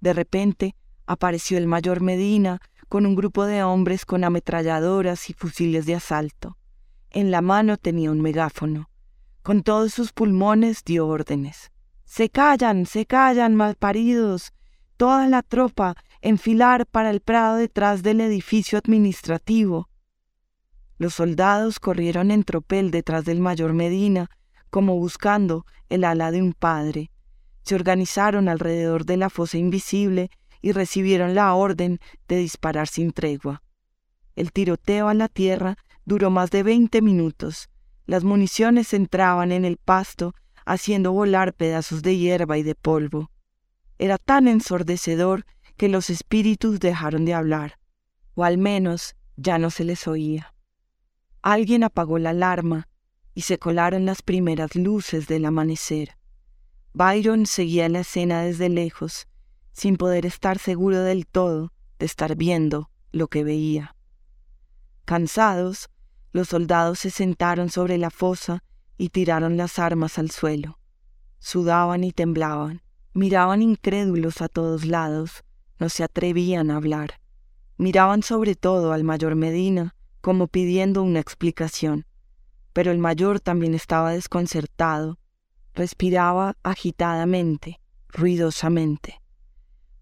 De 0.00 0.12
repente 0.12 0.74
apareció 1.06 1.56
el 1.56 1.66
mayor 1.66 2.02
Medina 2.02 2.60
con 2.88 3.06
un 3.06 3.14
grupo 3.14 3.46
de 3.46 3.62
hombres 3.62 4.04
con 4.04 4.24
ametralladoras 4.24 5.30
y 5.30 5.32
fusiles 5.32 5.86
de 5.86 5.94
asalto. 5.94 6.58
En 7.10 7.30
la 7.30 7.40
mano 7.40 7.76
tenía 7.76 8.10
un 8.10 8.20
megáfono. 8.20 8.90
Con 9.42 9.62
todos 9.62 9.94
sus 9.94 10.12
pulmones 10.12 10.84
dio 10.84 11.06
órdenes. 11.06 11.70
Se 12.04 12.30
callan, 12.30 12.86
se 12.86 13.06
callan, 13.06 13.54
malparidos. 13.54 14.52
Toda 14.96 15.28
la 15.28 15.42
tropa 15.42 15.96
enfilar 16.20 16.86
para 16.86 17.10
el 17.10 17.20
prado 17.20 17.56
detrás 17.56 18.02
del 18.02 18.20
edificio 18.20 18.78
administrativo. 18.78 19.88
Los 20.98 21.14
soldados 21.14 21.78
corrieron 21.78 22.30
en 22.30 22.42
tropel 22.42 22.90
detrás 22.90 23.24
del 23.24 23.40
mayor 23.40 23.74
Medina, 23.74 24.30
como 24.70 24.96
buscando 24.96 25.66
el 25.88 26.04
ala 26.04 26.30
de 26.30 26.42
un 26.42 26.52
padre. 26.52 27.10
Se 27.62 27.74
organizaron 27.74 28.48
alrededor 28.48 29.04
de 29.04 29.16
la 29.16 29.28
fosa 29.28 29.58
invisible 29.58 30.30
y 30.62 30.72
recibieron 30.72 31.34
la 31.34 31.54
orden 31.54 31.98
de 32.28 32.36
disparar 32.36 32.88
sin 32.88 33.12
tregua. 33.12 33.62
El 34.34 34.52
tiroteo 34.52 35.08
a 35.08 35.14
la 35.14 35.28
tierra 35.28 35.76
duró 36.04 36.30
más 36.30 36.50
de 36.50 36.62
veinte 36.62 37.02
minutos. 37.02 37.68
Las 38.06 38.24
municiones 38.24 38.94
entraban 38.94 39.52
en 39.52 39.64
el 39.64 39.76
pasto, 39.76 40.34
haciendo 40.64 41.12
volar 41.12 41.52
pedazos 41.52 42.02
de 42.02 42.16
hierba 42.16 42.58
y 42.58 42.62
de 42.62 42.74
polvo. 42.74 43.30
Era 43.98 44.18
tan 44.18 44.48
ensordecedor 44.48 45.44
que 45.76 45.88
los 45.88 46.10
espíritus 46.10 46.80
dejaron 46.80 47.24
de 47.24 47.34
hablar, 47.34 47.78
o 48.34 48.44
al 48.44 48.58
menos 48.58 49.16
ya 49.36 49.58
no 49.58 49.70
se 49.70 49.84
les 49.84 50.06
oía. 50.06 50.54
Alguien 51.46 51.84
apagó 51.84 52.18
la 52.18 52.30
alarma 52.30 52.88
y 53.32 53.42
se 53.42 53.56
colaron 53.56 54.04
las 54.04 54.20
primeras 54.20 54.74
luces 54.74 55.28
del 55.28 55.44
amanecer. 55.44 56.16
Byron 56.92 57.46
seguía 57.46 57.88
la 57.88 58.00
escena 58.00 58.42
desde 58.42 58.68
lejos, 58.68 59.28
sin 59.70 59.96
poder 59.96 60.26
estar 60.26 60.58
seguro 60.58 61.02
del 61.02 61.24
todo 61.24 61.72
de 62.00 62.06
estar 62.06 62.34
viendo 62.34 62.90
lo 63.12 63.28
que 63.28 63.44
veía. 63.44 63.94
Cansados, 65.04 65.88
los 66.32 66.48
soldados 66.48 66.98
se 66.98 67.10
sentaron 67.10 67.70
sobre 67.70 67.96
la 67.96 68.10
fosa 68.10 68.64
y 68.98 69.10
tiraron 69.10 69.56
las 69.56 69.78
armas 69.78 70.18
al 70.18 70.32
suelo. 70.32 70.80
Sudaban 71.38 72.02
y 72.02 72.10
temblaban, 72.10 72.82
miraban 73.14 73.62
incrédulos 73.62 74.42
a 74.42 74.48
todos 74.48 74.84
lados, 74.84 75.44
no 75.78 75.90
se 75.90 76.02
atrevían 76.02 76.72
a 76.72 76.76
hablar. 76.78 77.20
Miraban 77.76 78.24
sobre 78.24 78.56
todo 78.56 78.92
al 78.92 79.04
mayor 79.04 79.36
Medina 79.36 79.95
como 80.26 80.48
pidiendo 80.48 81.04
una 81.04 81.20
explicación. 81.20 82.04
Pero 82.72 82.90
el 82.90 82.98
mayor 82.98 83.38
también 83.38 83.76
estaba 83.76 84.10
desconcertado. 84.10 85.20
Respiraba 85.72 86.56
agitadamente, 86.64 87.80
ruidosamente. 88.08 89.22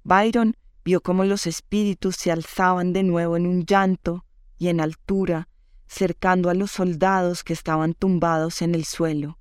Byron 0.02 0.56
vio 0.82 1.02
cómo 1.02 1.24
los 1.26 1.46
espíritus 1.46 2.16
se 2.16 2.32
alzaban 2.32 2.94
de 2.94 3.02
nuevo 3.02 3.36
en 3.36 3.46
un 3.46 3.66
llanto 3.66 4.24
y 4.56 4.68
en 4.68 4.80
altura, 4.80 5.50
cercando 5.88 6.48
a 6.48 6.54
los 6.54 6.70
soldados 6.70 7.44
que 7.44 7.52
estaban 7.52 7.92
tumbados 7.92 8.62
en 8.62 8.74
el 8.74 8.86
suelo. 8.86 9.38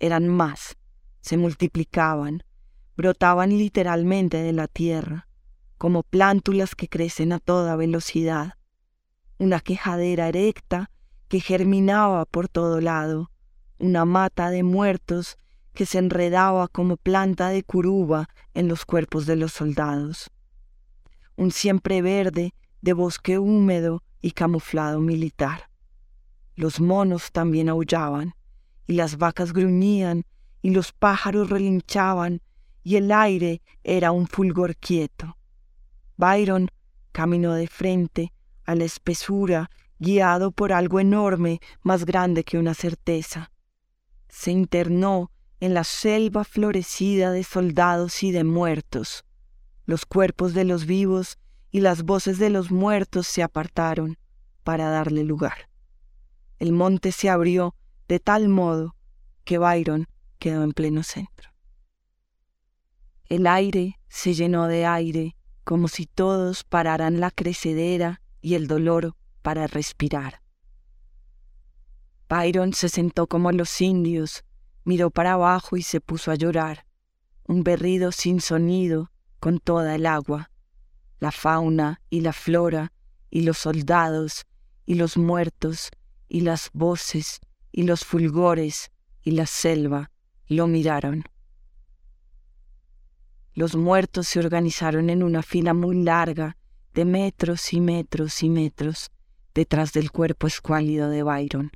Eran 0.00 0.26
más, 0.26 0.78
se 1.20 1.36
multiplicaban, 1.36 2.42
brotaban 2.96 3.50
literalmente 3.50 4.38
de 4.38 4.52
la 4.52 4.66
tierra 4.66 5.28
como 5.76 6.02
plántulas 6.02 6.74
que 6.74 6.88
crecen 6.88 7.32
a 7.32 7.38
toda 7.38 7.76
velocidad, 7.76 8.57
una 9.38 9.60
quejadera 9.60 10.28
erecta 10.28 10.90
que 11.28 11.40
germinaba 11.40 12.24
por 12.24 12.48
todo 12.48 12.80
lado, 12.80 13.30
una 13.78 14.04
mata 14.04 14.50
de 14.50 14.62
muertos 14.62 15.38
que 15.74 15.86
se 15.86 15.98
enredaba 15.98 16.66
como 16.68 16.96
planta 16.96 17.48
de 17.50 17.62
curuba 17.62 18.28
en 18.54 18.66
los 18.66 18.84
cuerpos 18.84 19.26
de 19.26 19.36
los 19.36 19.52
soldados, 19.52 20.30
un 21.36 21.52
siempre 21.52 22.02
verde 22.02 22.52
de 22.82 22.92
bosque 22.92 23.38
húmedo 23.38 24.02
y 24.20 24.32
camuflado 24.32 25.00
militar. 25.00 25.70
Los 26.56 26.80
monos 26.80 27.30
también 27.30 27.68
aullaban, 27.68 28.34
y 28.88 28.94
las 28.94 29.18
vacas 29.18 29.52
gruñían, 29.52 30.24
y 30.62 30.70
los 30.70 30.92
pájaros 30.92 31.50
relinchaban, 31.50 32.42
y 32.82 32.96
el 32.96 33.12
aire 33.12 33.62
era 33.84 34.10
un 34.10 34.26
fulgor 34.26 34.74
quieto. 34.76 35.36
Byron 36.16 36.68
caminó 37.12 37.52
de 37.52 37.68
frente 37.68 38.32
a 38.68 38.74
la 38.74 38.84
espesura 38.84 39.70
guiado 39.98 40.52
por 40.52 40.74
algo 40.74 41.00
enorme 41.00 41.58
más 41.80 42.04
grande 42.04 42.44
que 42.44 42.58
una 42.58 42.74
certeza. 42.74 43.50
Se 44.28 44.50
internó 44.50 45.32
en 45.58 45.72
la 45.72 45.84
selva 45.84 46.44
florecida 46.44 47.32
de 47.32 47.44
soldados 47.44 48.22
y 48.22 48.30
de 48.30 48.44
muertos. 48.44 49.24
Los 49.86 50.04
cuerpos 50.04 50.52
de 50.52 50.64
los 50.64 50.84
vivos 50.84 51.38
y 51.70 51.80
las 51.80 52.02
voces 52.02 52.38
de 52.38 52.50
los 52.50 52.70
muertos 52.70 53.26
se 53.26 53.42
apartaron 53.42 54.18
para 54.64 54.90
darle 54.90 55.24
lugar. 55.24 55.70
El 56.58 56.72
monte 56.72 57.10
se 57.10 57.30
abrió 57.30 57.74
de 58.06 58.20
tal 58.20 58.50
modo 58.50 58.96
que 59.44 59.56
Byron 59.56 60.08
quedó 60.38 60.62
en 60.62 60.72
pleno 60.72 61.02
centro. 61.04 61.54
El 63.30 63.46
aire 63.46 63.98
se 64.08 64.34
llenó 64.34 64.66
de 64.66 64.84
aire 64.84 65.36
como 65.64 65.88
si 65.88 66.04
todos 66.04 66.64
pararan 66.64 67.18
la 67.18 67.30
crecedera 67.30 68.20
y 68.40 68.54
el 68.54 68.66
dolor 68.66 69.14
para 69.42 69.66
respirar. 69.66 70.42
Byron 72.28 72.74
se 72.74 72.88
sentó 72.88 73.26
como 73.26 73.50
los 73.52 73.80
indios, 73.80 74.44
miró 74.84 75.10
para 75.10 75.32
abajo 75.32 75.76
y 75.76 75.82
se 75.82 76.00
puso 76.00 76.30
a 76.30 76.34
llorar, 76.34 76.84
un 77.44 77.64
berrido 77.64 78.12
sin 78.12 78.40
sonido 78.40 79.10
con 79.40 79.58
toda 79.58 79.94
el 79.94 80.06
agua, 80.06 80.50
la 81.20 81.32
fauna 81.32 82.00
y 82.10 82.20
la 82.20 82.32
flora 82.32 82.92
y 83.30 83.42
los 83.42 83.58
soldados 83.58 84.46
y 84.84 84.94
los 84.94 85.16
muertos 85.16 85.90
y 86.28 86.42
las 86.42 86.70
voces 86.72 87.40
y 87.72 87.82
los 87.84 88.04
fulgores 88.04 88.90
y 89.22 89.32
la 89.32 89.46
selva 89.46 90.10
lo 90.46 90.66
miraron. 90.66 91.24
Los 93.54 93.74
muertos 93.74 94.28
se 94.28 94.38
organizaron 94.38 95.10
en 95.10 95.22
una 95.22 95.42
fila 95.42 95.74
muy 95.74 96.02
larga 96.02 96.56
de 96.94 97.04
metros 97.04 97.72
y 97.72 97.80
metros 97.80 98.42
y 98.42 98.50
metros 98.50 99.10
detrás 99.54 99.92
del 99.92 100.10
cuerpo 100.10 100.46
escuálido 100.46 101.08
de 101.08 101.22
Byron. 101.22 101.70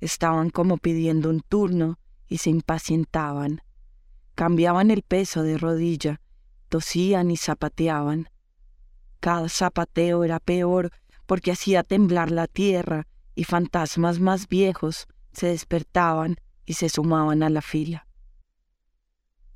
Estaban 0.00 0.50
como 0.50 0.78
pidiendo 0.78 1.30
un 1.30 1.40
turno 1.40 1.98
y 2.28 2.38
se 2.38 2.50
impacientaban. 2.50 3.62
Cambiaban 4.34 4.90
el 4.90 5.02
peso 5.02 5.42
de 5.42 5.58
rodilla, 5.58 6.20
tosían 6.68 7.30
y 7.30 7.36
zapateaban. 7.36 8.28
Cada 9.20 9.48
zapateo 9.48 10.24
era 10.24 10.40
peor 10.40 10.90
porque 11.26 11.52
hacía 11.52 11.82
temblar 11.82 12.30
la 12.30 12.46
tierra 12.46 13.06
y 13.34 13.44
fantasmas 13.44 14.20
más 14.20 14.48
viejos 14.48 15.06
se 15.32 15.48
despertaban 15.48 16.36
y 16.64 16.74
se 16.74 16.88
sumaban 16.88 17.42
a 17.42 17.50
la 17.50 17.62
fila. 17.62 18.06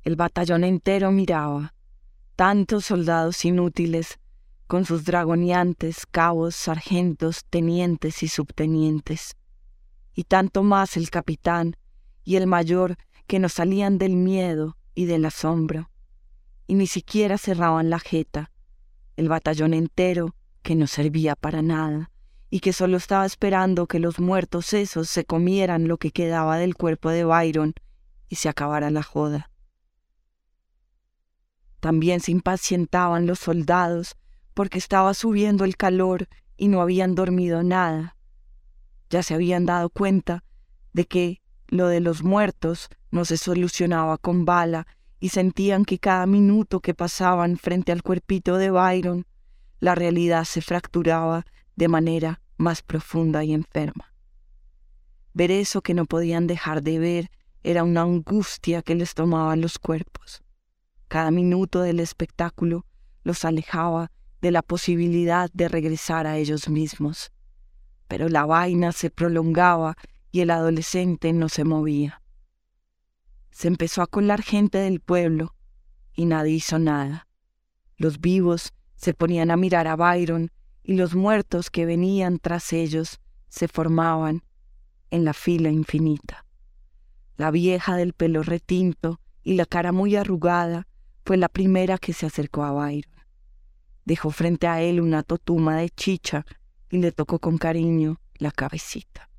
El 0.03 0.15
batallón 0.15 0.63
entero 0.63 1.11
miraba, 1.11 1.73
tantos 2.35 2.85
soldados 2.85 3.43
inútiles, 3.45 4.18
con 4.69 4.85
sus 4.85 5.03
dragoneantes, 5.03 6.05
cabos, 6.05 6.55
sargentos, 6.55 7.43
tenientes 7.49 8.21
y 8.21 8.27
subtenientes, 8.27 9.35
y 10.13 10.25
tanto 10.25 10.61
más 10.61 10.95
el 10.95 11.09
capitán 11.09 11.75
y 12.23 12.35
el 12.35 12.45
mayor 12.45 12.95
que 13.25 13.39
no 13.39 13.49
salían 13.49 13.97
del 13.97 14.15
miedo 14.15 14.77
y 14.93 15.05
del 15.05 15.25
asombro, 15.25 15.89
y 16.67 16.75
ni 16.75 16.85
siquiera 16.85 17.39
cerraban 17.39 17.89
la 17.89 17.97
jeta, 17.97 18.51
el 19.15 19.27
batallón 19.27 19.73
entero 19.73 20.35
que 20.61 20.75
no 20.75 20.85
servía 20.85 21.35
para 21.35 21.63
nada, 21.63 22.11
y 22.51 22.59
que 22.59 22.71
solo 22.71 22.97
estaba 22.97 23.25
esperando 23.25 23.87
que 23.87 23.97
los 23.97 24.19
muertos 24.19 24.73
esos 24.73 25.09
se 25.09 25.25
comieran 25.25 25.87
lo 25.87 25.97
que 25.97 26.11
quedaba 26.11 26.59
del 26.59 26.75
cuerpo 26.75 27.09
de 27.09 27.23
Byron 27.23 27.73
y 28.27 28.35
se 28.35 28.49
acabara 28.49 28.91
la 28.91 29.01
joda. 29.01 29.49
También 31.79 32.19
se 32.19 32.31
impacientaban 32.31 33.25
los 33.25 33.39
soldados 33.39 34.15
porque 34.59 34.77
estaba 34.77 35.13
subiendo 35.13 35.63
el 35.63 35.77
calor 35.77 36.27
y 36.57 36.67
no 36.67 36.81
habían 36.81 37.15
dormido 37.15 37.63
nada. 37.63 38.17
Ya 39.09 39.23
se 39.23 39.33
habían 39.33 39.65
dado 39.65 39.89
cuenta 39.89 40.43
de 40.91 41.05
que 41.05 41.41
lo 41.69 41.87
de 41.87 42.01
los 42.01 42.23
muertos 42.23 42.89
no 43.09 43.23
se 43.23 43.37
solucionaba 43.37 44.17
con 44.17 44.43
bala 44.43 44.85
y 45.21 45.29
sentían 45.29 45.85
que 45.85 45.97
cada 45.97 46.25
minuto 46.25 46.81
que 46.81 46.93
pasaban 46.93 47.55
frente 47.55 47.93
al 47.93 48.03
cuerpito 48.03 48.57
de 48.57 48.69
Byron, 48.69 49.25
la 49.79 49.95
realidad 49.95 50.43
se 50.43 50.59
fracturaba 50.59 51.45
de 51.77 51.87
manera 51.87 52.41
más 52.57 52.81
profunda 52.81 53.45
y 53.45 53.53
enferma. 53.53 54.13
Ver 55.33 55.51
eso 55.51 55.81
que 55.81 55.93
no 55.93 56.03
podían 56.03 56.47
dejar 56.47 56.83
de 56.83 56.99
ver 56.99 57.31
era 57.63 57.85
una 57.85 58.01
angustia 58.01 58.81
que 58.81 58.95
les 58.95 59.13
tomaba 59.13 59.55
los 59.55 59.79
cuerpos. 59.79 60.43
Cada 61.07 61.31
minuto 61.31 61.79
del 61.79 62.01
espectáculo 62.01 62.85
los 63.23 63.45
alejaba 63.45 64.11
de 64.41 64.51
la 64.51 64.61
posibilidad 64.61 65.49
de 65.53 65.67
regresar 65.67 66.27
a 66.27 66.37
ellos 66.37 66.69
mismos. 66.69 67.31
Pero 68.07 68.29
la 68.29 68.45
vaina 68.45 68.91
se 68.91 69.09
prolongaba 69.09 69.95
y 70.31 70.41
el 70.41 70.51
adolescente 70.51 71.33
no 71.33 71.49
se 71.49 71.63
movía. 71.63 72.21
Se 73.51 73.67
empezó 73.67 74.01
a 74.01 74.07
colar 74.07 74.41
gente 74.41 74.77
del 74.77 74.99
pueblo 74.99 75.55
y 76.13 76.25
nadie 76.25 76.53
hizo 76.53 76.79
nada. 76.79 77.27
Los 77.97 78.19
vivos 78.19 78.73
se 78.95 79.13
ponían 79.13 79.51
a 79.51 79.57
mirar 79.57 79.87
a 79.87 79.95
Byron 79.95 80.51
y 80.83 80.93
los 80.93 81.15
muertos 81.15 81.69
que 81.69 81.85
venían 81.85 82.39
tras 82.39 82.73
ellos 82.73 83.19
se 83.49 83.67
formaban 83.67 84.43
en 85.09 85.25
la 85.25 85.33
fila 85.33 85.69
infinita. 85.69 86.45
La 87.35 87.51
vieja 87.51 87.95
del 87.95 88.13
pelo 88.13 88.43
retinto 88.43 89.19
y 89.43 89.55
la 89.55 89.65
cara 89.65 89.91
muy 89.91 90.15
arrugada 90.15 90.87
fue 91.25 91.37
la 91.37 91.49
primera 91.49 91.97
que 91.97 92.13
se 92.13 92.25
acercó 92.25 92.63
a 92.63 92.71
Byron. 92.71 93.18
Dejó 94.09 94.31
frente 94.31 94.65
a 94.65 94.81
él 94.81 95.01
una 95.01 95.21
totuma 95.21 95.75
de 95.75 95.91
chicha 95.91 96.43
y 96.89 96.97
le 96.97 97.11
tocó 97.11 97.37
con 97.37 97.59
cariño 97.59 98.19
la 98.39 98.51
cabecita. 98.51 99.29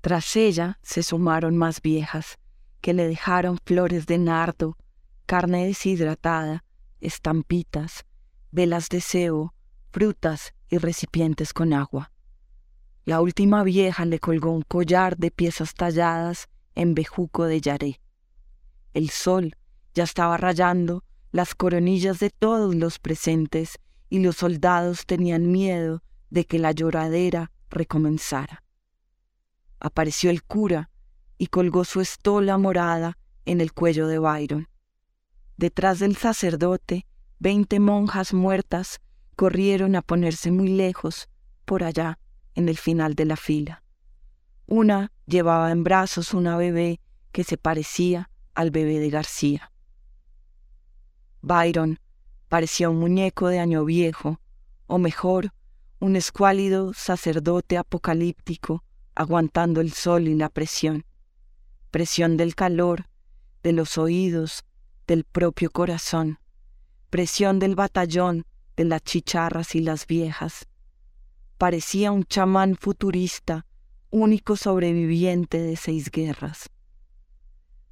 Tras 0.00 0.36
ella 0.36 0.78
se 0.80 1.02
sumaron 1.02 1.56
más 1.56 1.82
viejas, 1.82 2.38
que 2.80 2.94
le 2.94 3.08
dejaron 3.08 3.58
flores 3.66 4.06
de 4.06 4.18
nardo, 4.18 4.76
carne 5.26 5.66
deshidratada, 5.66 6.62
estampitas, 7.00 8.04
velas 8.52 8.88
de 8.88 9.00
cebo, 9.00 9.54
frutas 9.90 10.54
y 10.68 10.78
recipientes 10.78 11.52
con 11.52 11.72
agua. 11.72 12.12
La 13.04 13.20
última 13.20 13.64
vieja 13.64 14.04
le 14.04 14.20
colgó 14.20 14.52
un 14.52 14.62
collar 14.62 15.16
de 15.16 15.32
piezas 15.32 15.74
talladas 15.74 16.48
en 16.76 16.94
bejuco 16.94 17.46
de 17.46 17.60
yaré. 17.60 18.00
El 18.94 19.10
sol 19.10 19.56
ya 19.94 20.04
estaba 20.04 20.36
rayando 20.36 21.02
las 21.32 21.54
coronillas 21.54 22.20
de 22.20 22.30
todos 22.30 22.74
los 22.74 22.98
presentes 22.98 23.78
y 24.08 24.20
los 24.20 24.36
soldados 24.36 25.06
tenían 25.06 25.50
miedo 25.50 26.02
de 26.30 26.44
que 26.44 26.58
la 26.58 26.72
lloradera 26.72 27.50
recomenzara. 27.70 28.62
Apareció 29.80 30.30
el 30.30 30.44
cura 30.44 30.90
y 31.38 31.46
colgó 31.46 31.84
su 31.84 32.00
estola 32.00 32.58
morada 32.58 33.18
en 33.46 33.60
el 33.60 33.72
cuello 33.72 34.06
de 34.06 34.18
Byron. 34.18 34.68
Detrás 35.56 35.98
del 35.98 36.16
sacerdote, 36.16 37.06
veinte 37.38 37.80
monjas 37.80 38.34
muertas 38.34 39.00
corrieron 39.34 39.96
a 39.96 40.02
ponerse 40.02 40.50
muy 40.50 40.68
lejos, 40.68 41.28
por 41.64 41.82
allá, 41.82 42.18
en 42.54 42.68
el 42.68 42.76
final 42.76 43.14
de 43.14 43.24
la 43.24 43.36
fila. 43.36 43.82
Una 44.66 45.10
llevaba 45.26 45.70
en 45.70 45.82
brazos 45.82 46.34
una 46.34 46.56
bebé 46.56 47.00
que 47.32 47.44
se 47.44 47.56
parecía 47.56 48.30
al 48.54 48.70
bebé 48.70 48.98
de 48.98 49.10
García. 49.10 49.71
Byron 51.42 51.98
parecía 52.48 52.88
un 52.88 52.98
muñeco 52.98 53.48
de 53.48 53.58
año 53.58 53.84
viejo, 53.84 54.40
o 54.86 54.98
mejor, 54.98 55.52
un 55.98 56.16
escuálido 56.16 56.92
sacerdote 56.94 57.76
apocalíptico 57.76 58.84
aguantando 59.14 59.80
el 59.80 59.92
sol 59.92 60.28
y 60.28 60.34
la 60.34 60.48
presión, 60.48 61.04
presión 61.90 62.36
del 62.36 62.54
calor, 62.54 63.06
de 63.62 63.72
los 63.72 63.98
oídos, 63.98 64.64
del 65.06 65.24
propio 65.24 65.70
corazón, 65.70 66.38
presión 67.10 67.58
del 67.58 67.74
batallón, 67.74 68.44
de 68.76 68.84
las 68.84 69.02
chicharras 69.02 69.74
y 69.74 69.80
las 69.80 70.06
viejas. 70.06 70.68
Parecía 71.58 72.10
un 72.10 72.24
chamán 72.24 72.76
futurista, 72.76 73.66
único 74.10 74.56
sobreviviente 74.56 75.60
de 75.60 75.76
seis 75.76 76.10
guerras. 76.10 76.70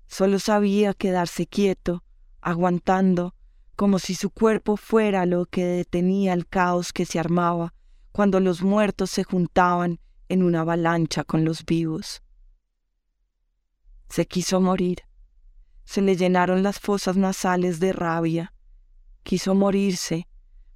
Solo 0.07 0.39
sabía 0.39 0.95
quedarse 0.95 1.47
quieto, 1.47 2.03
aguantando 2.41 3.35
como 3.81 3.99
si 3.99 4.15
su 4.15 4.29
cuerpo 4.29 4.77
fuera 4.77 5.25
lo 5.25 5.47
que 5.47 5.65
detenía 5.65 6.35
el 6.35 6.47
caos 6.47 6.93
que 6.93 7.07
se 7.07 7.19
armaba 7.19 7.73
cuando 8.13 8.39
los 8.39 8.63
muertos 8.63 9.09
se 9.09 9.25
juntaban 9.25 10.01
en 10.29 10.43
una 10.43 10.61
avalancha 10.61 11.25
con 11.25 11.47
los 11.47 11.65
vivos. 11.65 12.23
Se 14.11 14.27
quiso 14.27 14.61
morir. 14.61 14.99
Se 15.85 16.03
le 16.03 16.15
llenaron 16.15 16.63
las 16.63 16.79
fosas 16.79 17.17
nasales 17.17 17.81
de 17.81 17.95
rabia. 17.95 18.53
Quiso 19.23 19.55
morirse 19.55 20.29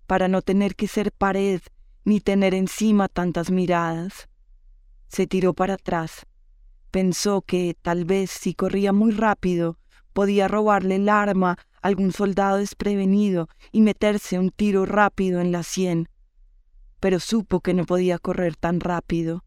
para 0.07 0.27
no 0.27 0.41
tener 0.41 0.75
que 0.75 0.89
ser 0.89 1.13
pared 1.13 1.61
ni 2.07 2.21
tener 2.21 2.55
encima 2.55 3.09
tantas 3.09 3.51
miradas. 3.51 4.31
Se 5.09 5.27
tiró 5.27 5.53
para 5.53 5.75
atrás. 5.75 6.25
Pensó 6.91 7.43
que 7.43 7.77
tal 7.83 8.07
vez 8.07 8.31
si 8.31 8.55
corría 8.55 8.95
muy 8.95 9.13
rápido 9.13 9.79
podía 10.15 10.49
robarle 10.49 10.97
el 10.97 11.11
arma 11.11 11.59
algún 11.83 12.13
soldado 12.13 12.57
desprevenido 12.57 13.51
y 13.73 13.83
meterse 13.83 14.39
un 14.39 14.49
tiro 14.51 14.87
rápido 14.87 15.43
en 15.43 15.53
la 15.53 15.63
sien. 15.63 16.09
pero 17.01 17.21
supo 17.21 17.61
que 17.61 17.75
no 17.75 17.85
podía 17.85 18.19
correr 18.19 18.57
tan 18.57 18.81
rápido, 18.81 19.45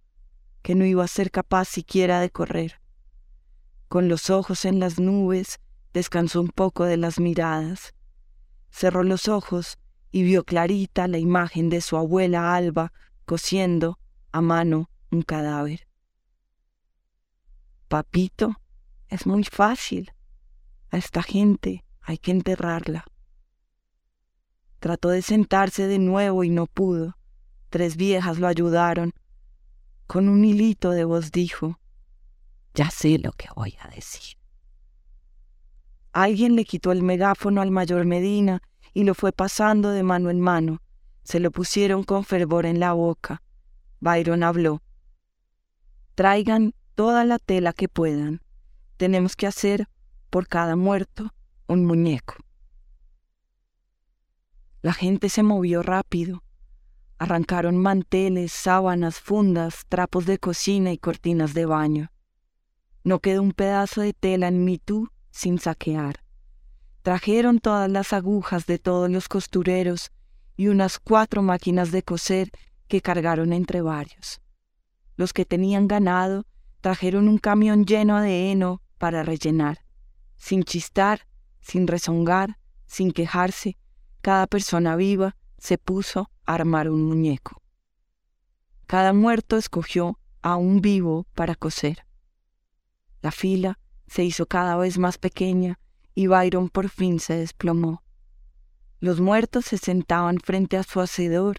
que 0.61 0.75
no 0.75 0.85
iba 0.85 1.03
a 1.03 1.07
ser 1.07 1.31
capaz 1.31 1.65
siquiera 1.65 2.19
de 2.21 2.29
correr. 2.29 2.79
Con 3.87 4.09
los 4.09 4.29
ojos 4.29 4.63
en 4.65 4.79
las 4.79 4.99
nubes, 4.99 5.59
descansó 5.91 6.39
un 6.39 6.49
poco 6.49 6.83
de 6.85 6.97
las 6.97 7.19
miradas. 7.19 7.95
Cerró 8.69 9.01
los 9.01 9.27
ojos 9.27 9.79
y 10.11 10.21
vio 10.21 10.43
clarita 10.43 11.07
la 11.07 11.17
imagen 11.17 11.69
de 11.69 11.81
su 11.81 11.97
abuela 11.97 12.53
Alba 12.53 12.93
cosiendo 13.25 13.97
a 14.31 14.41
mano 14.41 14.91
un 15.09 15.23
cadáver. 15.23 15.87
Papito, 17.87 18.61
es 19.09 19.25
muy 19.25 19.43
fácil. 19.45 20.11
A 20.91 20.97
esta 20.97 21.21
gente 21.21 21.83
hay 22.01 22.17
que 22.17 22.31
enterrarla. 22.31 23.05
Trató 24.79 25.09
de 25.09 25.21
sentarse 25.21 25.87
de 25.87 25.99
nuevo 25.99 26.43
y 26.43 26.49
no 26.49 26.67
pudo. 26.67 27.17
Tres 27.69 27.97
viejas 27.97 28.39
lo 28.39 28.47
ayudaron. 28.47 29.13
Con 30.05 30.29
un 30.29 30.45
hilito 30.45 30.91
de 30.91 31.03
voz 31.03 31.31
dijo, 31.31 31.79
Ya 32.73 32.89
sé 32.89 33.17
lo 33.17 33.31
que 33.33 33.47
voy 33.55 33.75
a 33.81 33.89
decir. 33.89 34.37
Alguien 36.13 36.55
le 36.55 36.63
quitó 36.63 36.91
el 36.91 37.03
megáfono 37.03 37.61
al 37.61 37.71
mayor 37.71 38.05
Medina 38.05 38.61
y 38.93 39.03
lo 39.03 39.13
fue 39.13 39.31
pasando 39.31 39.89
de 39.89 40.03
mano 40.03 40.29
en 40.29 40.39
mano. 40.39 40.81
Se 41.23 41.39
lo 41.39 41.51
pusieron 41.51 42.03
con 42.03 42.23
fervor 42.23 42.65
en 42.65 42.79
la 42.79 42.93
boca. 42.93 43.43
Byron 43.99 44.43
habló. 44.43 44.81
Traigan 46.15 46.73
toda 46.95 47.25
la 47.25 47.37
tela 47.37 47.73
que 47.73 47.89
puedan. 47.89 48.41
Tenemos 48.95 49.35
que 49.35 49.45
hacer, 49.45 49.87
por 50.29 50.47
cada 50.47 50.75
muerto, 50.75 51.33
un 51.67 51.85
muñeco. 51.85 52.35
La 54.81 54.93
gente 54.93 55.29
se 55.29 55.43
movió 55.43 55.83
rápido. 55.83 56.43
Arrancaron 57.17 57.77
manteles, 57.77 58.51
sábanas, 58.51 59.19
fundas, 59.19 59.85
trapos 59.89 60.25
de 60.25 60.37
cocina 60.37 60.91
y 60.91 60.97
cortinas 60.97 61.53
de 61.53 61.65
baño. 61.65 62.11
No 63.03 63.19
quedó 63.19 63.41
un 63.41 63.53
pedazo 63.53 64.01
de 64.01 64.13
tela 64.13 64.47
en 64.47 64.63
mitú 64.63 65.09
sin 65.31 65.59
saquear. 65.59 66.23
Trajeron 67.01 67.59
todas 67.59 67.89
las 67.89 68.13
agujas 68.13 68.65
de 68.65 68.79
todos 68.79 69.09
los 69.09 69.27
costureros 69.27 70.11
y 70.55 70.67
unas 70.67 70.99
cuatro 70.99 71.41
máquinas 71.41 71.91
de 71.91 72.03
coser 72.03 72.51
que 72.87 73.01
cargaron 73.01 73.53
entre 73.53 73.81
varios. 73.81 74.41
Los 75.15 75.33
que 75.33 75.45
tenían 75.45 75.87
ganado 75.87 76.45
trajeron 76.81 77.27
un 77.27 77.37
camión 77.37 77.85
lleno 77.85 78.21
de 78.21 78.51
heno 78.51 78.81
para 78.97 79.23
rellenar. 79.23 79.86
Sin 80.37 80.63
chistar, 80.63 81.27
sin 81.59 81.87
rezongar, 81.87 82.57
sin 82.85 83.11
quejarse, 83.11 83.77
cada 84.21 84.47
persona 84.47 84.95
viva 84.95 85.35
se 85.57 85.77
puso 85.77 86.31
a 86.45 86.53
armar 86.53 86.89
un 86.89 87.03
muñeco. 87.03 87.61
Cada 88.85 89.11
muerto 89.11 89.57
escogió 89.57 90.19
a 90.41 90.55
un 90.55 90.81
vivo 90.81 91.25
para 91.33 91.55
coser. 91.55 92.05
La 93.21 93.31
fila 93.31 93.79
se 94.07 94.23
hizo 94.23 94.45
cada 94.45 94.77
vez 94.77 94.97
más 94.97 95.17
pequeña 95.17 95.79
y 96.15 96.27
Byron 96.27 96.69
por 96.69 96.89
fin 96.89 97.19
se 97.19 97.35
desplomó. 97.35 98.03
Los 98.99 99.19
muertos 99.19 99.65
se 99.65 99.77
sentaban 99.77 100.39
frente 100.39 100.77
a 100.77 100.83
su 100.83 101.01
hacedor 101.01 101.57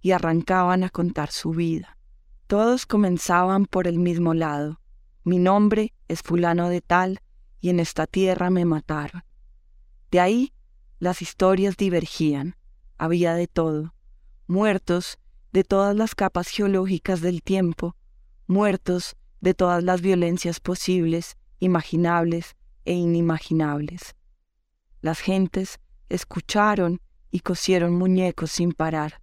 y 0.00 0.12
arrancaban 0.12 0.82
a 0.82 0.90
contar 0.90 1.30
su 1.30 1.50
vida. 1.50 1.98
Todos 2.46 2.86
comenzaban 2.86 3.66
por 3.66 3.86
el 3.86 3.98
mismo 3.98 4.34
lado. 4.34 4.80
Mi 5.22 5.38
nombre 5.38 5.92
es 6.08 6.22
fulano 6.22 6.68
de 6.68 6.80
tal 6.80 7.20
y 7.60 7.70
en 7.70 7.80
esta 7.80 8.06
tierra 8.06 8.50
me 8.50 8.64
mataron. 8.64 9.22
De 10.10 10.20
ahí 10.20 10.52
las 10.98 11.22
historias 11.22 11.76
divergían. 11.76 12.56
Había 12.98 13.34
de 13.34 13.46
todo. 13.46 13.94
Muertos 14.46 15.18
de 15.52 15.64
todas 15.64 15.96
las 15.96 16.14
capas 16.14 16.48
geológicas 16.48 17.20
del 17.20 17.42
tiempo, 17.42 17.96
muertos 18.46 19.16
de 19.40 19.54
todas 19.54 19.82
las 19.82 20.00
violencias 20.00 20.60
posibles, 20.60 21.36
imaginables 21.58 22.56
e 22.84 22.94
inimaginables. 22.94 24.14
Las 25.00 25.20
gentes 25.20 25.80
escucharon 26.08 27.00
y 27.30 27.40
cosieron 27.40 27.94
muñecos 27.94 28.50
sin 28.50 28.72
parar. 28.72 29.22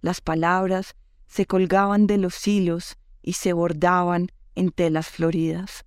Las 0.00 0.20
palabras 0.20 0.94
se 1.26 1.46
colgaban 1.46 2.06
de 2.06 2.18
los 2.18 2.46
hilos 2.46 2.96
y 3.22 3.34
se 3.34 3.52
bordaban 3.52 4.28
en 4.54 4.70
telas 4.70 5.08
floridas. 5.08 5.84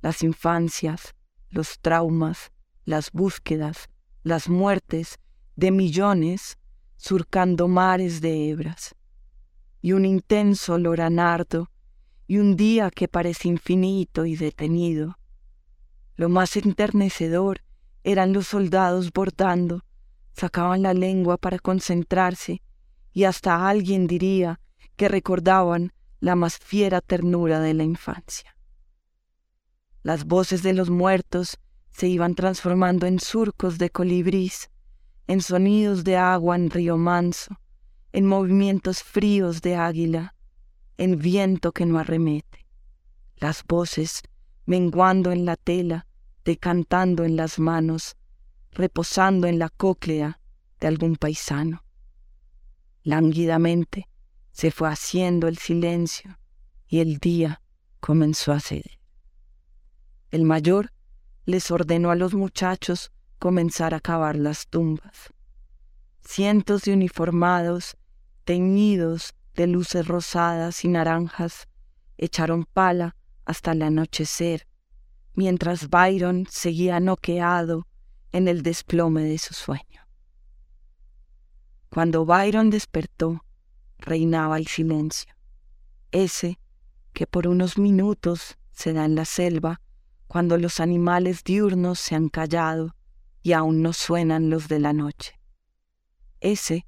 Las 0.00 0.22
infancias, 0.22 1.14
los 1.48 1.78
traumas, 1.80 2.52
las 2.84 3.12
búsquedas, 3.12 3.88
las 4.22 4.48
muertes 4.48 5.18
de 5.56 5.70
millones 5.70 6.58
surcando 6.96 7.68
mares 7.68 8.20
de 8.20 8.50
hebras. 8.50 8.94
Y 9.80 9.92
un 9.92 10.04
intenso 10.04 10.74
olor 10.74 11.00
y 12.26 12.38
un 12.38 12.56
día 12.56 12.90
que 12.90 13.08
parece 13.08 13.48
infinito 13.48 14.24
y 14.24 14.36
detenido. 14.36 15.18
Lo 16.14 16.28
más 16.28 16.56
enternecedor 16.56 17.62
eran 18.04 18.32
los 18.32 18.48
soldados 18.48 19.12
bordando, 19.12 19.84
sacaban 20.32 20.82
la 20.82 20.94
lengua 20.94 21.38
para 21.38 21.58
concentrarse 21.58 22.62
y 23.12 23.24
hasta 23.24 23.68
alguien 23.68 24.06
diría 24.06 24.60
que 24.96 25.08
recordaban 25.08 25.92
la 26.20 26.36
más 26.36 26.58
fiera 26.58 27.00
ternura 27.00 27.60
de 27.60 27.74
la 27.74 27.84
infancia. 27.84 28.54
Las 30.02 30.24
voces 30.24 30.62
de 30.62 30.72
los 30.72 30.88
muertos 30.88 31.58
se 31.90 32.08
iban 32.08 32.34
transformando 32.34 33.06
en 33.06 33.20
surcos 33.20 33.78
de 33.78 33.90
colibrís, 33.90 34.70
en 35.26 35.42
sonidos 35.42 36.04
de 36.04 36.16
agua 36.16 36.56
en 36.56 36.70
río 36.70 36.96
manso, 36.96 37.60
en 38.12 38.26
movimientos 38.26 39.02
fríos 39.02 39.60
de 39.60 39.76
águila, 39.76 40.34
en 40.96 41.18
viento 41.18 41.72
que 41.72 41.86
no 41.86 41.98
arremete. 41.98 42.66
Las 43.36 43.64
voces 43.64 44.22
menguando 44.66 45.32
en 45.32 45.44
la 45.44 45.56
tela, 45.56 46.06
decantando 46.44 47.24
en 47.24 47.36
las 47.36 47.58
manos, 47.58 48.16
reposando 48.72 49.46
en 49.46 49.58
la 49.58 49.68
cóclea 49.68 50.40
de 50.78 50.86
algún 50.86 51.16
paisano. 51.16 51.84
Lánguidamente 53.02 54.08
se 54.52 54.70
fue 54.70 54.88
haciendo 54.88 55.48
el 55.48 55.58
silencio 55.58 56.38
y 56.86 57.00
el 57.00 57.18
día 57.18 57.62
comenzó 58.00 58.52
a 58.52 58.60
ceder. 58.60 58.99
El 60.30 60.44
mayor 60.44 60.92
les 61.44 61.70
ordenó 61.70 62.10
a 62.10 62.16
los 62.16 62.34
muchachos 62.34 63.10
comenzar 63.38 63.94
a 63.94 64.00
cavar 64.00 64.36
las 64.36 64.68
tumbas. 64.68 65.32
Cientos 66.22 66.82
de 66.82 66.92
uniformados, 66.92 67.96
teñidos 68.44 69.34
de 69.54 69.66
luces 69.66 70.06
rosadas 70.06 70.84
y 70.84 70.88
naranjas, 70.88 71.68
echaron 72.18 72.64
pala 72.64 73.16
hasta 73.44 73.72
el 73.72 73.82
anochecer, 73.82 74.68
mientras 75.34 75.88
Byron 75.88 76.46
seguía 76.48 77.00
noqueado 77.00 77.86
en 78.30 78.46
el 78.46 78.62
desplome 78.62 79.22
de 79.24 79.38
su 79.38 79.54
sueño. 79.54 80.06
Cuando 81.88 82.24
Byron 82.24 82.70
despertó, 82.70 83.44
reinaba 83.98 84.58
el 84.58 84.68
silencio, 84.68 85.34
ese 86.12 86.60
que 87.12 87.26
por 87.26 87.48
unos 87.48 87.78
minutos 87.78 88.58
se 88.70 88.92
da 88.92 89.04
en 89.04 89.16
la 89.16 89.24
selva 89.24 89.80
cuando 90.30 90.58
los 90.58 90.78
animales 90.78 91.42
diurnos 91.42 91.98
se 91.98 92.14
han 92.14 92.28
callado 92.28 92.94
y 93.42 93.50
aún 93.50 93.82
no 93.82 93.92
suenan 93.92 94.48
los 94.48 94.68
de 94.68 94.78
la 94.78 94.92
noche. 94.92 95.40
Ese 96.38 96.86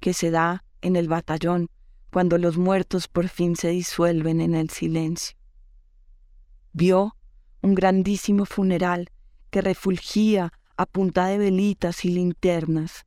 que 0.00 0.12
se 0.12 0.32
da 0.32 0.64
en 0.80 0.96
el 0.96 1.06
batallón 1.06 1.68
cuando 2.10 2.36
los 2.36 2.58
muertos 2.58 3.06
por 3.06 3.28
fin 3.28 3.54
se 3.54 3.68
disuelven 3.68 4.40
en 4.40 4.56
el 4.56 4.70
silencio. 4.70 5.36
Vio 6.72 7.16
un 7.62 7.76
grandísimo 7.76 8.44
funeral 8.44 9.12
que 9.50 9.60
refulgía 9.60 10.52
a 10.76 10.84
punta 10.84 11.26
de 11.26 11.38
velitas 11.38 12.04
y 12.04 12.08
linternas. 12.08 13.06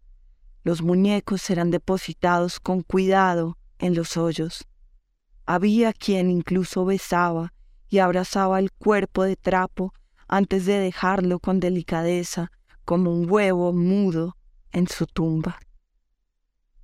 Los 0.63 0.81
muñecos 0.81 1.49
eran 1.49 1.71
depositados 1.71 2.61
con 2.61 2.84
cuidado 2.84 3.57
en 3.79 3.95
los 3.95 4.15
hoyos. 4.15 4.65
Había 5.45 5.91
quien 5.91 6.31
incluso 6.31 6.86
besaba 6.86 7.53
y 7.94 8.00
abrazaba 8.00 8.58
el 8.58 8.72
cuerpo 8.72 9.24
de 9.24 9.36
trapo 9.36 9.94
antes 10.28 10.66
de 10.66 10.80
dejarlo 10.80 11.38
con 11.38 11.60
delicadeza 11.60 12.52
como 12.86 13.12
un 13.12 13.30
huevo 13.30 13.72
mudo 13.72 14.36
en 14.72 14.88
su 14.88 15.06
tumba. 15.06 15.60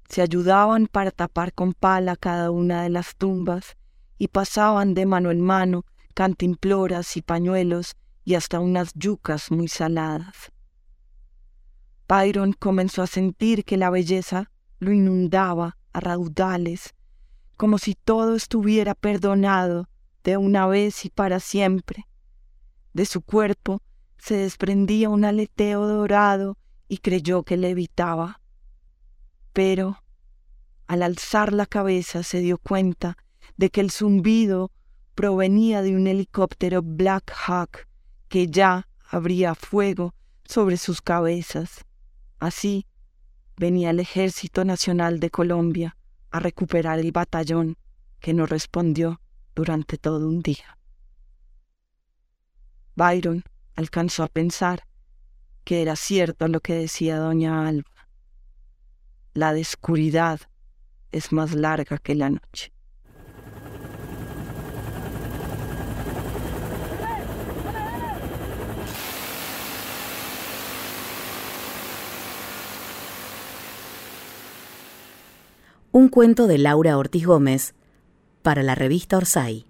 Se 0.08 0.22
ayudaban 0.22 0.86
para 0.86 1.10
tapar 1.10 1.52
con 1.54 1.74
pala 1.74 2.16
cada 2.16 2.52
una 2.52 2.84
de 2.84 2.90
las 2.90 3.16
tumbas 3.16 3.76
y 4.20 4.28
pasaban 4.28 4.94
de 4.94 5.08
mano 5.08 5.32
en 5.32 5.42
mano 5.42 5.84
cantimploras 6.14 7.18
y 7.18 7.24
pañuelos 7.24 7.96
y 8.24 8.36
hasta 8.36 8.60
unas 8.60 8.92
yucas 8.94 9.50
muy 9.50 9.68
saladas. 9.68 10.52
Byron 12.08 12.54
comenzó 12.54 13.02
a 13.02 13.08
sentir 13.08 13.66
que 13.66 13.78
la 13.78 13.90
belleza 13.90 14.52
lo 14.78 14.92
inundaba 14.92 15.76
a 15.92 16.02
raudales, 16.02 16.94
como 17.58 17.80
si 17.80 17.96
todo 17.96 18.36
estuviera 18.36 18.94
perdonado 18.94 19.90
de 20.30 20.38
una 20.38 20.68
vez 20.68 21.06
y 21.06 21.10
para 21.10 21.40
siempre. 21.40 22.08
De 22.94 23.08
su 23.08 23.22
cuerpo 23.22 23.82
se 24.20 24.36
desprendía 24.36 25.10
un 25.10 25.26
aleteo 25.26 25.88
dorado 25.88 26.56
y 26.88 27.00
creyó 27.00 27.42
que 27.42 27.58
levitaba. 27.58 28.40
Pero 29.54 30.04
Al 30.86 31.02
alzar 31.04 31.52
la 31.54 31.66
cabeza 31.66 32.22
se 32.22 32.42
dio 32.42 32.58
cuenta 32.60 33.18
de 33.58 33.70
que 33.70 33.82
el 33.82 33.92
zumbido 33.92 34.72
provenía 35.16 35.82
de 35.82 35.96
un 35.96 36.06
helicóptero 36.08 36.82
Black 36.84 37.32
Hawk 37.46 37.88
que 38.28 38.48
ya 38.48 38.88
abría 39.10 39.54
fuego 39.56 40.14
sobre 40.46 40.78
sus 40.78 41.02
cabezas. 41.02 41.86
Así 42.40 42.86
venía 43.58 43.90
el 43.90 44.00
Ejército 44.00 44.64
Nacional 44.64 45.20
de 45.20 45.30
Colombia 45.30 45.98
a 46.32 46.40
recuperar 46.40 47.00
el 47.00 47.12
batallón 47.12 47.78
que 48.20 48.34
no 48.34 48.46
respondió 48.46 49.20
durante 49.60 49.98
todo 49.98 50.26
un 50.26 50.42
día. 50.42 50.78
Byron 52.96 53.44
alcanzó 53.76 54.24
a 54.24 54.30
pensar 54.30 54.86
que 55.66 55.82
era 55.82 55.98
cierto 55.98 56.48
lo 56.48 56.62
que 56.62 56.76
decía 56.76 57.18
doña 57.18 57.68
Alba. 57.68 58.08
La 59.34 59.52
descuridad 59.52 60.40
es 61.12 61.34
más 61.34 61.54
larga 61.54 61.98
que 61.98 62.16
la 62.16 62.30
noche. 62.30 62.72
Un 75.92 76.08
cuento 76.08 76.48
de 76.48 76.60
Laura 76.60 76.98
Ortiz 76.98 77.26
Gómez 77.26 77.76
para 78.42 78.64
la 78.64 78.76
revista 78.76 79.18
Orsay. 79.18 79.69